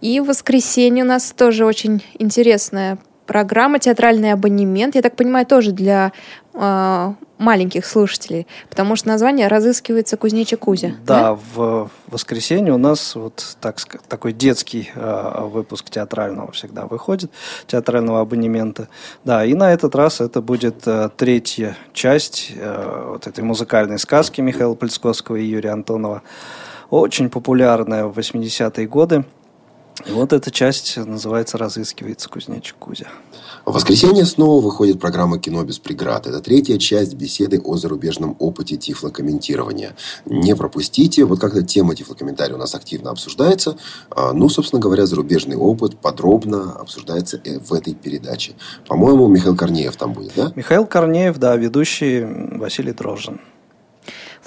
И 0.00 0.20
в 0.20 0.26
воскресенье 0.26 1.02
у 1.02 1.06
нас 1.06 1.32
тоже 1.36 1.66
очень 1.66 2.04
интересная 2.18 2.98
программа 3.28 3.78
«Театральный 3.78 4.32
абонемент». 4.32 4.96
Я 4.96 5.02
так 5.02 5.14
понимаю, 5.14 5.46
тоже 5.46 5.70
для 5.70 6.12
э, 6.54 7.12
маленьких 7.36 7.86
слушателей, 7.86 8.46
потому 8.68 8.96
что 8.96 9.08
название 9.08 9.48
разыскивается 9.48 10.16
Кузнечик 10.16 10.60
Кузя. 10.60 10.92
Да, 11.04 11.22
да, 11.22 11.38
в 11.54 11.90
воскресенье 12.08 12.72
у 12.72 12.78
нас 12.78 13.14
вот 13.14 13.56
так, 13.60 13.76
такой 14.08 14.32
детский 14.32 14.90
э, 14.94 15.42
выпуск 15.44 15.90
театрального 15.90 16.50
всегда 16.52 16.86
выходит, 16.86 17.30
театрального 17.66 18.20
абонемента. 18.22 18.88
Да, 19.24 19.44
и 19.44 19.54
на 19.54 19.72
этот 19.72 19.94
раз 19.94 20.20
это 20.22 20.40
будет 20.40 20.86
э, 20.86 21.10
третья 21.16 21.76
часть 21.92 22.52
э, 22.56 23.10
вот 23.10 23.26
этой 23.26 23.44
музыкальной 23.44 23.98
сказки 23.98 24.40
Михаила 24.40 24.74
Польсковского 24.74 25.36
и 25.36 25.44
Юрия 25.44 25.70
Антонова. 25.70 26.22
Очень 26.90 27.28
популярная 27.28 28.06
в 28.06 28.18
80-е 28.18 28.86
годы. 28.86 29.24
И 30.06 30.12
вот 30.12 30.32
эта 30.32 30.50
часть 30.50 30.96
называется 30.96 31.58
«Разыскивается 31.58 32.28
кузнечик 32.28 32.76
Кузя». 32.76 33.08
В 33.64 33.72
воскресенье 33.72 34.24
снова 34.24 34.62
выходит 34.62 35.00
программа 35.00 35.38
«Кино 35.38 35.62
без 35.64 35.78
преград». 35.78 36.26
Это 36.26 36.40
третья 36.40 36.78
часть 36.78 37.14
беседы 37.14 37.60
о 37.60 37.76
зарубежном 37.76 38.36
опыте 38.38 38.76
тифлокомментирования. 38.76 39.96
Не 40.24 40.54
пропустите. 40.54 41.24
Вот 41.24 41.40
когда 41.40 41.62
тема 41.62 41.94
тифлокомментария 41.94 42.54
у 42.54 42.58
нас 42.58 42.74
активно 42.74 43.10
обсуждается, 43.10 43.76
а, 44.10 44.32
ну, 44.32 44.48
собственно 44.48 44.80
говоря, 44.80 45.04
зарубежный 45.04 45.56
опыт 45.56 45.98
подробно 45.98 46.72
обсуждается 46.72 47.40
в 47.44 47.72
этой 47.74 47.94
передаче. 47.94 48.52
По-моему, 48.86 49.26
Михаил 49.26 49.56
Корнеев 49.56 49.96
там 49.96 50.12
будет, 50.12 50.32
да? 50.36 50.52
Михаил 50.54 50.86
Корнеев, 50.86 51.38
да, 51.38 51.56
ведущий 51.56 52.24
Василий 52.56 52.92
Дрожжин. 52.92 53.40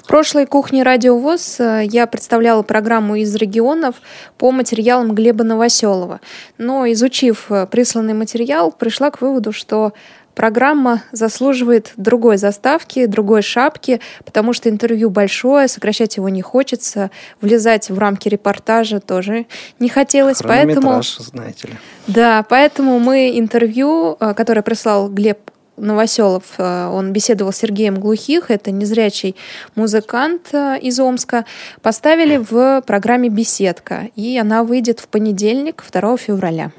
В 0.02 0.08
прошлой 0.08 0.46
кухне 0.46 0.82
Радио 0.82 1.16
ВОЗ 1.16 1.60
э, 1.60 1.82
я 1.84 2.08
представляла 2.08 2.62
программу 2.62 3.14
из 3.14 3.32
регионов 3.36 3.96
по 4.36 4.50
материалам 4.50 5.14
Глеба 5.14 5.44
Новоселова. 5.44 6.20
Но, 6.58 6.90
изучив 6.90 7.46
э, 7.50 7.68
присланный 7.70 8.12
материал, 8.12 8.72
пришла 8.72 9.12
к 9.12 9.20
выводу, 9.20 9.52
что 9.52 9.92
программа 10.34 11.04
заслуживает 11.12 11.92
другой 11.96 12.36
заставки, 12.36 13.06
другой 13.06 13.42
шапки, 13.42 14.00
потому 14.24 14.52
что 14.52 14.68
интервью 14.68 15.08
большое, 15.08 15.68
сокращать 15.68 16.16
его 16.16 16.28
не 16.28 16.42
хочется, 16.42 17.12
влезать 17.40 17.88
в 17.88 17.96
рамки 17.96 18.28
репортажа 18.28 18.98
тоже 18.98 19.46
не 19.78 19.88
хотелось. 19.88 20.38
Поэтому, 20.42 21.00
знаете 21.02 21.68
ли. 21.68 21.74
Да, 22.08 22.44
поэтому 22.48 22.98
мы 22.98 23.38
интервью, 23.38 24.16
э, 24.18 24.34
которое 24.34 24.62
прислал 24.62 25.08
Глеб 25.08 25.51
Новоселов, 25.76 26.54
э, 26.58 26.88
он 26.88 27.12
беседовал 27.12 27.52
с 27.52 27.56
Сергеем 27.56 27.98
Глухих, 27.98 28.50
это 28.50 28.70
незрячий 28.70 29.36
музыкант 29.74 30.48
э, 30.52 30.78
из 30.80 31.00
Омска, 31.00 31.44
поставили 31.80 32.36
в 32.36 32.82
программе 32.86 33.28
«Беседка», 33.28 34.08
и 34.14 34.36
она 34.38 34.64
выйдет 34.64 35.00
в 35.00 35.08
понедельник, 35.08 35.82
2 35.90 36.16
февраля. 36.18 36.72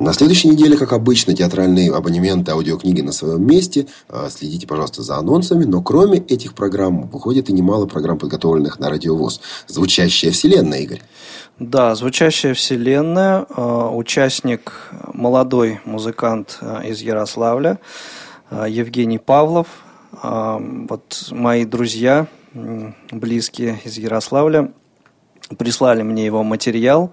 На 0.00 0.12
следующей 0.12 0.48
неделе, 0.48 0.76
как 0.76 0.92
обычно, 0.92 1.34
театральные 1.34 1.92
абонементы, 1.94 2.50
аудиокниги 2.50 3.00
на 3.00 3.12
своем 3.12 3.46
месте. 3.46 3.86
Э, 4.08 4.28
следите, 4.28 4.66
пожалуйста, 4.66 5.02
за 5.02 5.16
анонсами. 5.16 5.64
Но 5.64 5.82
кроме 5.82 6.18
этих 6.18 6.54
программ 6.54 7.08
выходит 7.08 7.48
и 7.48 7.52
немало 7.52 7.86
программ, 7.86 8.18
подготовленных 8.18 8.80
на 8.80 8.90
радиовоз. 8.90 9.40
«Звучащая 9.68 10.32
вселенная», 10.32 10.80
Игорь. 10.80 11.02
Да, 11.60 11.94
«Звучащая 11.94 12.52
вселенная». 12.52 13.46
Э, 13.48 13.88
участник, 13.92 14.72
молодой 15.12 15.80
музыкант 15.84 16.58
э, 16.60 16.88
из 16.88 17.00
Ярославля, 17.00 17.78
Евгений 18.50 19.18
Павлов. 19.18 19.66
Вот 20.22 21.28
мои 21.32 21.64
друзья, 21.64 22.26
близкие 23.10 23.80
из 23.84 23.98
Ярославля, 23.98 24.72
прислали 25.58 26.02
мне 26.02 26.24
его 26.26 26.44
материал 26.44 27.12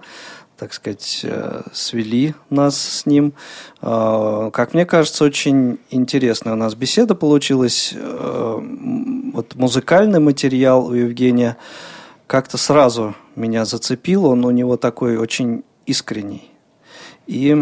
так 0.62 0.74
сказать, 0.74 1.22
э, 1.24 1.62
свели 1.72 2.34
нас 2.48 2.80
с 2.80 3.04
ним. 3.04 3.32
Э, 3.80 4.50
как 4.52 4.74
мне 4.74 4.86
кажется, 4.86 5.24
очень 5.24 5.80
интересная 5.90 6.52
у 6.52 6.56
нас 6.56 6.76
беседа 6.76 7.16
получилась. 7.16 7.92
Э, 7.96 8.60
вот 9.32 9.56
музыкальный 9.56 10.20
материал 10.20 10.86
у 10.86 10.92
Евгения 10.92 11.56
как-то 12.28 12.58
сразу 12.58 13.16
меня 13.36 13.64
зацепил. 13.64 14.26
Он 14.26 14.44
у 14.44 14.50
него 14.50 14.76
такой 14.76 15.16
очень 15.16 15.64
искренний. 15.86 16.50
И 17.26 17.56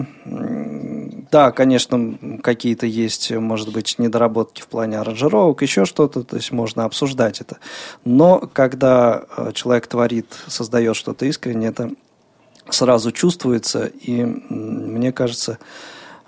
да, 1.30 1.52
конечно, 1.52 2.18
какие-то 2.42 2.86
есть, 2.86 3.30
может 3.30 3.72
быть, 3.72 3.98
недоработки 3.98 4.62
в 4.62 4.68
плане 4.68 4.98
аранжировок, 4.98 5.60
еще 5.62 5.84
что-то, 5.84 6.22
то 6.24 6.36
есть 6.36 6.50
можно 6.50 6.84
обсуждать 6.84 7.42
это. 7.42 7.58
Но 8.04 8.40
когда 8.52 9.24
человек 9.52 9.86
творит, 9.86 10.26
создает 10.46 10.96
что-то 10.96 11.26
искренне, 11.26 11.68
это 11.68 11.90
сразу 12.70 13.12
чувствуется, 13.12 13.84
и 13.84 14.24
мне 14.24 15.12
кажется, 15.12 15.58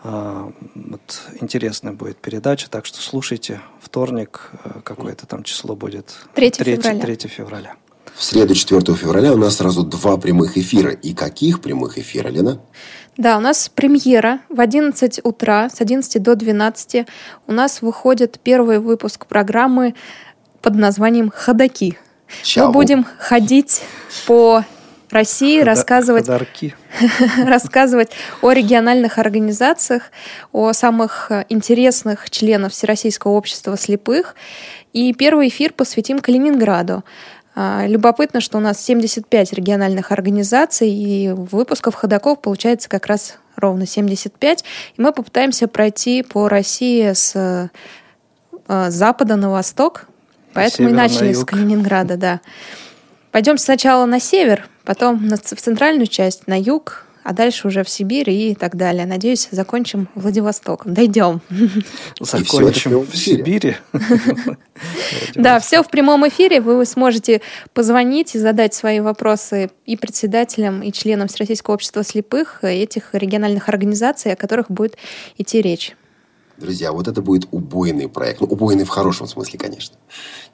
а, 0.04 0.52
вот 0.74 1.22
интересная 1.40 1.92
будет 1.92 2.16
передача, 2.16 2.68
так 2.68 2.86
что 2.86 3.00
слушайте. 3.00 3.60
Вторник, 3.80 4.50
э, 4.64 4.80
какое-то 4.82 5.26
там 5.26 5.44
число 5.44 5.76
будет? 5.76 6.16
3, 6.34 6.50
3 6.50 6.76
февраля. 6.76 7.00
3 7.00 7.28
февраля. 7.28 7.76
В 8.14 8.24
среду 8.24 8.54
4 8.54 8.80
февраля 8.94 9.32
у 9.32 9.36
нас 9.36 9.56
сразу 9.56 9.82
два 9.82 10.16
прямых 10.16 10.56
эфира. 10.56 10.90
И 10.90 11.14
каких 11.14 11.60
прямых 11.60 11.98
эфира, 11.98 12.28
Лена? 12.28 12.60
Да, 13.16 13.36
у 13.36 13.40
нас 13.40 13.68
премьера 13.68 14.40
в 14.48 14.60
11 14.60 15.20
утра, 15.24 15.68
с 15.68 15.80
11 15.80 16.22
до 16.22 16.34
12 16.34 17.06
у 17.46 17.52
нас 17.52 17.82
выходит 17.82 18.38
первый 18.42 18.78
выпуск 18.78 19.26
программы 19.26 19.94
под 20.62 20.76
названием 20.76 21.30
«Ходаки». 21.34 21.98
Чау. 22.42 22.68
Мы 22.68 22.72
будем 22.72 23.06
ходить 23.18 23.82
по 24.26 24.64
России, 25.10 25.58
Хода, 25.58 25.72
рассказывать, 25.72 26.26
рассказывать 27.44 28.10
о 28.40 28.52
региональных 28.52 29.18
организациях, 29.18 30.04
о 30.52 30.72
самых 30.72 31.30
интересных 31.50 32.30
членов 32.30 32.72
Всероссийского 32.72 33.32
общества 33.32 33.76
слепых. 33.76 34.34
И 34.94 35.12
первый 35.12 35.48
эфир 35.48 35.74
посвятим 35.74 36.18
Калининграду. 36.18 37.04
А, 37.54 37.86
любопытно, 37.86 38.40
что 38.40 38.58
у 38.58 38.60
нас 38.60 38.80
75 38.82 39.52
региональных 39.52 40.10
организаций, 40.12 40.90
и 40.90 41.30
выпусков 41.30 41.94
ходаков 41.94 42.40
получается 42.40 42.88
как 42.88 43.06
раз 43.06 43.38
ровно 43.56 43.86
75. 43.86 44.64
И 44.96 45.00
мы 45.00 45.12
попытаемся 45.12 45.68
пройти 45.68 46.22
по 46.22 46.48
России 46.48 47.12
с 47.12 47.34
э, 47.34 48.90
запада 48.90 49.36
на 49.36 49.50
восток. 49.50 50.06
Поэтому 50.54 50.88
и 50.88 50.92
начали 50.92 51.32
с 51.32 51.44
Калининграда, 51.44 52.16
да. 52.16 52.40
Пойдем 53.30 53.56
сначала 53.56 54.04
на 54.04 54.20
север, 54.20 54.68
потом 54.84 55.28
в 55.28 55.38
центральную 55.38 56.06
часть, 56.06 56.46
на 56.46 56.58
юг, 56.58 57.06
а 57.22 57.32
дальше 57.32 57.68
уже 57.68 57.84
в 57.84 57.88
Сибирь 57.88 58.30
и 58.30 58.54
так 58.54 58.76
далее. 58.76 59.06
Надеюсь, 59.06 59.48
закончим 59.50 60.08
Владивостоком. 60.14 60.94
Дойдем. 60.94 61.40
Закончим 62.20 63.00
в 63.00 63.16
Сибири. 63.16 63.76
Да, 65.34 65.60
все 65.60 65.82
в 65.82 65.88
прямом 65.88 66.26
эфире. 66.28 66.60
Вы 66.60 66.84
сможете 66.86 67.40
позвонить 67.72 68.34
и 68.34 68.38
задать 68.38 68.74
свои 68.74 69.00
вопросы 69.00 69.70
и 69.86 69.96
председателям, 69.96 70.82
и 70.82 70.90
членам 70.90 71.28
Всероссийского 71.28 71.74
общества 71.74 72.02
слепых, 72.02 72.64
этих 72.64 73.10
региональных 73.12 73.68
организаций, 73.68 74.32
о 74.32 74.36
которых 74.36 74.70
будет 74.70 74.96
идти 75.36 75.62
речь. 75.62 75.94
Друзья, 76.62 76.92
вот 76.92 77.08
это 77.08 77.22
будет 77.22 77.48
убойный 77.50 78.08
проект. 78.08 78.40
Ну, 78.40 78.46
убойный 78.46 78.84
в 78.84 78.88
хорошем 78.88 79.26
смысле, 79.26 79.58
конечно. 79.58 79.96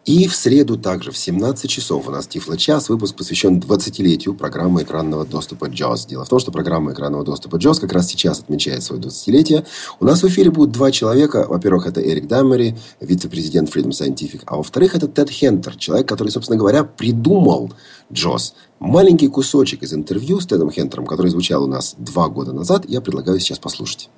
И 0.05 0.27
в 0.27 0.35
среду 0.35 0.79
также 0.79 1.11
в 1.11 1.19
17 1.19 1.71
часов 1.71 2.09
у 2.09 2.11
нас 2.11 2.27
Тифло-час. 2.27 2.89
Выпуск 2.89 3.15
посвящен 3.15 3.59
20-летию 3.59 4.35
программы 4.35 4.83
экранного 4.83 5.27
доступа 5.27 5.67
JAWS. 5.67 6.09
Дело 6.09 6.25
в 6.25 6.29
том, 6.29 6.39
что 6.39 6.51
программа 6.51 6.93
экранного 6.93 7.25
доступа 7.25 7.57
JAWS 7.57 7.81
как 7.81 7.93
раз 7.93 8.07
сейчас 8.07 8.41
отмечает 8.41 8.83
свое 8.83 9.03
20-летие. 9.03 9.67
У 10.01 10.07
нас 10.07 10.23
в 10.23 10.29
эфире 10.29 10.51
будут 10.51 10.73
два 10.73 10.91
человека. 10.91 11.47
Во-первых, 11.47 11.87
это 11.87 12.01
Эрик 12.01 12.27
Даммери, 12.27 12.77
вице-президент 13.01 13.69
Freedom 13.69 13.91
Scientific. 13.91 14.43
А 14.47 14.57
во-вторых, 14.57 14.95
это 14.95 15.09
Тед 15.09 15.29
Хентер, 15.29 15.77
человек, 15.77 16.09
который, 16.09 16.31
собственно 16.31 16.59
говоря, 16.59 16.85
придумал 16.85 17.73
JAWS. 18.11 18.55
Маленький 18.81 19.29
кусочек 19.29 19.83
из 19.83 19.93
интервью 19.93 20.41
с 20.41 20.47
Тедом 20.47 20.71
Хентером, 20.71 21.05
который 21.07 21.29
звучал 21.29 21.65
у 21.65 21.67
нас 21.67 21.95
два 21.99 22.29
года 22.29 22.53
назад, 22.53 22.85
я 22.89 23.01
предлагаю 23.01 23.41
сейчас 23.41 23.59
послушать. 23.59 24.09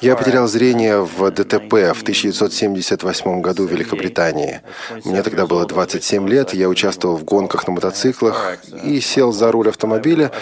Я 0.00 0.16
потерял 0.16 0.46
зрение 0.48 1.00
в 1.00 1.30
ДТП 1.30 1.94
в 1.94 2.02
1978 2.02 3.40
году 3.40 3.66
в 3.66 3.70
Великобритании. 3.70 4.60
Мне 5.04 5.22
тогда 5.22 5.46
было 5.46 5.66
27 5.66 6.28
лет, 6.28 6.54
я 6.54 6.68
участвовал 6.68 7.16
в 7.16 7.24
гонках 7.24 7.66
на 7.66 7.74
мотоциклах 7.74 8.58
и 8.84 9.00
сел 9.00 9.32
за 9.32 9.52
руль 9.52 9.68
автомобиля 9.68 10.32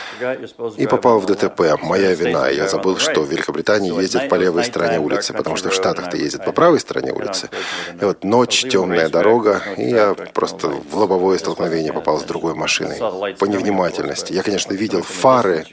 и 0.76 0.86
попал 0.86 1.20
в 1.20 1.26
ДТП. 1.26 1.76
Моя 1.82 2.14
вина. 2.14 2.48
Я 2.48 2.68
забыл, 2.68 2.98
что 2.98 3.22
в 3.22 3.30
Великобритании 3.30 3.94
ездят 4.00 4.28
по 4.28 4.34
левой 4.36 4.64
стороне 4.64 4.98
улицы, 4.98 5.32
потому 5.32 5.56
что 5.56 5.70
в 5.70 5.74
Штатах-то 5.74 6.16
ездят 6.16 6.44
по 6.44 6.52
правой 6.52 6.80
стороне 6.80 7.12
улицы. 7.12 7.50
И 8.00 8.04
вот 8.04 8.24
ночь, 8.24 8.62
темная 8.62 9.08
дорога, 9.08 9.62
и 9.76 9.88
я 9.90 10.14
просто 10.14 10.68
в 10.68 10.96
лобовое 10.96 11.38
столкновение 11.38 11.92
попал 11.92 12.18
с 12.18 12.24
другой 12.24 12.54
машиной. 12.54 12.98
По 13.38 13.44
невнимательности. 13.44 14.32
Я, 14.32 14.42
конечно, 14.42 14.72
видел 14.72 15.02
фары, 15.02 15.66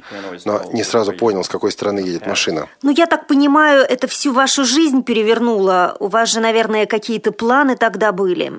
но 0.46 0.62
не 0.74 0.84
сразу 0.84 1.14
понял, 1.14 1.44
с 1.44 1.50
какой 1.50 1.72
стороны 1.72 2.00
едет 2.00 2.28
машина. 2.28 2.66
Ну, 2.82 2.91
я 2.91 3.05
так 3.05 3.28
понимаю, 3.28 3.86
это 3.88 4.07
всю 4.07 4.34
вашу 4.34 4.63
жизнь 4.65 5.03
перевернуло. 5.03 5.95
У 5.99 6.07
вас 6.07 6.30
же, 6.32 6.39
наверное, 6.39 6.86
какие-то 6.86 7.32
планы 7.32 7.76
тогда 7.76 8.11
были. 8.11 8.51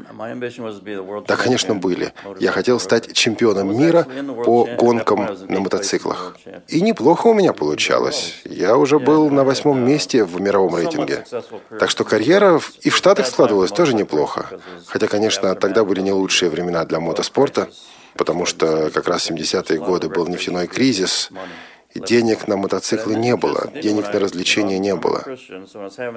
Да, 1.27 1.37
конечно, 1.37 1.75
были. 1.75 2.13
Я 2.41 2.53
хотел 2.53 2.81
стать 2.81 3.13
чемпионом 3.13 3.77
мира 3.77 4.07
по 4.45 4.69
гонкам 4.79 5.29
на 5.49 5.61
мотоциклах. 5.61 6.37
И 6.69 6.81
неплохо 6.81 7.29
у 7.29 7.35
меня 7.35 7.53
получалось. 7.53 8.35
Я 8.45 8.77
уже 8.77 8.99
был 8.99 9.31
на 9.31 9.45
восьмом 9.45 9.85
месте 9.85 10.25
в 10.25 10.41
мировом 10.41 10.77
рейтинге. 10.77 11.25
Так 11.79 11.91
что 11.91 12.05
карьера 12.05 12.61
и 12.83 12.91
в 12.91 12.97
Штатах 12.97 13.27
складывалась 13.27 13.71
тоже 13.71 13.95
неплохо. 13.95 14.61
Хотя, 14.87 15.07
конечно, 15.07 15.55
тогда 15.55 15.85
были 15.85 16.01
не 16.01 16.13
лучшие 16.13 16.51
времена 16.51 16.85
для 16.85 17.01
мотоспорта, 17.01 17.69
потому 18.17 18.47
что 18.47 18.91
как 18.91 19.09
раз 19.09 19.31
70-е 19.31 19.79
годы 19.79 20.09
был 20.09 20.27
нефтяной 20.27 20.67
кризис, 20.67 21.31
денег 21.95 22.49
на 22.49 22.57
мотоциклы 22.57 23.15
не 23.17 23.37
было, 23.37 23.71
денег 23.83 24.13
на 24.13 24.21
развлечения 24.21 24.79
не 24.79 24.95
было. 24.95 25.25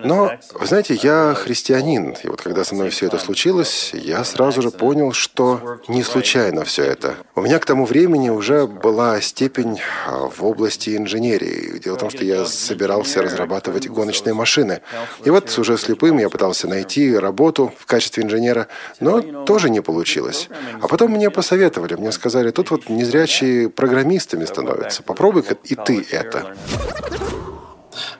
Но, 0.03 0.31
вы 0.53 0.65
знаете, 0.65 0.97
я 1.01 1.33
христианин, 1.33 2.15
и 2.23 2.27
вот 2.27 2.41
когда 2.41 2.63
со 2.63 2.75
мной 2.75 2.89
все 2.89 3.07
это 3.07 3.17
случилось, 3.17 3.91
я 3.93 4.23
сразу 4.23 4.61
же 4.61 4.71
понял, 4.71 5.13
что 5.13 5.79
не 5.87 6.03
случайно 6.03 6.65
все 6.65 6.83
это. 6.83 7.15
У 7.35 7.41
меня 7.41 7.59
к 7.59 7.65
тому 7.65 7.85
времени 7.85 8.29
уже 8.29 8.67
была 8.67 9.21
степень 9.21 9.79
а, 10.07 10.29
в 10.29 10.43
области 10.43 10.95
инженерии. 10.95 11.79
Дело 11.79 11.95
в 11.95 11.99
том, 11.99 12.09
что 12.09 12.23
я 12.23 12.45
собирался 12.45 13.21
разрабатывать 13.21 13.87
гоночные 13.87 14.33
машины. 14.33 14.81
И 15.23 15.29
вот 15.29 15.57
уже 15.57 15.77
слепым 15.77 16.17
я 16.19 16.29
пытался 16.29 16.67
найти 16.67 17.15
работу 17.15 17.73
в 17.77 17.85
качестве 17.85 18.23
инженера, 18.23 18.67
но 18.99 19.21
тоже 19.45 19.69
не 19.69 19.81
получилось. 19.81 20.49
А 20.81 20.87
потом 20.87 21.11
мне 21.11 21.29
посоветовали, 21.29 21.95
мне 21.95 22.11
сказали, 22.11 22.51
тут 22.51 22.71
вот 22.71 22.89
незрячие 22.89 23.69
программистами 23.69 24.45
становятся. 24.45 25.03
Попробуй-ка 25.03 25.55
и 25.63 25.75
ты 25.75 26.05
это. 26.11 26.55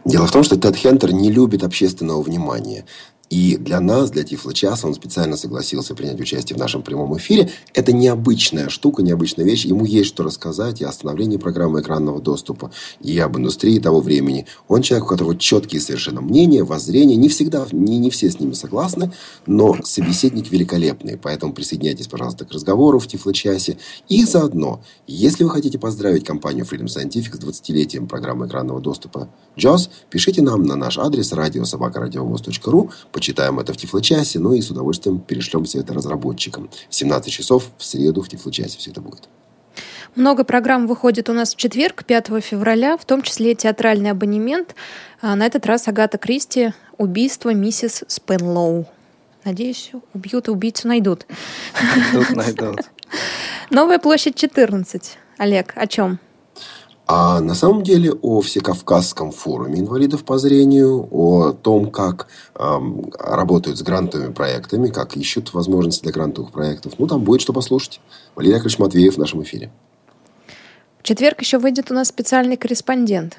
Дело 0.06 0.28
в 0.28 0.32
том, 0.32 0.44
что 0.44 0.58
Тед 0.58 0.76
Хентер 0.76 1.14
не 1.14 1.32
любит 1.32 1.64
общественного 1.64 2.22
внимания. 2.22 2.86
И 3.32 3.56
для 3.56 3.80
нас, 3.80 4.12
для 4.12 4.24
Тифла 4.24 4.54
Часа, 4.54 4.88
он 4.88 4.94
специально 4.94 5.38
согласился 5.38 5.96
принять 5.96 6.20
участие 6.20 6.58
в 6.58 6.60
нашем 6.60 6.82
прямом 6.84 7.18
эфире. 7.18 7.50
Это 7.74 7.94
необычная 7.94 8.68
штука, 8.68 9.04
необычная 9.04 9.46
вещь. 9.46 9.64
Ему 9.64 9.86
есть 9.86 10.10
что 10.10 10.24
рассказать 10.24 10.82
и 10.82 10.84
о 10.84 10.90
остановлении 10.90 11.38
программы 11.38 11.80
экранного 11.80 12.20
доступа, 12.20 12.72
и 13.00 13.18
об 13.20 13.38
индустрии 13.38 13.80
того 13.80 14.02
времени. 14.02 14.48
Он 14.68 14.82
человек, 14.82 15.06
у 15.06 15.10
которого 15.10 15.38
четкие 15.38 15.80
совершенно 15.80 16.20
мнения, 16.20 16.66
воззрения. 16.66 17.16
Не 17.16 17.30
всегда, 17.30 17.66
не, 17.72 18.00
не 18.00 18.10
все 18.10 18.30
с 18.30 18.38
ними 18.38 18.52
согласны, 18.52 19.14
но 19.46 19.78
собеседник 19.82 20.52
великолепный. 20.52 21.18
Поэтому 21.18 21.54
присоединяйтесь, 21.54 22.08
пожалуйста, 22.08 22.44
к 22.44 22.52
разговору 22.52 23.00
в 23.00 23.08
Тифло 23.08 23.34
Часе. 23.34 23.78
И 24.10 24.26
заодно, 24.26 24.84
если 25.08 25.46
вы 25.46 25.52
хотите 25.52 25.80
поздравить 25.80 26.26
компанию 26.26 26.66
Freedom 26.66 26.88
Scientific 26.88 27.34
с 27.34 27.40
20-летием 27.40 28.08
программы 28.10 28.48
экранного 28.48 28.82
доступа 28.82 29.30
JAWS, 29.56 29.88
пишите 30.10 30.42
нам 30.42 30.64
на 30.64 30.76
наш 30.76 30.98
адрес 30.98 31.32
радиособакарадиовоз.ру 31.32 32.92
почитаем 33.22 33.60
это 33.60 33.72
в 33.72 33.78
Тифлочасе, 33.78 34.40
ну 34.40 34.54
и 34.54 34.62
с 34.62 34.72
удовольствием 34.72 35.20
перешлем 35.20 35.64
все 35.66 35.82
это 35.82 35.94
разработчикам. 35.94 36.72
В 36.90 36.96
17 36.96 37.32
часов 37.32 37.70
в 37.78 37.84
среду 37.84 38.24
в 38.24 38.30
Тифлочасе 38.30 38.80
все 38.80 38.90
это 38.90 39.00
будет. 39.00 39.30
Много 40.16 40.44
программ 40.44 40.88
выходит 40.88 41.30
у 41.30 41.34
нас 41.34 41.54
в 41.54 41.58
четверг, 41.58 42.04
5 42.04 42.44
февраля, 42.44 42.98
в 42.98 43.06
том 43.06 43.22
числе 43.22 43.54
театральный 43.54 44.10
абонемент. 44.10 44.74
А 45.22 45.36
на 45.36 45.46
этот 45.46 45.68
раз 45.68 45.88
Агата 45.88 46.18
Кристи 46.18 46.74
«Убийство 46.98 47.54
миссис 47.54 48.04
Спенлоу». 48.08 48.88
Надеюсь, 49.46 49.92
убьют 50.16 50.48
и 50.48 50.52
убийцу 50.52 50.88
найдут. 50.88 51.28
Найдут, 52.14 52.36
найдут. 52.36 52.80
Новая 53.70 54.00
площадь 54.00 54.36
14. 54.36 55.18
Олег, 55.38 55.74
о 55.76 55.86
чем? 55.86 56.20
А 57.08 57.42
на 57.42 57.56
самом 57.56 57.84
деле 57.84 58.12
о 58.12 58.42
Всекавказском 58.42 59.32
форуме 59.32 59.80
инвалидов 59.80 60.24
по 60.24 60.38
зрению, 60.38 61.08
о 61.12 61.52
том, 61.52 61.92
как 61.92 62.28
эм, 62.56 63.12
работают 63.20 63.78
с 63.78 63.82
грантовыми 63.82 64.32
проектами, 64.32 64.88
как 64.90 65.18
ищут 65.18 65.54
возможности 65.54 66.04
для 66.04 66.12
грантовых 66.14 66.52
проектов. 66.52 66.94
Ну, 66.98 67.08
там 67.08 67.24
будет 67.24 67.42
что 67.42 67.54
послушать. 67.54 68.00
Валерий 68.36 68.56
Яковлевич 68.56 68.80
Матвеев 68.80 69.16
в 69.16 69.18
нашем 69.18 69.44
эфире. 69.44 69.72
В 71.00 71.04
четверг 71.04 71.42
еще 71.42 71.58
выйдет 71.58 71.92
у 71.92 71.94
нас 71.94 72.10
специальный 72.10 72.58
корреспондент. 72.58 73.38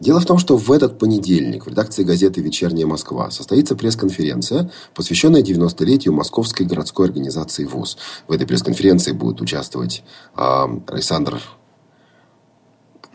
Дело 0.00 0.20
в 0.20 0.26
том, 0.26 0.38
что 0.38 0.56
в 0.56 0.70
этот 0.72 0.98
понедельник 0.98 1.66
в 1.66 1.68
редакции 1.68 2.02
газеты 2.02 2.40
«Вечерняя 2.40 2.86
Москва» 2.86 3.30
состоится 3.30 3.76
пресс-конференция, 3.76 4.70
посвященная 4.94 5.42
90-летию 5.42 6.12
Московской 6.12 6.66
городской 6.66 7.06
организации 7.06 7.64
ВОЗ. 7.64 7.96
В 8.28 8.32
этой 8.32 8.46
пресс-конференции 8.46 9.12
будет 9.12 9.40
участвовать 9.40 10.02
э, 10.36 10.66
Александр 10.88 11.40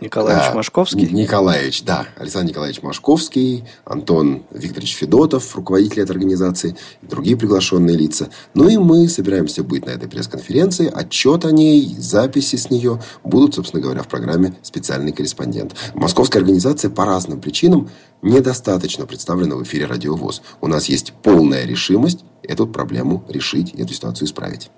Николаевич 0.01 0.45
да, 0.47 0.55
Машковский? 0.55 1.09
Николаевич, 1.09 1.83
да. 1.83 2.07
Александр 2.17 2.49
Николаевич 2.49 2.81
Машковский, 2.81 3.65
Антон 3.85 4.43
Викторович 4.51 4.95
Федотов, 4.95 5.55
руководитель 5.55 6.01
этой 6.01 6.11
организации, 6.11 6.77
другие 7.01 7.35
приглашенные 7.35 7.97
лица. 7.97 8.29
Ну 8.53 8.69
и 8.69 8.77
мы 8.77 9.07
собираемся 9.09 9.63
быть 9.63 9.85
на 9.85 9.91
этой 9.91 10.07
пресс-конференции. 10.07 10.91
Отчет 10.93 11.45
о 11.45 11.51
ней, 11.51 11.95
записи 11.97 12.55
с 12.55 12.69
нее 12.69 13.01
будут, 13.23 13.55
собственно 13.55 13.81
говоря, 13.81 14.03
в 14.03 14.07
программе 14.07 14.53
«Специальный 14.61 15.11
корреспондент». 15.11 15.75
Московская 15.93 16.39
организация 16.39 16.89
по 16.89 17.05
разным 17.05 17.41
причинам 17.41 17.89
недостаточно 18.21 19.05
представлена 19.05 19.55
в 19.55 19.63
эфире 19.63 19.85
«Радиовоз». 19.85 20.41
У 20.61 20.67
нас 20.67 20.85
есть 20.85 21.13
полная 21.23 21.65
решимость 21.65 22.23
эту 22.43 22.67
проблему 22.67 23.23
решить, 23.27 23.73
эту 23.73 23.93
ситуацию 23.93 24.27
исправить. 24.27 24.71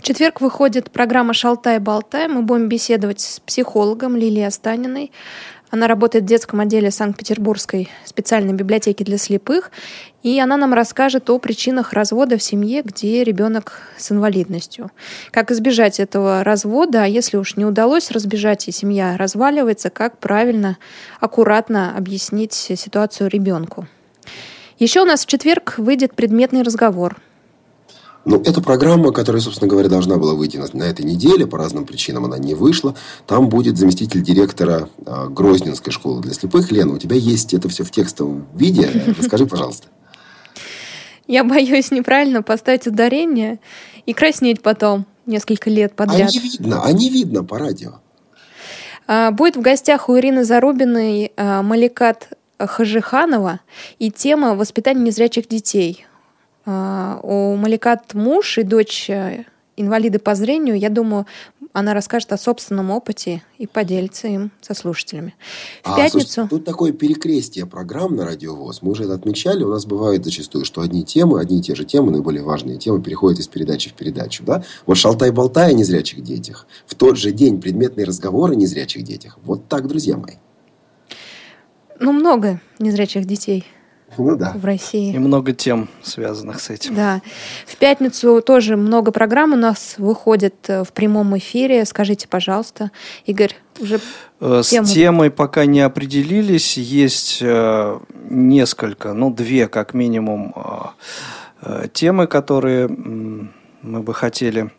В 0.00 0.02
четверг 0.02 0.40
выходит 0.40 0.90
программа 0.90 1.34
«Шалтай-болтай». 1.34 2.26
Мы 2.26 2.40
будем 2.40 2.70
беседовать 2.70 3.20
с 3.20 3.38
психологом 3.40 4.16
Лилией 4.16 4.46
Останиной. 4.46 5.12
Она 5.68 5.88
работает 5.88 6.24
в 6.24 6.26
детском 6.26 6.60
отделе 6.60 6.90
Санкт-Петербургской 6.90 7.90
специальной 8.06 8.54
библиотеки 8.54 9.02
для 9.02 9.18
слепых. 9.18 9.70
И 10.22 10.40
она 10.40 10.56
нам 10.56 10.72
расскажет 10.72 11.28
о 11.28 11.38
причинах 11.38 11.92
развода 11.92 12.38
в 12.38 12.42
семье, 12.42 12.80
где 12.82 13.22
ребенок 13.24 13.82
с 13.98 14.10
инвалидностью. 14.10 14.90
Как 15.32 15.50
избежать 15.50 16.00
этого 16.00 16.44
развода, 16.44 17.02
а 17.02 17.06
если 17.06 17.36
уж 17.36 17.56
не 17.56 17.66
удалось 17.66 18.10
разбежать 18.10 18.68
и 18.68 18.72
семья 18.72 19.18
разваливается, 19.18 19.90
как 19.90 20.16
правильно, 20.16 20.78
аккуратно 21.20 21.94
объяснить 21.94 22.54
ситуацию 22.54 23.28
ребенку. 23.28 23.86
Еще 24.78 25.02
у 25.02 25.04
нас 25.04 25.26
в 25.26 25.28
четверг 25.28 25.74
выйдет 25.76 26.14
предметный 26.14 26.62
разговор– 26.62 27.18
ну, 28.24 28.40
эта 28.42 28.60
программа, 28.60 29.12
которая, 29.12 29.40
собственно 29.40 29.68
говоря, 29.68 29.88
должна 29.88 30.16
была 30.16 30.34
выйти 30.34 30.58
на, 30.58 30.66
на 30.72 30.84
этой 30.84 31.04
неделе, 31.04 31.46
по 31.46 31.56
разным 31.56 31.86
причинам 31.86 32.26
она 32.26 32.38
не 32.38 32.54
вышла. 32.54 32.94
Там 33.26 33.48
будет 33.48 33.78
заместитель 33.78 34.22
директора 34.22 34.88
э, 35.06 35.28
Грозненской 35.28 35.92
школы 35.92 36.20
для 36.20 36.34
слепых. 36.34 36.70
Лена, 36.70 36.94
у 36.94 36.98
тебя 36.98 37.16
есть 37.16 37.54
это 37.54 37.68
все 37.68 37.82
в 37.82 37.90
текстовом 37.90 38.46
виде. 38.54 38.90
Расскажи, 39.18 39.46
пожалуйста. 39.46 39.88
Я 41.26 41.44
боюсь 41.44 41.90
неправильно 41.90 42.42
поставить 42.42 42.86
ударение 42.86 43.60
и 44.04 44.12
краснеть 44.12 44.62
потом 44.62 45.06
несколько 45.26 45.70
лет 45.70 45.94
подряд. 45.94 46.28
А 46.28 46.32
не 46.32 46.38
видно, 46.38 46.82
а 46.84 46.92
не 46.92 47.08
видно 47.08 47.44
по 47.44 47.58
радио. 47.58 48.00
А, 49.06 49.30
будет 49.30 49.56
в 49.56 49.60
гостях 49.60 50.08
у 50.08 50.18
Ирины 50.18 50.44
Зарубиной 50.44 51.32
а, 51.36 51.62
Маликат 51.62 52.36
Хажиханова 52.58 53.60
и 53.98 54.10
тема 54.10 54.54
воспитания 54.54 55.02
незрячих 55.02 55.48
детей. 55.48 56.04
А, 56.66 57.20
у 57.22 57.56
Маликат 57.56 58.14
муж 58.14 58.58
и 58.58 58.62
дочь 58.62 59.08
э, 59.08 59.44
инвалиды 59.76 60.18
по 60.18 60.34
зрению, 60.34 60.78
я 60.78 60.90
думаю, 60.90 61.26
она 61.72 61.94
расскажет 61.94 62.32
о 62.32 62.38
собственном 62.38 62.90
опыте 62.90 63.42
и 63.58 63.66
поделится 63.66 64.26
им 64.26 64.50
со 64.60 64.74
слушателями. 64.74 65.34
В 65.84 65.92
а, 65.92 65.96
пятницу... 65.96 66.26
Слушайте, 66.26 66.50
тут 66.50 66.64
такое 66.64 66.92
перекрестие 66.92 67.64
программ 67.64 68.16
на 68.16 68.24
радиовоз. 68.24 68.82
Мы 68.82 68.90
уже 68.90 69.04
это 69.04 69.14
отмечали. 69.14 69.62
У 69.62 69.68
нас 69.68 69.86
бывает 69.86 70.24
зачастую, 70.24 70.64
что 70.64 70.80
одни 70.80 71.04
темы, 71.04 71.40
одни 71.40 71.58
и 71.58 71.62
те 71.62 71.74
же 71.74 71.84
темы, 71.84 72.10
наиболее 72.10 72.42
важные 72.42 72.76
темы, 72.76 73.00
переходят 73.00 73.38
из 73.38 73.46
передачи 73.46 73.88
в 73.90 73.94
передачу. 73.94 74.42
Да? 74.44 74.64
Вот 74.86 74.96
«Шалтай-болтай» 74.96 75.70
о 75.70 75.72
незрячих 75.72 76.22
детях. 76.22 76.66
В 76.86 76.94
тот 76.94 77.16
же 77.16 77.30
день 77.30 77.60
предметные 77.60 78.04
разговоры 78.04 78.54
о 78.54 78.56
незрячих 78.56 79.04
детях. 79.04 79.38
Вот 79.44 79.68
так, 79.68 79.86
друзья 79.86 80.16
мои. 80.16 80.36
Ну, 82.00 82.12
много 82.12 82.60
незрячих 82.78 83.26
детей– 83.26 83.64
ну, 84.18 84.36
да. 84.36 84.52
в 84.54 84.64
России. 84.64 85.14
И 85.14 85.18
много 85.18 85.52
тем, 85.52 85.88
связанных 86.02 86.60
с 86.60 86.70
этим. 86.70 86.94
Да. 86.94 87.22
В 87.66 87.76
пятницу 87.76 88.42
тоже 88.42 88.76
много 88.76 89.12
программ 89.12 89.52
у 89.52 89.56
нас 89.56 89.94
выходит 89.98 90.54
э, 90.68 90.84
в 90.84 90.92
прямом 90.92 91.36
эфире. 91.38 91.84
Скажите, 91.84 92.28
пожалуйста, 92.28 92.90
Игорь, 93.26 93.54
уже 93.80 94.00
э, 94.40 94.62
С 94.62 94.68
тему... 94.68 94.86
темой 94.86 95.30
пока 95.30 95.64
не 95.64 95.80
определились. 95.80 96.76
Есть 96.76 97.38
э, 97.40 97.98
несколько, 98.28 99.12
ну, 99.12 99.32
две 99.32 99.68
как 99.68 99.94
минимум 99.94 100.54
темы, 101.92 102.26
которые 102.26 102.88
мы 102.88 104.00
бы 104.00 104.14
хотели 104.14 104.70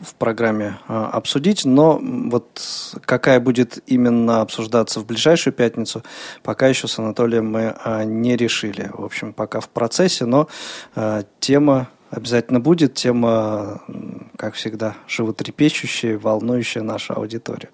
в 0.00 0.14
программе 0.14 0.78
а, 0.88 1.08
обсудить, 1.08 1.64
но 1.64 1.98
вот 2.02 2.60
какая 3.04 3.40
будет 3.40 3.78
именно 3.86 4.40
обсуждаться 4.40 5.00
в 5.00 5.06
ближайшую 5.06 5.52
пятницу, 5.52 6.02
пока 6.42 6.68
еще 6.68 6.88
с 6.88 6.98
Анатолием 6.98 7.50
мы 7.50 7.74
а, 7.84 8.04
не 8.04 8.36
решили. 8.36 8.90
В 8.92 9.04
общем, 9.04 9.32
пока 9.32 9.60
в 9.60 9.68
процессе, 9.68 10.24
но 10.24 10.48
а, 10.94 11.24
тема 11.40 11.88
обязательно 12.10 12.60
будет, 12.60 12.94
тема, 12.94 13.80
как 14.36 14.54
всегда, 14.54 14.96
животрепещущая, 15.08 16.18
волнующая 16.18 16.82
нашу 16.82 17.14
аудиторию. 17.14 17.70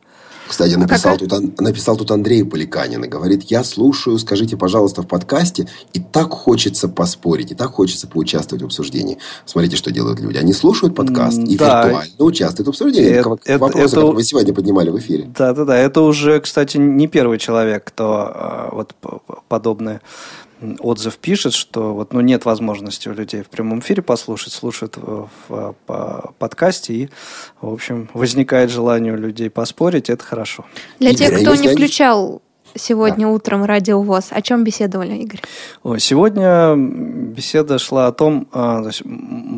Кстати, 0.49 0.75
написал, 0.75 1.15
а 1.15 1.19
тут, 1.19 1.61
написал 1.61 1.97
тут 1.97 2.11
Андрей 2.11 2.45
Поликанин 2.45 3.05
и 3.05 3.09
говорит, 3.09 3.43
я 3.45 3.63
слушаю, 3.65 4.19
скажите, 4.19 4.57
пожалуйста, 4.57 5.03
в 5.03 5.07
подкасте, 5.07 5.69
и 5.93 6.01
так 6.01 6.31
хочется 6.31 6.89
поспорить, 6.89 7.53
и 7.53 7.55
так 7.55 7.73
хочется 7.73 8.09
поучаствовать 8.09 8.63
в 8.63 8.67
обсуждении. 8.67 9.19
Смотрите, 9.45 9.77
что 9.77 9.91
делают 9.91 10.21
люди. 10.21 10.39
Они 10.39 10.53
слушают 10.53 10.95
подкаст 10.95 11.39
и 11.39 11.57
да. 11.57 11.85
виртуально 11.85 12.25
участвуют 12.25 12.67
в 12.67 12.71
обсуждении. 12.71 13.11
Это, 13.11 13.39
это, 13.45 13.59
вопросы, 13.59 13.85
это, 13.85 13.95
которые 13.97 14.15
вы 14.15 14.25
сегодня 14.25 14.55
поднимали 14.55 14.91
в 14.91 14.99
эфире. 14.99 15.31
Да, 15.37 15.53
да, 15.53 15.65
да. 15.65 15.77
Это 15.77 16.01
уже, 16.01 16.41
кстати, 16.41 16.79
не 16.79 17.07
первый 17.07 17.39
человек, 17.39 17.85
кто 17.85 18.33
э, 18.35 18.75
вот 18.75 18.95
подобное 19.49 20.01
отзыв 20.81 21.19
пишет, 21.19 21.53
что 21.53 21.95
вот, 21.95 22.13
ну, 22.13 22.21
нет 22.21 22.45
возможности 22.45 23.09
у 23.09 23.13
людей 23.13 23.43
в 23.43 23.49
прямом 23.49 23.81
эфире 23.81 24.03
послушать, 24.03 24.53
слушают 24.53 24.97
в, 24.97 25.29
в, 25.49 25.75
в 25.87 26.35
подкасте, 26.39 26.95
и, 26.95 27.09
в 27.61 27.73
общем, 27.73 28.09
возникает 28.15 28.71
желание 28.71 29.13
у 29.13 29.17
людей 29.17 29.51
поспорить, 29.51 30.11
это 30.11 30.25
хорошо. 30.25 30.65
Для 30.99 31.15
тех, 31.15 31.41
кто 31.41 31.55
не 31.55 31.69
включал 31.69 32.43
сегодня 32.75 33.27
да. 33.27 33.33
утром 33.33 33.65
радио 33.65 34.01
ВОЗ. 34.03 34.29
О 34.31 34.43
чем 34.43 34.65
беседовали, 34.65 35.15
Игорь? 35.17 35.41
Ой, 35.83 36.01
сегодня 36.01 36.75
беседа 36.77 37.79
шла 37.79 38.07
о 38.07 38.13
том, 38.13 38.49
а, 38.53 38.83
то 38.83 38.89
есть, 38.89 39.03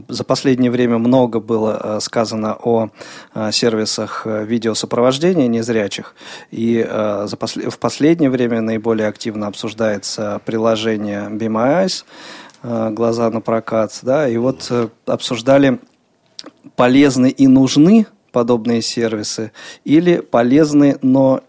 за 0.09 0.25
последнее 0.25 0.71
время 0.71 0.99
много 0.99 1.41
было 1.41 1.77
а, 1.77 2.01
сказано 2.01 2.57
о 2.63 2.91
а, 3.35 3.53
сервисах 3.53 4.27
видеосопровождения 4.27 5.49
незрячих, 5.49 6.15
и 6.51 6.87
за 6.91 7.37
в 7.37 7.79
последнее 7.79 8.31
время 8.31 8.61
наиболее 8.61 9.09
активно 9.09 9.47
обсуждается 9.47 10.41
приложение 10.45 11.29
Eyes, 11.31 12.05
глаза 12.63 13.31
на 13.31 13.41
прокат, 13.41 13.99
да, 14.03 14.29
и 14.29 14.37
вот 14.37 14.67
э, 14.71 14.89
обсуждали 15.07 15.81
полезны 16.77 17.31
и 17.31 17.47
нужны 17.47 18.07
подобные 18.33 18.83
сервисы 18.83 19.53
или 19.85 20.21
полезны, 20.21 20.99
но 21.03 21.43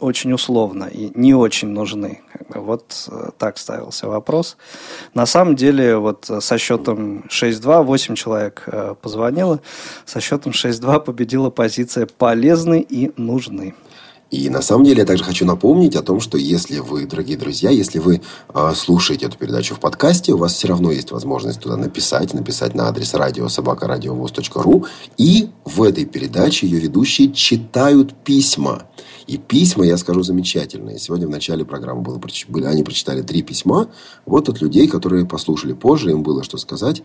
очень 0.00 0.32
условно 0.32 0.84
и 0.84 1.10
не 1.14 1.34
очень 1.34 1.68
нужны. 1.68 2.20
Вот 2.48 3.08
э, 3.10 3.30
так 3.38 3.58
ставился 3.58 4.08
вопрос. 4.08 4.56
На 5.14 5.26
самом 5.26 5.56
деле, 5.56 5.96
вот 5.96 6.28
э, 6.30 6.40
со 6.40 6.58
счетом 6.58 7.24
6-2 7.28 7.84
8 7.84 8.14
человек 8.14 8.62
э, 8.66 8.94
позвонило. 9.00 9.60
Со 10.04 10.20
счетом 10.20 10.52
6-2 10.52 11.00
победила 11.00 11.50
позиция 11.50 12.06
«полезны 12.06 12.80
и 12.80 13.12
нужны». 13.16 13.74
И 14.34 14.50
на 14.50 14.62
самом 14.62 14.84
деле 14.84 15.00
я 15.00 15.06
также 15.06 15.22
хочу 15.22 15.44
напомнить 15.44 15.94
о 15.94 16.02
том, 16.02 16.20
что 16.20 16.36
если 16.36 16.80
вы, 16.80 17.06
дорогие 17.06 17.36
друзья, 17.36 17.70
если 17.70 18.00
вы 18.00 18.20
э, 18.52 18.72
слушаете 18.74 19.26
эту 19.26 19.38
передачу 19.38 19.76
в 19.76 19.80
подкасте, 19.80 20.32
у 20.32 20.38
вас 20.38 20.54
все 20.54 20.66
равно 20.66 20.90
есть 20.90 21.12
возможность 21.12 21.60
туда 21.60 21.76
написать, 21.76 22.34
написать 22.34 22.74
на 22.74 22.88
адрес 22.88 23.14
радиособакарадиовоз.ру. 23.14 24.86
И 25.18 25.50
в 25.64 25.82
этой 25.84 26.04
передаче 26.04 26.66
ее 26.66 26.80
ведущие 26.80 27.32
читают 27.32 28.12
письма. 28.24 28.82
И 29.26 29.38
письма, 29.38 29.86
я 29.86 29.96
скажу, 29.96 30.22
замечательные. 30.22 30.98
Сегодня 30.98 31.26
в 31.26 31.30
начале 31.30 31.64
программы 31.64 32.02
было, 32.02 32.20
были, 32.48 32.64
они 32.66 32.82
прочитали 32.82 33.22
три 33.22 33.42
письма. 33.42 33.88
Вот 34.26 34.48
от 34.48 34.60
людей, 34.60 34.86
которые 34.88 35.24
послушали 35.24 35.72
позже, 35.72 36.10
им 36.10 36.22
было 36.22 36.44
что 36.44 36.58
сказать. 36.58 37.02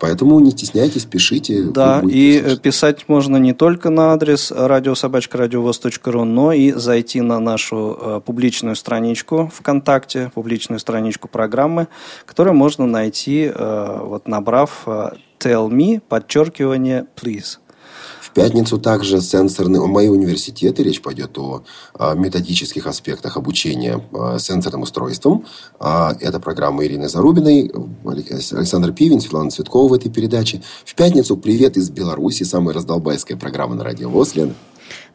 Поэтому 0.00 0.40
не 0.40 0.50
стесняйтесь, 0.50 1.04
пишите. 1.04 1.62
Да, 1.62 2.02
и 2.04 2.38
послушать. 2.38 2.62
писать 2.62 3.08
можно 3.08 3.36
не 3.36 3.52
только 3.52 3.90
на 3.90 4.12
адрес 4.12 4.50
радиособачка.радиовоз.ру, 4.50 6.24
но 6.24 6.52
и 6.52 6.72
зайти 6.72 7.20
на 7.20 7.38
нашу 7.38 7.98
э, 8.00 8.20
публичную 8.24 8.76
страничку 8.76 9.50
ВКонтакте, 9.54 10.32
публичную 10.34 10.80
страничку 10.80 11.28
программы, 11.28 11.88
которую 12.26 12.54
можно 12.54 12.86
найти, 12.86 13.50
э, 13.54 13.98
вот 14.02 14.26
набрав 14.26 14.82
э, 14.86 15.10
Tell 15.38 15.68
me, 15.68 16.00
подчеркивание, 16.08 17.06
please 17.16 17.61
пятницу 18.34 18.78
также 18.78 19.20
сенсорные, 19.20 19.80
мои 19.86 20.08
университеты, 20.08 20.82
речь 20.82 21.00
пойдет 21.00 21.36
о, 21.38 21.62
о 21.94 22.14
методических 22.14 22.86
аспектах 22.86 23.36
обучения 23.36 24.00
о, 24.12 24.38
сенсорным 24.38 24.82
устройствам. 24.82 25.44
А, 25.78 26.14
это 26.20 26.40
программа 26.40 26.84
Ирины 26.84 27.08
Зарубиной, 27.08 27.70
Александр 28.04 28.92
Пивин, 28.92 29.20
Светлана 29.20 29.50
Цветкова 29.50 29.88
в 29.88 29.94
этой 29.94 30.10
передаче. 30.10 30.62
В 30.84 30.94
пятницу 30.94 31.36
привет 31.36 31.76
из 31.76 31.90
Беларуси, 31.90 32.44
самая 32.44 32.74
раздолбайская 32.74 33.36
программа 33.36 33.74
на 33.74 33.84
радио 33.84 34.08
ВОЗ, 34.08 34.34
Лена. 34.34 34.54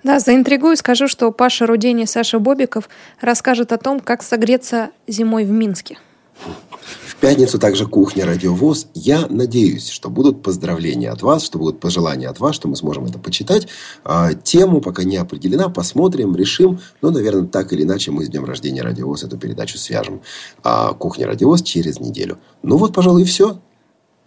Да, 0.03 0.19
заинтригую, 0.19 0.77
скажу, 0.77 1.07
что 1.07 1.31
Паша 1.31 1.65
Рудень 1.65 2.01
и 2.01 2.05
Саша 2.05 2.39
Бобиков 2.39 2.87
расскажет 3.19 3.71
о 3.71 3.77
том, 3.77 3.99
как 3.99 4.23
согреться 4.23 4.91
зимой 5.07 5.43
в 5.43 5.51
Минске. 5.51 5.97
Пятницу 7.19 7.57
также 7.57 7.87
кухня 7.87 8.27
Радиовоз. 8.27 8.89
Я 8.93 9.25
надеюсь, 9.27 9.89
что 9.89 10.11
будут 10.11 10.43
поздравления 10.43 11.09
от 11.09 11.23
вас, 11.23 11.43
что 11.43 11.57
будут 11.57 11.79
пожелания 11.79 12.29
от 12.29 12.39
вас, 12.39 12.53
что 12.53 12.67
мы 12.67 12.75
сможем 12.75 13.05
это 13.05 13.17
почитать. 13.17 13.67
А, 14.03 14.35
тему 14.35 14.81
пока 14.81 15.03
не 15.03 15.17
определена. 15.17 15.69
Посмотрим, 15.69 16.35
решим. 16.35 16.79
Но, 17.01 17.09
наверное, 17.09 17.47
так 17.47 17.73
или 17.73 17.81
иначе 17.81 18.11
мы 18.11 18.23
с 18.23 18.29
днем 18.29 18.45
рождения 18.45 18.83
Радиовоз 18.83 19.23
эту 19.23 19.35
передачу 19.39 19.79
свяжем. 19.79 20.21
А 20.63 20.93
кухня 20.93 21.25
Радиовоз 21.25 21.63
через 21.63 21.99
неделю. 21.99 22.37
Ну 22.61 22.77
вот, 22.77 22.93
пожалуй, 22.93 23.23
и 23.23 23.25
все. 23.25 23.59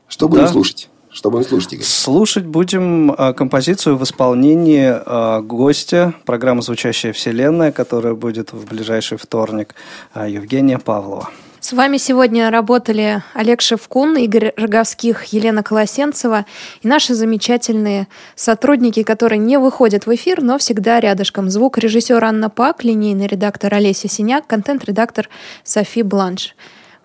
Что 0.09 0.29
будем 0.29 0.47
да. 0.47 0.49
слушать? 0.49 0.89
Что 1.11 1.31
будем 1.31 1.45
слушать, 1.45 1.75
Игорь? 1.75 1.87
Слушать 1.87 2.45
будем 2.45 3.15
а, 3.17 3.33
композицию 3.35 3.99
в 3.99 4.03
исполнении 4.03 4.93
а, 4.93 5.43
гостя 5.43 6.15
программы 6.27 6.63
«Звучащая 6.63 7.13
вселенная», 7.13 7.71
которая 7.71 8.15
будет 8.15 8.53
в 8.53 8.65
ближайший 8.67 9.17
вторник, 9.17 9.77
Евгения 10.17 10.79
Павлова. 10.81 11.29
С 11.61 11.75
вами 11.75 11.99
сегодня 11.99 12.51
работали 12.51 13.23
Олег 13.35 13.61
Шевкун, 13.61 14.17
Игорь 14.17 14.55
Роговских, 14.57 15.25
Елена 15.25 15.63
Колосенцева 15.63 16.47
и 16.81 16.89
наши 16.89 17.15
замечательные 17.15 18.09
сотрудники, 18.35 19.03
которые 19.03 19.39
не 19.39 19.59
выходят 19.59 20.07
в 20.07 20.15
эфир, 20.15 20.41
но 20.41 20.57
всегда 20.57 21.01
рядышком. 21.01 21.51
Звук 21.51 21.77
режиссер 21.77 22.25
Анна 22.25 22.49
Пак, 22.49 22.83
линейный 22.83 23.27
редактор 23.27 23.75
Олеся 23.75 24.09
Синяк, 24.09 24.47
контент-редактор 24.47 25.29
Софи 25.63 26.03
Бланш. 26.03 26.57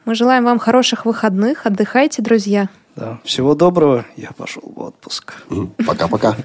Мы 0.06 0.16
желаем 0.16 0.46
вам 0.46 0.58
хороших 0.58 1.06
выходных. 1.06 1.66
Отдыхайте, 1.66 2.22
друзья. 2.22 2.70
Да, 2.96 3.20
всего 3.26 3.56
доброго. 3.56 4.06
Я 4.16 4.32
пошел 4.38 4.64
в 4.64 4.80
отпуск. 4.80 5.34
Пока-пока. 5.86 6.38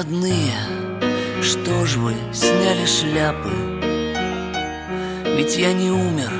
Родные, 0.00 0.54
что 1.42 1.84
ж 1.84 1.96
вы 1.96 2.14
сняли 2.32 2.86
шляпы? 2.86 3.50
Ведь 5.36 5.58
я 5.58 5.74
не 5.74 5.90
умер, 5.90 6.32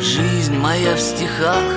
жизнь 0.00 0.56
моя 0.56 0.94
в 0.94 1.00
стихах. 1.00 1.68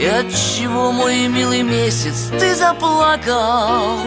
И 0.00 0.06
от 0.06 0.30
чего, 0.30 0.92
мой 0.92 1.28
милый 1.28 1.62
месяц, 1.62 2.30
ты 2.40 2.54
заплакал? 2.54 3.98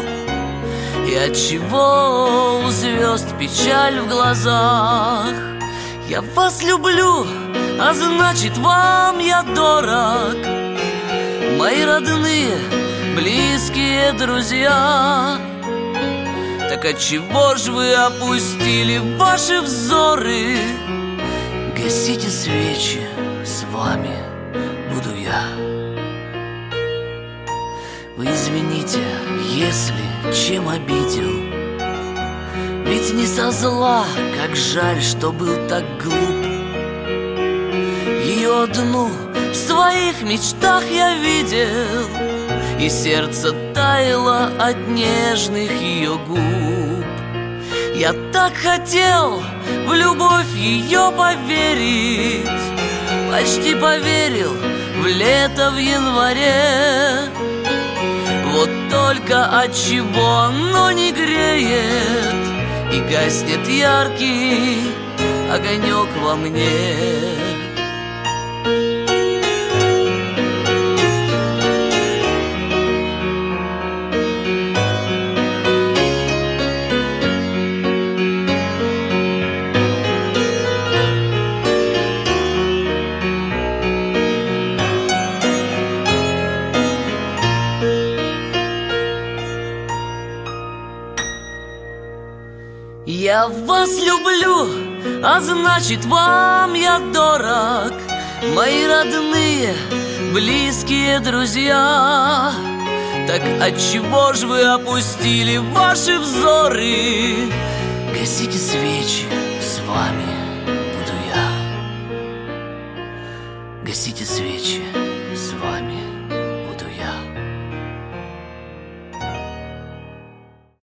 И 1.08 1.14
от 1.14 1.36
чего 1.36 2.62
у 2.66 2.70
звезд 2.72 3.28
печаль 3.38 4.00
в 4.00 4.08
глазах? 4.08 5.34
Я 6.08 6.22
вас 6.34 6.64
люблю, 6.64 7.28
а 7.80 7.94
значит 7.94 8.58
вам 8.58 9.20
я 9.20 9.44
дорог 9.44 10.38
Мои 11.60 11.84
родные, 11.84 12.79
близкие 13.20 14.14
друзья. 14.14 15.38
Так 16.70 16.86
отчего 16.86 17.56
ж 17.56 17.68
вы 17.68 17.94
опустили 17.94 18.98
ваши 19.18 19.60
взоры? 19.60 20.56
Гасите 21.76 22.30
свечи, 22.30 23.02
с 23.44 23.66
вами 23.74 24.16
буду 24.94 25.14
я. 25.16 25.44
Вы 28.16 28.26
извините, 28.28 29.04
если 29.54 30.06
чем 30.34 30.70
обидел. 30.70 31.32
Ведь 32.86 33.14
не 33.14 33.26
со 33.26 33.52
зла, 33.52 34.06
как 34.38 34.56
жаль, 34.56 35.02
что 35.02 35.32
был 35.34 35.68
так 35.68 35.84
глуп. 36.02 36.46
Ее 38.24 38.64
одну 38.64 39.10
в 39.52 39.56
своих 39.56 40.22
мечтах 40.22 40.84
я 40.90 41.16
видел 41.16 42.30
и 42.80 42.90
сердце 42.90 43.52
таяло 43.74 44.52
от 44.58 44.88
нежных 44.88 45.72
ее 45.72 46.18
губ. 46.28 47.06
Я 47.96 48.14
так 48.32 48.54
хотел 48.56 49.42
в 49.86 49.94
любовь 49.94 50.54
ее 50.56 51.12
поверить 51.18 52.48
Почти 53.30 53.76
поверил 53.76 54.54
в 55.02 55.06
лето 55.06 55.72
в 55.72 55.78
январе. 55.78 57.30
Вот 58.46 58.70
только 58.90 59.46
от 59.46 59.76
чего 59.76 60.38
оно 60.38 60.92
не 60.92 61.12
греет 61.12 62.36
И 62.94 63.02
гаснет 63.12 63.68
яркий 63.68 64.80
огонек 65.52 66.08
во 66.22 66.36
мне 66.36 67.39
а 95.24 95.42
значит 95.42 96.06
вам 96.06 96.74
я 96.74 97.00
дорог 97.00 97.94
Мои 98.56 98.88
родные, 98.88 99.76
близкие 100.34 101.20
друзья 101.20 102.52
Так 103.28 103.42
отчего 103.62 104.34
ж 104.34 104.44
вы 104.44 104.64
опустили 104.64 105.58
ваши 105.58 106.18
взоры? 106.20 107.52
Гасите 108.18 108.58
свечи, 108.58 109.26
с 109.62 109.80
вами 109.88 110.39